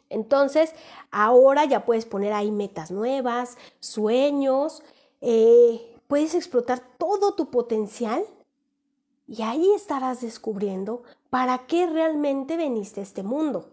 Entonces, 0.08 0.72
ahora 1.10 1.64
ya 1.64 1.84
puedes 1.84 2.06
poner 2.06 2.32
ahí 2.32 2.50
metas 2.50 2.90
nuevas, 2.90 3.58
sueños, 3.80 4.82
eh, 5.20 5.96
puedes 6.06 6.34
explotar 6.34 6.80
todo 6.98 7.34
tu 7.34 7.50
potencial 7.50 8.24
y 9.26 9.42
ahí 9.42 9.72
estarás 9.72 10.20
descubriendo 10.20 11.02
para 11.30 11.66
qué 11.66 11.86
realmente 11.86 12.56
veniste 12.56 13.00
a 13.00 13.02
este 13.02 13.22
mundo. 13.22 13.72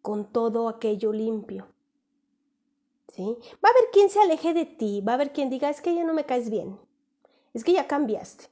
Con 0.00 0.24
todo 0.32 0.68
aquello 0.68 1.12
limpio. 1.12 1.68
¿Sí? 3.14 3.36
Va 3.64 3.68
a 3.68 3.72
haber 3.72 3.90
quien 3.92 4.08
se 4.08 4.20
aleje 4.20 4.54
de 4.54 4.64
ti, 4.64 5.00
va 5.00 5.12
a 5.12 5.14
haber 5.16 5.32
quien 5.32 5.50
diga, 5.50 5.68
es 5.68 5.80
que 5.80 5.94
ya 5.94 6.02
no 6.02 6.14
me 6.14 6.24
caes 6.24 6.48
bien, 6.48 6.78
es 7.52 7.62
que 7.62 7.74
ya 7.74 7.86
cambiaste, 7.86 8.46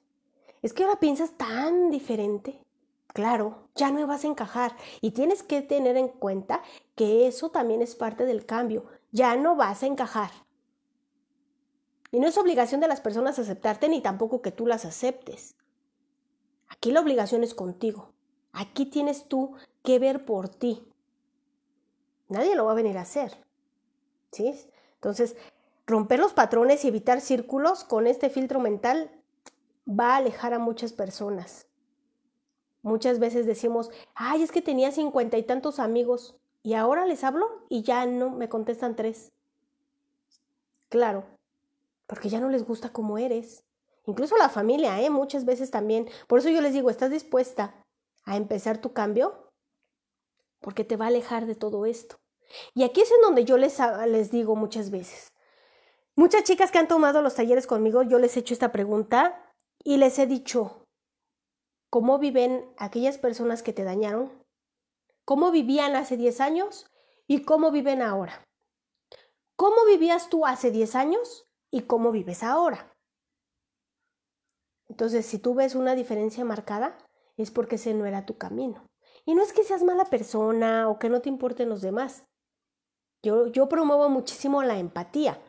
es 0.61 0.75
que 0.75 0.85
ahora 0.85 1.01
piensas 1.01 1.33
tan 1.39 1.91
diferente. 1.91 2.61
Claro, 3.13 3.69
ya 3.75 3.91
no 3.91 4.07
vas 4.07 4.25
a 4.25 4.29
encajar 4.29 4.77
y 5.01 5.11
tienes 5.11 5.43
que 5.43 5.63
tener 5.63 5.97
en 5.97 6.09
cuenta 6.09 6.63
que 6.95 7.27
eso 7.27 7.51
también 7.51 7.83
es 7.83 7.97
parte 7.97 8.25
del 8.25 8.47
cambio. 8.47 8.87
Ya 9.11 9.35
no 9.37 9.57
vas 9.57 9.83
a 9.83 9.87
encajar. 9.87 10.31
Y 12.13 12.21
no 12.21 12.29
es 12.29 12.39
obligación 12.39 12.81
de 12.81 12.89
las 12.89 13.01
personas 13.01 13.39
aceptarte 13.39 13.89
ni 13.89 14.01
tampoco 14.01 14.43
que 14.43 14.53
tú 14.53 14.67
las 14.67 14.85
aceptes. 14.85 15.57
Aquí 16.69 16.93
la 16.93 17.01
obligación 17.01 17.43
es 17.43 17.55
contigo. 17.55 18.13
Aquí 18.53 18.87
tienes 18.87 19.27
tú 19.27 19.55
que 19.83 19.99
ver 19.99 20.25
por 20.25 20.49
ti. 20.49 20.87
Nadie 22.29 22.55
lo 22.55 22.65
va 22.65 22.73
a 22.73 22.77
venir 22.77 22.97
a 22.99 23.03
hacer. 23.03 23.45
¿Sí? 24.31 24.55
Entonces, 24.95 25.37
romper 25.87 26.21
los 26.21 26.33
patrones 26.33 26.85
y 26.85 26.89
evitar 26.89 27.21
círculos 27.21 27.83
con 27.85 28.07
este 28.07 28.31
filtro 28.31 28.61
mental 28.61 29.11
va 29.89 30.15
a 30.15 30.17
alejar 30.19 30.55
a 30.55 30.61
muchas 30.61 30.93
personas. 30.93 31.70
Muchas 32.83 33.19
veces 33.19 33.47
decimos, 33.47 33.91
ay, 34.15 34.43
es 34.43 34.53
que 34.53 34.63
tenía 34.63 34.91
cincuenta 34.93 35.37
y 35.37 35.43
tantos 35.43 35.79
amigos 35.79 36.37
y 36.63 36.75
ahora 36.75 37.07
les 37.07 37.25
hablo 37.25 37.65
y 37.69 37.83
ya 37.83 38.07
no 38.07 38.31
me 38.31 38.49
contestan 38.49 38.97
tres. 38.97 39.33
Claro, 40.89 41.25
porque 42.07 42.29
ya 42.29 42.41
no 42.41 42.49
les 42.49 42.65
gusta 42.65 42.91
como 42.91 43.19
eres. 43.19 43.65
Incluso 44.07 44.37
la 44.37 44.49
familia, 44.49 45.01
¿eh? 45.01 45.11
Muchas 45.11 45.45
veces 45.45 45.71
también. 45.71 46.09
Por 46.27 46.39
eso 46.39 46.49
yo 46.49 46.61
les 46.61 46.73
digo, 46.73 46.91
¿estás 46.91 47.11
dispuesta 47.11 47.75
a 48.25 48.37
empezar 48.37 48.79
tu 48.79 48.93
cambio? 48.93 49.51
Porque 50.61 50.85
te 50.85 50.97
va 50.97 51.05
a 51.05 51.09
alejar 51.09 51.47
de 51.47 51.55
todo 51.55 51.87
esto. 51.87 52.17
Y 52.75 52.83
aquí 52.83 53.03
es 53.03 53.11
en 53.13 53.21
donde 53.21 53.45
yo 53.45 53.57
les, 53.57 53.79
les 54.09 54.31
digo 54.31 54.57
muchas 54.57 54.91
veces. 54.91 55.33
Muchas 56.17 56.45
chicas 56.45 56.71
que 56.71 56.79
han 56.79 56.89
tomado 56.89 57.23
los 57.23 57.37
talleres 57.37 57.67
conmigo, 57.67 58.03
yo 58.03 58.19
les 58.19 58.37
he 58.37 58.41
hecho 58.41 58.55
esta 58.55 58.73
pregunta 58.73 59.55
y 59.85 59.97
les 59.97 60.19
he 60.19 60.27
dicho, 60.27 60.80
¿cómo 61.91 62.19
viven 62.19 62.73
aquellas 62.79 63.19
personas 63.19 63.63
que 63.63 63.73
te 63.73 63.85
dañaron? 63.85 64.33
¿Cómo 65.25 65.51
vivían 65.51 65.95
hace 65.95 66.17
10 66.17 66.41
años 66.41 66.87
y 67.27 67.43
cómo 67.43 67.71
viven 67.71 68.03
ahora? 68.03 68.43
¿Cómo 69.57 69.85
vivías 69.87 70.31
tú 70.31 70.47
hace 70.47 70.71
10 70.71 70.95
años 70.95 71.51
y 71.71 71.83
cómo 71.83 72.11
vives 72.13 72.43
ahora. 72.43 72.93
Entonces, 74.89 75.25
si 75.27 75.39
tú 75.39 75.55
ves 75.55 75.75
una 75.75 75.95
diferencia 75.95 76.45
marcada, 76.45 76.99
es 77.37 77.51
porque 77.51 77.77
ese 77.77 77.95
no 77.95 78.07
era 78.07 78.27
tu 78.27 78.39
camino. 78.39 78.85
Y 79.25 79.35
no 79.35 79.43
es 79.43 79.53
que 79.53 79.63
seas 79.63 79.85
mala 79.85 80.05
persona 80.07 80.89
o 80.89 80.99
que 80.99 81.09
no 81.09 81.21
te 81.21 81.29
importen 81.29 81.69
los 81.69 81.81
demás. 81.81 82.25
Yo, 83.23 83.47
yo 83.49 83.69
promuevo 83.69 84.09
muchísimo 84.09 84.63
la 84.63 84.79
empatía, 84.79 85.41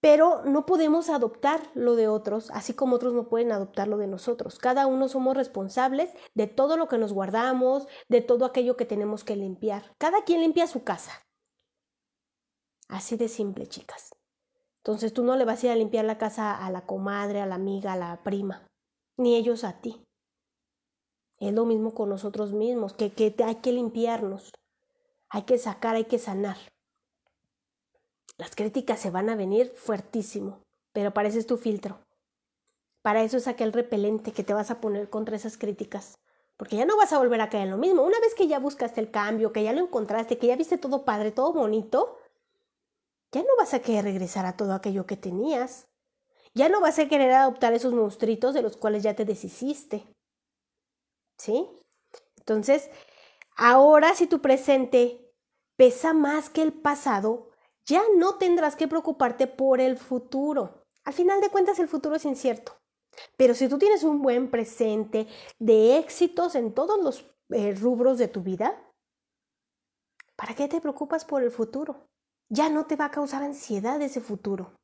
pero 0.00 0.42
no 0.44 0.64
podemos 0.64 1.10
adoptar 1.10 1.60
lo 1.74 1.94
de 1.94 2.08
otros, 2.08 2.50
así 2.52 2.72
como 2.74 2.96
otros 2.96 3.12
no 3.12 3.28
pueden 3.28 3.52
adoptar 3.52 3.88
lo 3.88 3.98
de 3.98 4.06
nosotros. 4.06 4.58
Cada 4.58 4.86
uno 4.86 5.08
somos 5.08 5.36
responsables 5.36 6.10
de 6.34 6.46
todo 6.46 6.76
lo 6.76 6.88
que 6.88 6.98
nos 6.98 7.12
guardamos, 7.12 7.86
de 8.08 8.22
todo 8.22 8.46
aquello 8.46 8.76
que 8.76 8.86
tenemos 8.86 9.24
que 9.24 9.36
limpiar. 9.36 9.94
Cada 9.98 10.24
quien 10.24 10.40
limpia 10.40 10.66
su 10.66 10.84
casa. 10.84 11.12
Así 12.88 13.16
de 13.16 13.28
simple, 13.28 13.66
chicas. 13.66 14.10
Entonces 14.78 15.12
tú 15.12 15.22
no 15.22 15.36
le 15.36 15.44
vas 15.44 15.62
a 15.62 15.66
ir 15.66 15.72
a 15.72 15.76
limpiar 15.76 16.06
la 16.06 16.16
casa 16.16 16.56
a 16.56 16.70
la 16.70 16.86
comadre, 16.86 17.42
a 17.42 17.46
la 17.46 17.56
amiga, 17.56 17.92
a 17.92 17.96
la 17.96 18.22
prima, 18.22 18.66
ni 19.18 19.36
ellos 19.36 19.64
a 19.64 19.80
ti. 19.80 20.02
Es 21.38 21.52
lo 21.52 21.66
mismo 21.66 21.94
con 21.94 22.08
nosotros 22.08 22.52
mismos, 22.52 22.94
que, 22.94 23.12
hay 23.44 23.54
que 23.56 23.72
limpiarnos, 23.72 24.52
hay 25.28 25.42
que 25.42 25.58
sacar, 25.58 25.96
hay 25.96 26.04
que 26.04 26.18
sanar. 26.18 26.56
Las 28.40 28.56
críticas 28.56 28.98
se 28.98 29.10
van 29.10 29.28
a 29.28 29.36
venir 29.36 29.70
fuertísimo, 29.76 30.62
pero 30.94 31.12
para 31.12 31.28
eso 31.28 31.38
es 31.38 31.46
tu 31.46 31.58
filtro. 31.58 31.98
Para 33.02 33.22
eso 33.22 33.36
es 33.36 33.46
aquel 33.46 33.70
repelente 33.70 34.32
que 34.32 34.42
te 34.42 34.54
vas 34.54 34.70
a 34.70 34.80
poner 34.80 35.10
contra 35.10 35.36
esas 35.36 35.58
críticas. 35.58 36.14
Porque 36.56 36.76
ya 36.76 36.86
no 36.86 36.96
vas 36.96 37.12
a 37.12 37.18
volver 37.18 37.42
a 37.42 37.50
caer 37.50 37.64
en 37.64 37.72
lo 37.72 37.76
mismo. 37.76 38.02
Una 38.02 38.18
vez 38.18 38.34
que 38.34 38.48
ya 38.48 38.58
buscaste 38.58 38.98
el 38.98 39.10
cambio, 39.10 39.52
que 39.52 39.62
ya 39.62 39.74
lo 39.74 39.80
encontraste, 39.80 40.38
que 40.38 40.46
ya 40.46 40.56
viste 40.56 40.78
todo 40.78 41.04
padre, 41.04 41.32
todo 41.32 41.52
bonito, 41.52 42.18
ya 43.30 43.42
no 43.42 43.50
vas 43.58 43.74
a 43.74 43.80
querer 43.80 44.04
regresar 44.04 44.46
a 44.46 44.56
todo 44.56 44.72
aquello 44.72 45.04
que 45.04 45.18
tenías. 45.18 45.86
Ya 46.54 46.70
no 46.70 46.80
vas 46.80 46.98
a 46.98 47.08
querer 47.08 47.32
adoptar 47.32 47.74
esos 47.74 47.92
monstruitos 47.92 48.54
de 48.54 48.62
los 48.62 48.78
cuales 48.78 49.02
ya 49.02 49.14
te 49.14 49.26
deshiciste. 49.26 50.06
¿Sí? 51.36 51.68
Entonces, 52.38 52.88
ahora 53.54 54.14
si 54.14 54.26
tu 54.26 54.40
presente 54.40 55.30
pesa 55.76 56.14
más 56.14 56.48
que 56.48 56.62
el 56.62 56.72
pasado, 56.72 57.49
ya 57.86 58.02
no 58.16 58.36
tendrás 58.36 58.76
que 58.76 58.88
preocuparte 58.88 59.46
por 59.46 59.80
el 59.80 59.96
futuro. 59.96 60.84
Al 61.04 61.14
final 61.14 61.40
de 61.40 61.50
cuentas, 61.50 61.78
el 61.78 61.88
futuro 61.88 62.16
es 62.16 62.24
incierto. 62.24 62.80
Pero 63.36 63.54
si 63.54 63.68
tú 63.68 63.78
tienes 63.78 64.04
un 64.04 64.22
buen 64.22 64.50
presente 64.50 65.26
de 65.58 65.98
éxitos 65.98 66.54
en 66.54 66.72
todos 66.72 67.02
los 67.02 67.26
eh, 67.50 67.74
rubros 67.74 68.18
de 68.18 68.28
tu 68.28 68.42
vida, 68.42 68.80
¿para 70.36 70.54
qué 70.54 70.68
te 70.68 70.80
preocupas 70.80 71.24
por 71.24 71.42
el 71.42 71.50
futuro? 71.50 72.06
Ya 72.48 72.68
no 72.68 72.86
te 72.86 72.96
va 72.96 73.06
a 73.06 73.10
causar 73.10 73.42
ansiedad 73.42 74.00
ese 74.02 74.20
futuro. 74.20 74.74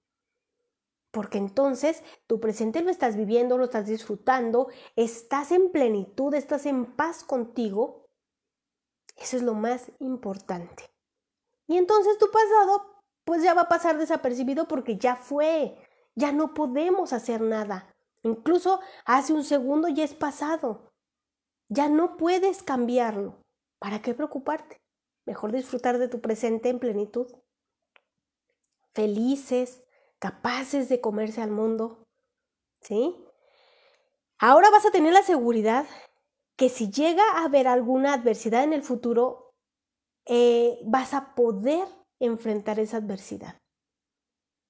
Porque 1.12 1.38
entonces 1.38 2.02
tu 2.26 2.40
presente 2.40 2.82
lo 2.82 2.90
estás 2.90 3.16
viviendo, 3.16 3.56
lo 3.56 3.64
estás 3.64 3.86
disfrutando, 3.86 4.68
estás 4.96 5.50
en 5.50 5.70
plenitud, 5.70 6.34
estás 6.34 6.66
en 6.66 6.84
paz 6.84 7.24
contigo. 7.24 8.04
Eso 9.16 9.38
es 9.38 9.42
lo 9.42 9.54
más 9.54 9.90
importante. 9.98 10.95
Y 11.66 11.76
entonces 11.76 12.18
tu 12.18 12.30
pasado 12.30 12.96
pues 13.24 13.42
ya 13.42 13.54
va 13.54 13.62
a 13.62 13.68
pasar 13.68 13.98
desapercibido 13.98 14.68
porque 14.68 14.96
ya 14.96 15.16
fue, 15.16 15.76
ya 16.14 16.30
no 16.30 16.54
podemos 16.54 17.12
hacer 17.12 17.40
nada. 17.40 17.92
Incluso 18.22 18.80
hace 19.04 19.32
un 19.32 19.44
segundo 19.44 19.88
ya 19.88 20.04
es 20.04 20.14
pasado. 20.14 20.92
Ya 21.68 21.88
no 21.88 22.16
puedes 22.16 22.62
cambiarlo. 22.62 23.42
¿Para 23.80 24.00
qué 24.00 24.14
preocuparte? 24.14 24.80
Mejor 25.26 25.50
disfrutar 25.50 25.98
de 25.98 26.08
tu 26.08 26.20
presente 26.20 26.68
en 26.68 26.78
plenitud. 26.78 27.26
Felices, 28.94 29.82
capaces 30.20 30.88
de 30.88 31.00
comerse 31.00 31.42
al 31.42 31.50
mundo. 31.50 32.04
¿Sí? 32.80 33.16
Ahora 34.38 34.70
vas 34.70 34.86
a 34.86 34.92
tener 34.92 35.12
la 35.12 35.22
seguridad 35.22 35.86
que 36.56 36.68
si 36.68 36.90
llega 36.90 37.24
a 37.34 37.44
haber 37.44 37.66
alguna 37.66 38.14
adversidad 38.14 38.62
en 38.62 38.72
el 38.72 38.82
futuro, 38.82 39.45
eh, 40.26 40.78
vas 40.84 41.14
a 41.14 41.34
poder 41.34 41.86
enfrentar 42.20 42.78
esa 42.78 42.98
adversidad. 42.98 43.60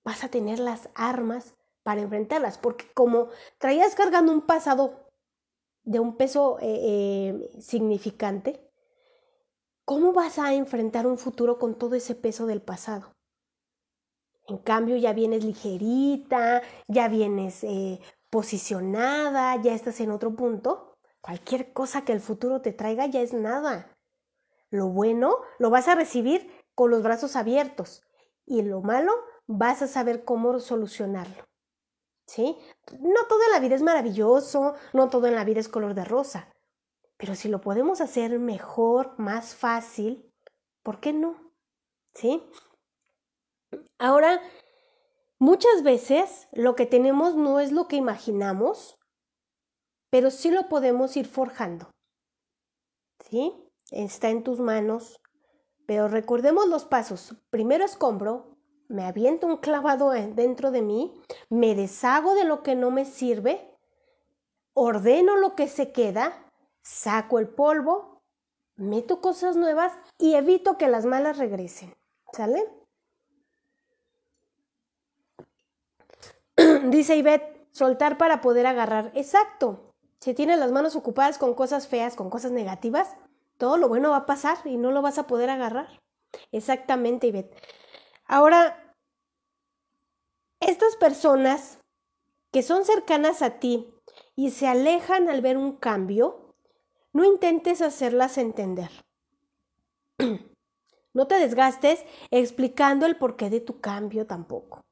Vas 0.05 0.25
a 0.25 0.29
tener 0.29 0.59
las 0.59 0.89
armas 0.95 1.55
para 1.83 2.01
enfrentarlas, 2.01 2.59
porque 2.59 2.87
como 2.95 3.29
traías 3.59 3.95
cargando 3.95 4.33
un 4.33 4.43
pasado 4.43 5.07
de 5.85 6.01
un 6.01 6.17
peso 6.17 6.59
eh, 6.61 6.81
eh, 6.83 7.61
significante, 7.61 8.61
¿cómo 9.85 10.13
vas 10.13 10.39
a 10.39 10.53
enfrentar 10.53 11.07
un 11.07 11.17
futuro 11.17 11.59
con 11.59 11.79
todo 11.79 11.95
ese 11.95 12.15
peso 12.15 12.47
del 12.47 12.61
pasado? 12.61 13.15
En 14.49 14.59
cambio, 14.59 14.97
ya 14.97 15.13
vienes 15.13 15.45
ligerita, 15.45 16.63
ya 16.87 17.09
vienes 17.09 17.65
eh, 17.65 18.01
posicionada, 18.31 19.61
ya 19.63 19.75
estás 19.75 20.01
en 20.01 20.11
otro 20.11 20.35
punto. 20.37 20.99
Cualquier 21.21 21.73
cosa 21.73 22.05
que 22.05 22.13
el 22.13 22.21
futuro 22.21 22.61
te 22.61 22.73
traiga 22.73 23.07
ya 23.07 23.21
es 23.21 23.33
nada. 23.33 23.95
Lo 24.71 24.89
bueno 24.89 25.37
lo 25.59 25.71
vas 25.71 25.89
a 25.89 25.95
recibir 25.95 26.51
con 26.75 26.91
los 26.91 27.03
brazos 27.03 27.37
abiertos 27.37 28.03
y 28.45 28.62
lo 28.62 28.81
malo 28.83 29.12
vas 29.47 29.83
a 29.83 29.87
saber 29.87 30.25
cómo 30.25 30.59
solucionarlo. 30.61 31.47
¿sí? 32.27 32.57
No 33.01 33.27
todo 33.29 33.43
en 33.45 33.53
la 33.53 33.61
vida 33.61 33.75
es 33.75 33.83
maravilloso, 33.83 34.75
no 34.93 35.09
todo 35.09 35.27
en 35.27 35.35
la 35.35 35.45
vida 35.45 35.61
es 35.61 35.69
color 35.69 35.95
de 35.95 36.05
rosa, 36.05 36.53
pero 37.17 37.35
si 37.35 37.49
lo 37.49 37.61
podemos 37.61 38.01
hacer 38.01 38.39
mejor, 38.39 39.14
más 39.19 39.55
fácil, 39.55 40.31
¿por 40.83 41.01
qué 41.01 41.12
no? 41.12 41.53
¿Sí? 42.14 42.43
Ahora, 43.99 44.41
muchas 45.39 45.83
veces 45.83 46.49
lo 46.53 46.75
que 46.75 46.87
tenemos 46.87 47.35
no 47.35 47.61
es 47.61 47.73
lo 47.73 47.89
que 47.89 47.97
imaginamos, 47.97 48.99
pero 50.11 50.31
sí 50.31 50.51
lo 50.51 50.69
podemos 50.69 51.17
ir 51.17 51.27
forjando. 51.27 51.91
¿Sí? 53.29 53.53
Está 53.91 54.30
en 54.30 54.43
tus 54.43 54.59
manos, 54.59 55.20
pero 55.87 56.09
recordemos 56.09 56.66
los 56.66 56.84
pasos. 56.84 57.37
Primero 57.51 57.84
escombro, 57.84 58.57
me 58.89 59.05
aviento 59.05 59.47
un 59.47 59.59
clavado 59.59 60.11
dentro 60.11 60.70
de 60.70 60.82
mí, 60.82 61.14
me 61.49 61.74
deshago 61.74 62.34
de 62.34 62.45
lo 62.45 62.62
que 62.62 62.74
no 62.74 62.91
me 62.91 63.05
sirve, 63.05 63.76
ordeno 64.74 65.37
lo 65.37 65.55
que 65.55 65.68
se 65.68 65.93
queda, 65.93 66.51
saco 66.82 67.39
el 67.39 67.49
polvo, 67.49 68.22
meto 68.76 69.20
cosas 69.20 69.57
nuevas 69.57 69.93
y 70.18 70.34
evito 70.34 70.78
que 70.78 70.89
las 70.89 71.07
malas 71.07 71.39
regresen. 71.39 71.95
¿Sale? 72.32 72.64
Dice 76.91 77.16
Ivette, 77.16 77.68
soltar 77.72 78.18
para 78.18 78.41
poder 78.41 78.66
agarrar. 78.66 79.12
Exacto. 79.14 79.93
Si 80.20 80.34
tienes 80.34 80.59
las 80.59 80.72
manos 80.72 80.97
ocupadas 80.97 81.39
con 81.39 81.55
cosas 81.55 81.87
feas, 81.89 82.16
con 82.16 82.30
cosas 82.30 82.51
negativas, 82.51 83.16
todo 83.59 83.77
lo 83.77 83.89
bueno 83.89 84.11
va 84.11 84.19
a 84.19 84.27
pasar 84.27 84.59
y 84.65 84.77
no 84.77 84.91
lo 84.91 85.03
vas 85.03 85.19
a 85.19 85.27
poder 85.27 85.51
agarrar. 85.51 86.01
Exactamente, 86.53 87.27
Ivette. 87.27 87.57
Ahora, 88.27 88.95
estas 90.61 90.97
personas 90.97 91.79
que 92.51 92.63
son 92.63 92.85
cercanas 92.85 93.43
a 93.43 93.59
ti 93.59 93.93
y 94.35 94.51
se 94.51 94.67
alejan 94.67 95.29
al 95.29 95.41
ver 95.43 95.57
un 95.57 95.77
cambio, 95.77 96.55
no 97.13 97.25
intentes 97.25 97.83
hacerlas 97.83 98.39
entender. 98.39 98.91
No 101.13 101.27
te 101.27 101.37
desgastes 101.37 102.05
explicando 102.31 103.07
el 103.07 103.17
porqué 103.17 103.49
de 103.49 103.61
tu 103.61 103.81
cambio 103.81 104.27
tampoco. 104.27 104.85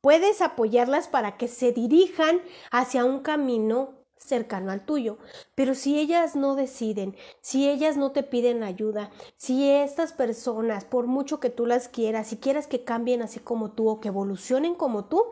Puedes 0.00 0.42
apoyarlas 0.42 1.06
para 1.06 1.36
que 1.36 1.46
se 1.46 1.70
dirijan 1.70 2.42
hacia 2.72 3.04
un 3.04 3.20
camino 3.20 3.97
cercano 4.18 4.70
al 4.70 4.84
tuyo. 4.84 5.18
Pero 5.54 5.74
si 5.74 5.98
ellas 5.98 6.36
no 6.36 6.54
deciden, 6.54 7.16
si 7.40 7.68
ellas 7.68 7.96
no 7.96 8.12
te 8.12 8.22
piden 8.22 8.62
ayuda, 8.62 9.10
si 9.36 9.68
estas 9.70 10.12
personas, 10.12 10.84
por 10.84 11.06
mucho 11.06 11.40
que 11.40 11.50
tú 11.50 11.66
las 11.66 11.88
quieras, 11.88 12.28
si 12.28 12.36
quieras 12.36 12.66
que 12.66 12.84
cambien 12.84 13.22
así 13.22 13.40
como 13.40 13.72
tú 13.72 13.88
o 13.88 14.00
que 14.00 14.08
evolucionen 14.08 14.74
como 14.74 15.06
tú 15.06 15.24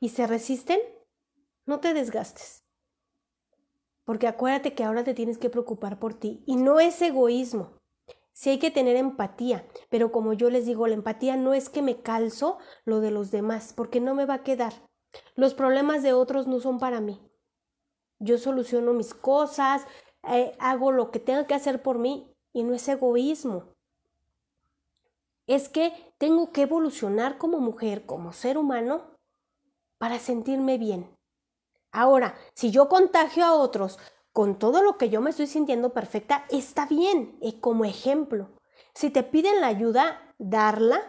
y 0.00 0.10
se 0.10 0.26
resisten, 0.26 0.80
no 1.64 1.80
te 1.80 1.94
desgastes. 1.94 2.64
Porque 4.04 4.28
acuérdate 4.28 4.74
que 4.74 4.84
ahora 4.84 5.02
te 5.02 5.14
tienes 5.14 5.38
que 5.38 5.50
preocupar 5.50 5.98
por 5.98 6.14
ti 6.14 6.44
y 6.46 6.56
no 6.56 6.78
es 6.78 7.00
egoísmo. 7.02 7.80
Sí 8.32 8.50
hay 8.50 8.58
que 8.58 8.70
tener 8.70 8.96
empatía, 8.96 9.66
pero 9.88 10.12
como 10.12 10.34
yo 10.34 10.50
les 10.50 10.66
digo, 10.66 10.86
la 10.86 10.94
empatía 10.94 11.36
no 11.36 11.54
es 11.54 11.70
que 11.70 11.80
me 11.80 12.02
calzo 12.02 12.58
lo 12.84 13.00
de 13.00 13.10
los 13.10 13.30
demás, 13.30 13.72
porque 13.74 13.98
no 13.98 14.14
me 14.14 14.26
va 14.26 14.34
a 14.34 14.42
quedar. 14.42 14.74
Los 15.34 15.54
problemas 15.54 16.02
de 16.02 16.12
otros 16.12 16.46
no 16.46 16.60
son 16.60 16.78
para 16.78 17.00
mí. 17.00 17.18
Yo 18.18 18.38
soluciono 18.38 18.92
mis 18.92 19.14
cosas, 19.14 19.86
eh, 20.22 20.56
hago 20.58 20.92
lo 20.92 21.10
que 21.10 21.20
tenga 21.20 21.46
que 21.46 21.54
hacer 21.54 21.82
por 21.82 21.98
mí 21.98 22.32
y 22.52 22.62
no 22.62 22.74
es 22.74 22.88
egoísmo. 22.88 23.64
Es 25.46 25.68
que 25.68 25.92
tengo 26.18 26.50
que 26.50 26.62
evolucionar 26.62 27.38
como 27.38 27.60
mujer, 27.60 28.06
como 28.06 28.32
ser 28.32 28.58
humano, 28.58 29.16
para 29.98 30.18
sentirme 30.18 30.78
bien. 30.78 31.16
Ahora, 31.92 32.34
si 32.54 32.70
yo 32.70 32.88
contagio 32.88 33.44
a 33.44 33.54
otros 33.54 33.98
con 34.32 34.58
todo 34.58 34.82
lo 34.82 34.98
que 34.98 35.08
yo 35.08 35.20
me 35.20 35.30
estoy 35.30 35.46
sintiendo 35.46 35.94
perfecta, 35.94 36.44
está 36.50 36.86
bien, 36.86 37.38
y 37.40 37.60
como 37.60 37.84
ejemplo. 37.84 38.50
Si 38.94 39.10
te 39.10 39.22
piden 39.22 39.60
la 39.60 39.68
ayuda, 39.68 40.34
darla, 40.38 41.00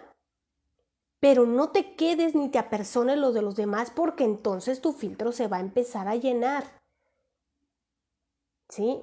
pero 1.20 1.46
no 1.46 1.72
te 1.72 1.96
quedes 1.96 2.36
ni 2.36 2.50
te 2.50 2.60
apersones 2.60 3.18
lo 3.18 3.32
de 3.32 3.42
los 3.42 3.56
demás 3.56 3.92
porque 3.92 4.24
entonces 4.24 4.82
tu 4.82 4.94
filtro 4.94 5.32
se 5.32 5.48
va 5.48 5.58
a 5.58 5.62
empezar 5.62 6.08
a 6.08 6.16
llenar. 6.16 6.77
¿Sí? 8.70 9.02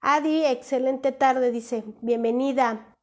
Adi, 0.00 0.44
excelente 0.44 1.12
tarde, 1.12 1.50
dice, 1.50 1.84
bienvenida. 2.00 2.96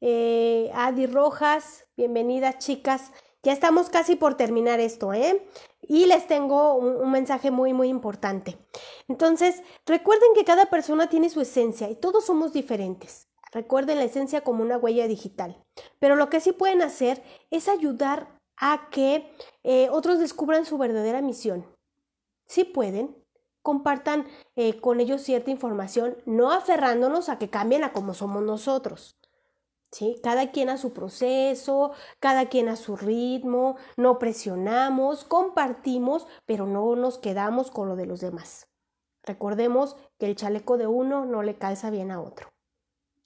Eh, 0.00 0.70
Adi 0.74 1.06
Rojas, 1.06 1.86
bienvenida 1.96 2.58
chicas. 2.58 3.12
Ya 3.42 3.52
estamos 3.52 3.90
casi 3.90 4.16
por 4.16 4.36
terminar 4.36 4.80
esto, 4.80 5.12
¿eh? 5.12 5.46
Y 5.82 6.06
les 6.06 6.26
tengo 6.26 6.74
un, 6.74 7.10
mensaje 7.10 7.50
muy, 7.50 7.72
muy 7.72 7.88
importante. 7.88 8.58
Entonces, 9.06 9.62
recuerden 9.84 10.30
que 10.34 10.44
cada 10.44 10.66
persona 10.66 11.08
tiene 11.08 11.30
su 11.30 11.40
esencia 11.40 11.88
y 11.88 11.94
todos 11.94 12.24
somos 12.24 12.52
diferentes. 12.52 13.28
Recuerden 13.52 13.98
la 13.98 14.04
esencia 14.04 14.40
como 14.42 14.62
una 14.62 14.78
huella 14.78 15.06
digital. 15.06 15.62
Pero 16.00 16.16
lo 16.16 16.28
que 16.28 16.40
sí 16.40 16.52
pueden 16.52 16.82
hacer 16.82 17.22
es 17.50 17.68
ayudar 17.68 18.40
a 18.56 18.88
que 18.90 19.30
eh, 19.62 19.88
otros 19.90 20.18
descubran 20.18 20.64
su 20.64 20.76
verdadera 20.78 21.22
misión. 21.22 21.66
Sí 22.46 22.64
pueden, 22.64 23.14
compartan 23.66 24.28
eh, 24.54 24.80
con 24.80 25.00
ellos 25.00 25.22
cierta 25.22 25.50
información, 25.50 26.16
no 26.24 26.52
aferrándonos 26.52 27.28
a 27.28 27.36
que 27.36 27.50
cambien 27.50 27.82
a 27.82 27.92
como 27.92 28.14
somos 28.14 28.44
nosotros. 28.44 29.18
¿Sí? 29.90 30.20
Cada 30.22 30.52
quien 30.52 30.70
a 30.70 30.76
su 30.76 30.92
proceso, 30.92 31.90
cada 32.20 32.48
quien 32.48 32.68
a 32.68 32.76
su 32.76 32.96
ritmo, 32.96 33.76
no 33.96 34.20
presionamos, 34.20 35.24
compartimos, 35.24 36.28
pero 36.44 36.64
no 36.66 36.94
nos 36.94 37.18
quedamos 37.18 37.72
con 37.72 37.88
lo 37.88 37.96
de 37.96 38.06
los 38.06 38.20
demás. 38.20 38.68
Recordemos 39.24 39.96
que 40.16 40.26
el 40.26 40.36
chaleco 40.36 40.76
de 40.76 40.86
uno 40.86 41.24
no 41.24 41.42
le 41.42 41.58
calza 41.58 41.90
bien 41.90 42.12
a 42.12 42.20
otro. 42.20 42.52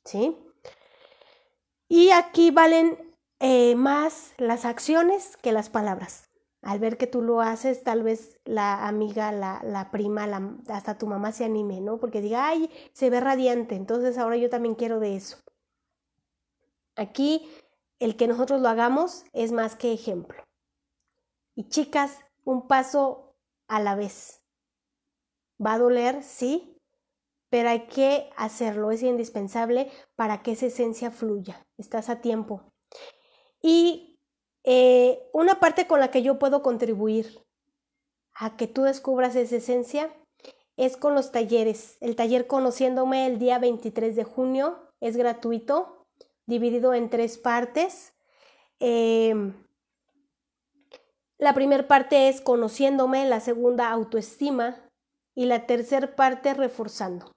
¿Sí? 0.06 0.38
Y 1.86 2.12
aquí 2.12 2.50
valen 2.50 3.14
eh, 3.40 3.74
más 3.74 4.32
las 4.38 4.64
acciones 4.64 5.36
que 5.36 5.52
las 5.52 5.68
palabras. 5.68 6.29
Al 6.62 6.78
ver 6.78 6.98
que 6.98 7.06
tú 7.06 7.22
lo 7.22 7.40
haces, 7.40 7.82
tal 7.82 8.02
vez 8.02 8.38
la 8.44 8.86
amiga, 8.86 9.32
la, 9.32 9.60
la 9.64 9.90
prima, 9.90 10.26
la, 10.26 10.56
hasta 10.68 10.98
tu 10.98 11.06
mamá 11.06 11.32
se 11.32 11.44
anime, 11.44 11.80
¿no? 11.80 11.98
Porque 11.98 12.20
diga, 12.20 12.48
ay, 12.48 12.70
se 12.92 13.08
ve 13.10 13.20
radiante, 13.20 13.74
entonces 13.74 14.18
ahora 14.18 14.36
yo 14.36 14.50
también 14.50 14.74
quiero 14.74 15.00
de 15.00 15.16
eso. 15.16 15.38
Aquí, 16.96 17.48
el 17.98 18.16
que 18.16 18.28
nosotros 18.28 18.60
lo 18.60 18.68
hagamos 18.68 19.24
es 19.32 19.52
más 19.52 19.74
que 19.76 19.92
ejemplo. 19.92 20.42
Y 21.54 21.68
chicas, 21.68 22.18
un 22.44 22.68
paso 22.68 23.34
a 23.68 23.80
la 23.80 23.94
vez. 23.94 24.42
Va 25.64 25.74
a 25.74 25.78
doler, 25.78 26.22
sí, 26.22 26.78
pero 27.50 27.68
hay 27.68 27.86
que 27.86 28.30
hacerlo, 28.36 28.90
es 28.90 29.02
indispensable 29.02 29.90
para 30.14 30.42
que 30.42 30.52
esa 30.52 30.66
esencia 30.66 31.10
fluya. 31.10 31.66
Estás 31.78 32.08
a 32.08 32.20
tiempo. 32.20 32.72
Y 33.60 34.09
eh, 34.64 35.28
una 35.32 35.60
parte 35.60 35.86
con 35.86 36.00
la 36.00 36.10
que 36.10 36.22
yo 36.22 36.38
puedo 36.38 36.62
contribuir 36.62 37.44
a 38.34 38.56
que 38.56 38.66
tú 38.66 38.82
descubras 38.82 39.36
esa 39.36 39.56
esencia 39.56 40.10
es 40.76 40.96
con 40.96 41.14
los 41.14 41.32
talleres. 41.32 41.96
El 42.00 42.16
taller 42.16 42.46
Conociéndome 42.46 43.26
el 43.26 43.38
día 43.38 43.58
23 43.58 44.16
de 44.16 44.24
junio 44.24 44.78
es 45.00 45.16
gratuito, 45.16 46.06
dividido 46.46 46.94
en 46.94 47.10
tres 47.10 47.38
partes. 47.38 48.14
Em, 48.78 49.54
la 51.38 51.54
primera 51.54 51.86
parte 51.86 52.28
es 52.28 52.40
conociéndome, 52.40 53.26
la 53.26 53.40
segunda 53.40 53.90
autoestima 53.90 54.90
y 55.34 55.46
la 55.46 55.66
tercera 55.66 56.16
parte 56.16 56.54
reforzando. 56.54 57.32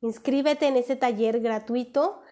Inscríbete 0.00 0.66
en 0.66 0.76
ese 0.76 0.96
taller 0.96 1.40
gratuito 1.40 2.22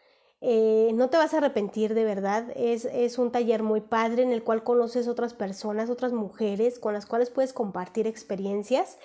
eh, 0.40 0.92
no 0.94 1.10
te 1.10 1.16
vas 1.16 1.34
a 1.34 1.38
arrepentir 1.38 1.94
de 1.94 2.04
verdad. 2.04 2.46
Es, 2.54 2.84
es, 2.84 3.18
un 3.18 3.32
taller 3.32 3.62
muy 3.62 3.80
padre 3.80 4.22
en 4.22 4.32
el 4.32 4.44
cual 4.44 4.62
conoces 4.62 5.08
otras 5.08 5.34
personas, 5.34 5.90
otras 5.90 6.12
mujeres 6.12 6.78
con 6.78 6.92
las 6.92 7.06
cuales 7.06 7.30
puedes 7.30 7.52
compartir 7.52 8.06
experiencias. 8.06 8.98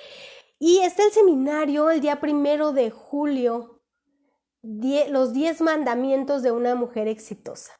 Y 0.60 0.80
está 0.80 1.04
el 1.04 1.12
seminario 1.12 1.90
el 1.90 2.02
día 2.02 2.20
primero 2.20 2.72
de 2.72 2.92
julio, 2.92 3.82
los 4.62 5.34
10 5.34 5.62
mandamientos 5.62 6.42
de 6.42 6.52
una 6.52 6.76
mujer 6.76 7.08
exitosa. 7.08 7.74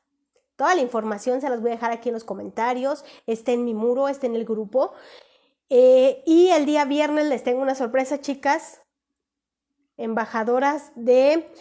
Toda 0.56 0.76
la 0.76 0.82
información 0.82 1.42
se 1.42 1.50
las 1.50 1.62
voy 1.62 1.72
a 1.72 1.76
dejar 1.76 1.92
aquí 1.92 2.10
en 2.10 2.14
los 2.14 2.24
comentarios, 2.24 3.06
está 3.26 3.52
en 3.52 3.64
mi 3.64 3.74
muro, 3.74 4.10
está 4.10 4.28
en 4.28 4.36
el 4.36 4.46
grupo. 4.46 4.94
Eh, 5.70 6.24
y 6.26 6.50
el 6.50 6.66
día 6.66 6.86
viernes 6.86 7.28
les 7.28 7.44
tengo 7.44 7.62
una 7.62 7.74
sorpresa, 7.74 8.20
chicas, 8.20 8.82
embajadoras 9.98 10.92
de 10.96 11.52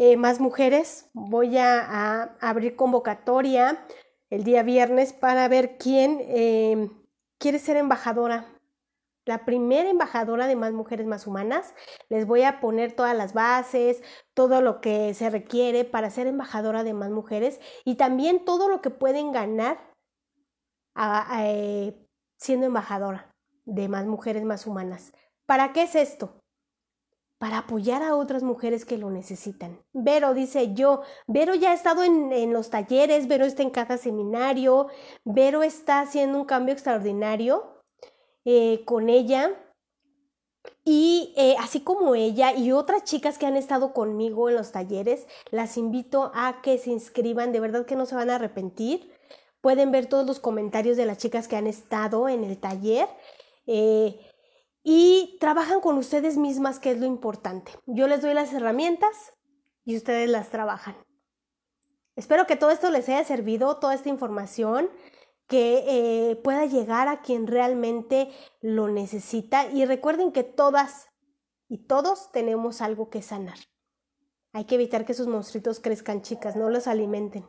eh, 0.00 0.16
más 0.16 0.38
mujeres. 0.38 1.10
Voy 1.12 1.58
a, 1.58 2.36
abrir 2.40 2.76
convocatoria 2.76 3.84
el 4.30 4.44
día 4.44 4.62
viernes 4.62 5.12
para 5.12 5.48
ver 5.48 5.76
quién 5.76 6.20
eh, 6.20 6.88
quiere 7.36 7.58
ser 7.58 7.76
embajadora. 7.76 8.46
La 9.24 9.44
primera 9.44 9.90
embajadora 9.90 10.46
de 10.46 10.54
Más 10.54 10.72
Mujeres 10.72 11.04
Más 11.08 11.26
Humanas. 11.26 11.74
Les 12.10 12.26
voy 12.26 12.44
a 12.44 12.60
poner 12.60 12.92
todas 12.92 13.16
las 13.16 13.34
bases, 13.34 14.00
todo 14.34 14.60
lo 14.60 14.80
que 14.80 15.14
se 15.14 15.30
requiere 15.30 15.84
para 15.84 16.10
ser 16.10 16.28
embajadora 16.28 16.84
de 16.84 16.94
Más 16.94 17.10
Mujeres 17.10 17.60
y 17.84 17.96
también 17.96 18.44
todo 18.44 18.68
lo 18.68 18.80
que 18.80 18.90
pueden 18.90 19.32
ganar 19.32 19.80
eh, 21.40 22.06
siendo 22.38 22.66
embajadora 22.66 23.34
de 23.64 23.88
Más 23.88 24.06
Mujeres 24.06 24.44
Más 24.44 24.64
Humanas. 24.64 25.12
¿Para 25.44 25.72
qué 25.72 25.82
es 25.82 25.96
esto? 25.96 26.40
Para 27.38 27.58
apoyar 27.58 28.02
a 28.02 28.16
otras 28.16 28.42
mujeres 28.42 28.84
que 28.84 28.98
lo 28.98 29.10
necesitan. 29.10 29.80
Vero 29.92 30.34
dice 30.34 30.74
yo, 30.74 31.02
Vero 31.26 31.54
ya 31.54 31.70
ha 31.70 31.74
estado 31.74 32.02
en, 32.02 32.52
los 32.52 32.70
talleres, 32.70 33.28
Vero 33.28 33.44
está 33.44 33.62
en 33.62 33.70
cada 33.70 33.96
seminario, 33.96 34.88
Vero 35.24 35.62
está 35.62 36.00
haciendo 36.00 36.38
un 36.38 36.44
cambio 36.44 36.74
extraordinario 36.74 37.82
eh, 38.44 38.82
con 38.84 39.08
ella. 39.08 39.54
Y 40.84 41.32
eh, 41.36 41.54
así 41.60 41.80
como 41.80 42.14
ella 42.14 42.52
y 42.54 42.72
otras 42.72 43.04
chicas 43.04 43.38
que 43.38 43.46
han 43.46 43.56
estado 43.56 43.92
conmigo 43.92 44.48
en 44.48 44.56
los 44.56 44.72
talleres, 44.72 45.26
las 45.50 45.76
invito 45.76 46.32
a 46.34 46.60
que 46.62 46.78
se 46.78 46.90
inscriban, 46.90 47.52
de 47.52 47.60
verdad 47.60 47.86
que 47.86 47.96
no 47.96 48.06
se 48.06 48.16
van 48.16 48.30
a 48.30 48.34
arrepentir. 48.34 49.12
Pueden 49.60 49.92
ver 49.92 50.06
todos 50.06 50.26
los 50.26 50.40
comentarios 50.40 50.96
de 50.96 51.06
las 51.06 51.18
chicas 51.18 51.46
que 51.46 51.56
han 51.56 51.66
estado 51.66 52.28
en 52.28 52.42
el 52.42 52.58
taller. 52.58 53.08
Eh, 53.66 54.18
y 54.82 55.36
trabajan 55.40 55.80
con 55.80 55.98
ustedes 55.98 56.36
mismas, 56.36 56.78
que 56.78 56.92
es 56.92 56.98
lo 56.98 57.06
importante. 57.06 57.72
Yo 57.86 58.08
les 58.08 58.22
doy 58.22 58.34
las 58.34 58.52
herramientas 58.52 59.34
y 59.84 59.96
ustedes 59.96 60.28
las 60.30 60.50
trabajan. 60.50 60.96
Espero 62.16 62.46
que 62.46 62.56
todo 62.56 62.70
esto 62.70 62.90
les 62.90 63.08
haya 63.08 63.24
servido, 63.24 63.78
toda 63.78 63.94
esta 63.94 64.08
información, 64.08 64.90
que 65.46 65.84
eh, 65.86 66.36
pueda 66.36 66.66
llegar 66.66 67.08
a 67.08 67.22
quien 67.22 67.46
realmente 67.46 68.30
lo 68.60 68.88
necesita. 68.88 69.70
Y 69.70 69.84
recuerden 69.84 70.32
que 70.32 70.44
todas 70.44 71.08
y 71.68 71.86
todos 71.86 72.32
tenemos 72.32 72.80
algo 72.80 73.08
que 73.10 73.22
sanar. 73.22 73.58
Hay 74.52 74.64
que 74.64 74.76
evitar 74.76 75.04
que 75.04 75.14
sus 75.14 75.26
monstruitos 75.26 75.80
crezcan, 75.80 76.22
chicas, 76.22 76.56
no 76.56 76.70
los 76.70 76.86
alimenten. 76.86 77.46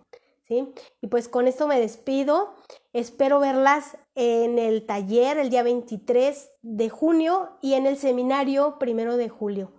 Y 0.49 1.07
pues 1.07 1.29
con 1.29 1.47
esto 1.47 1.67
me 1.67 1.79
despido. 1.79 2.55
Espero 2.91 3.39
verlas 3.39 3.97
en 4.15 4.57
el 4.57 4.85
taller 4.85 5.37
el 5.37 5.51
día 5.51 5.61
23 5.61 6.51
de 6.63 6.89
junio 6.89 7.57
y 7.61 7.75
en 7.75 7.85
el 7.85 7.97
seminario 7.97 8.79
primero 8.79 9.15
de 9.15 9.29
julio. 9.29 9.71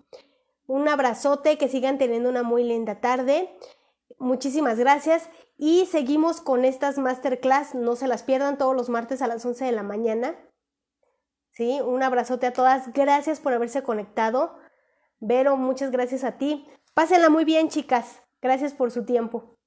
Un 0.67 0.89
abrazote, 0.89 1.59
que 1.59 1.69
sigan 1.69 1.99
teniendo 1.99 2.29
una 2.29 2.45
muy 2.45 2.63
linda 2.63 3.01
tarde. 3.01 3.53
Muchísimas 4.19 4.79
gracias 4.79 5.29
y 5.57 5.87
seguimos 5.87 6.41
con 6.41 6.65
estas 6.65 6.99
masterclass. 6.99 7.75
No 7.75 7.97
se 7.97 8.07
las 8.07 8.23
pierdan 8.23 8.57
todos 8.57 8.77
los 8.77 8.89
martes 8.89 9.23
a 9.23 9.27
las 9.27 9.45
11 9.45 9.65
de 9.65 9.73
la 9.73 9.83
mañana. 9.83 10.37
¿Sí? 11.51 11.81
Un 11.81 12.05
abrazote 12.05 12.47
a 12.47 12.53
todas. 12.53 12.93
Gracias 12.93 13.41
por 13.41 13.53
haberse 13.53 13.83
conectado. 13.83 14.57
Vero, 15.19 15.57
muchas 15.57 15.91
gracias 15.91 16.23
a 16.23 16.39
ti. 16.39 16.65
Pásenla 16.95 17.29
muy 17.29 17.45
bien, 17.45 17.69
chicas. 17.69 18.23
Gracias 18.41 18.73
por 18.73 18.93
su 18.93 19.05
tiempo. 19.05 19.60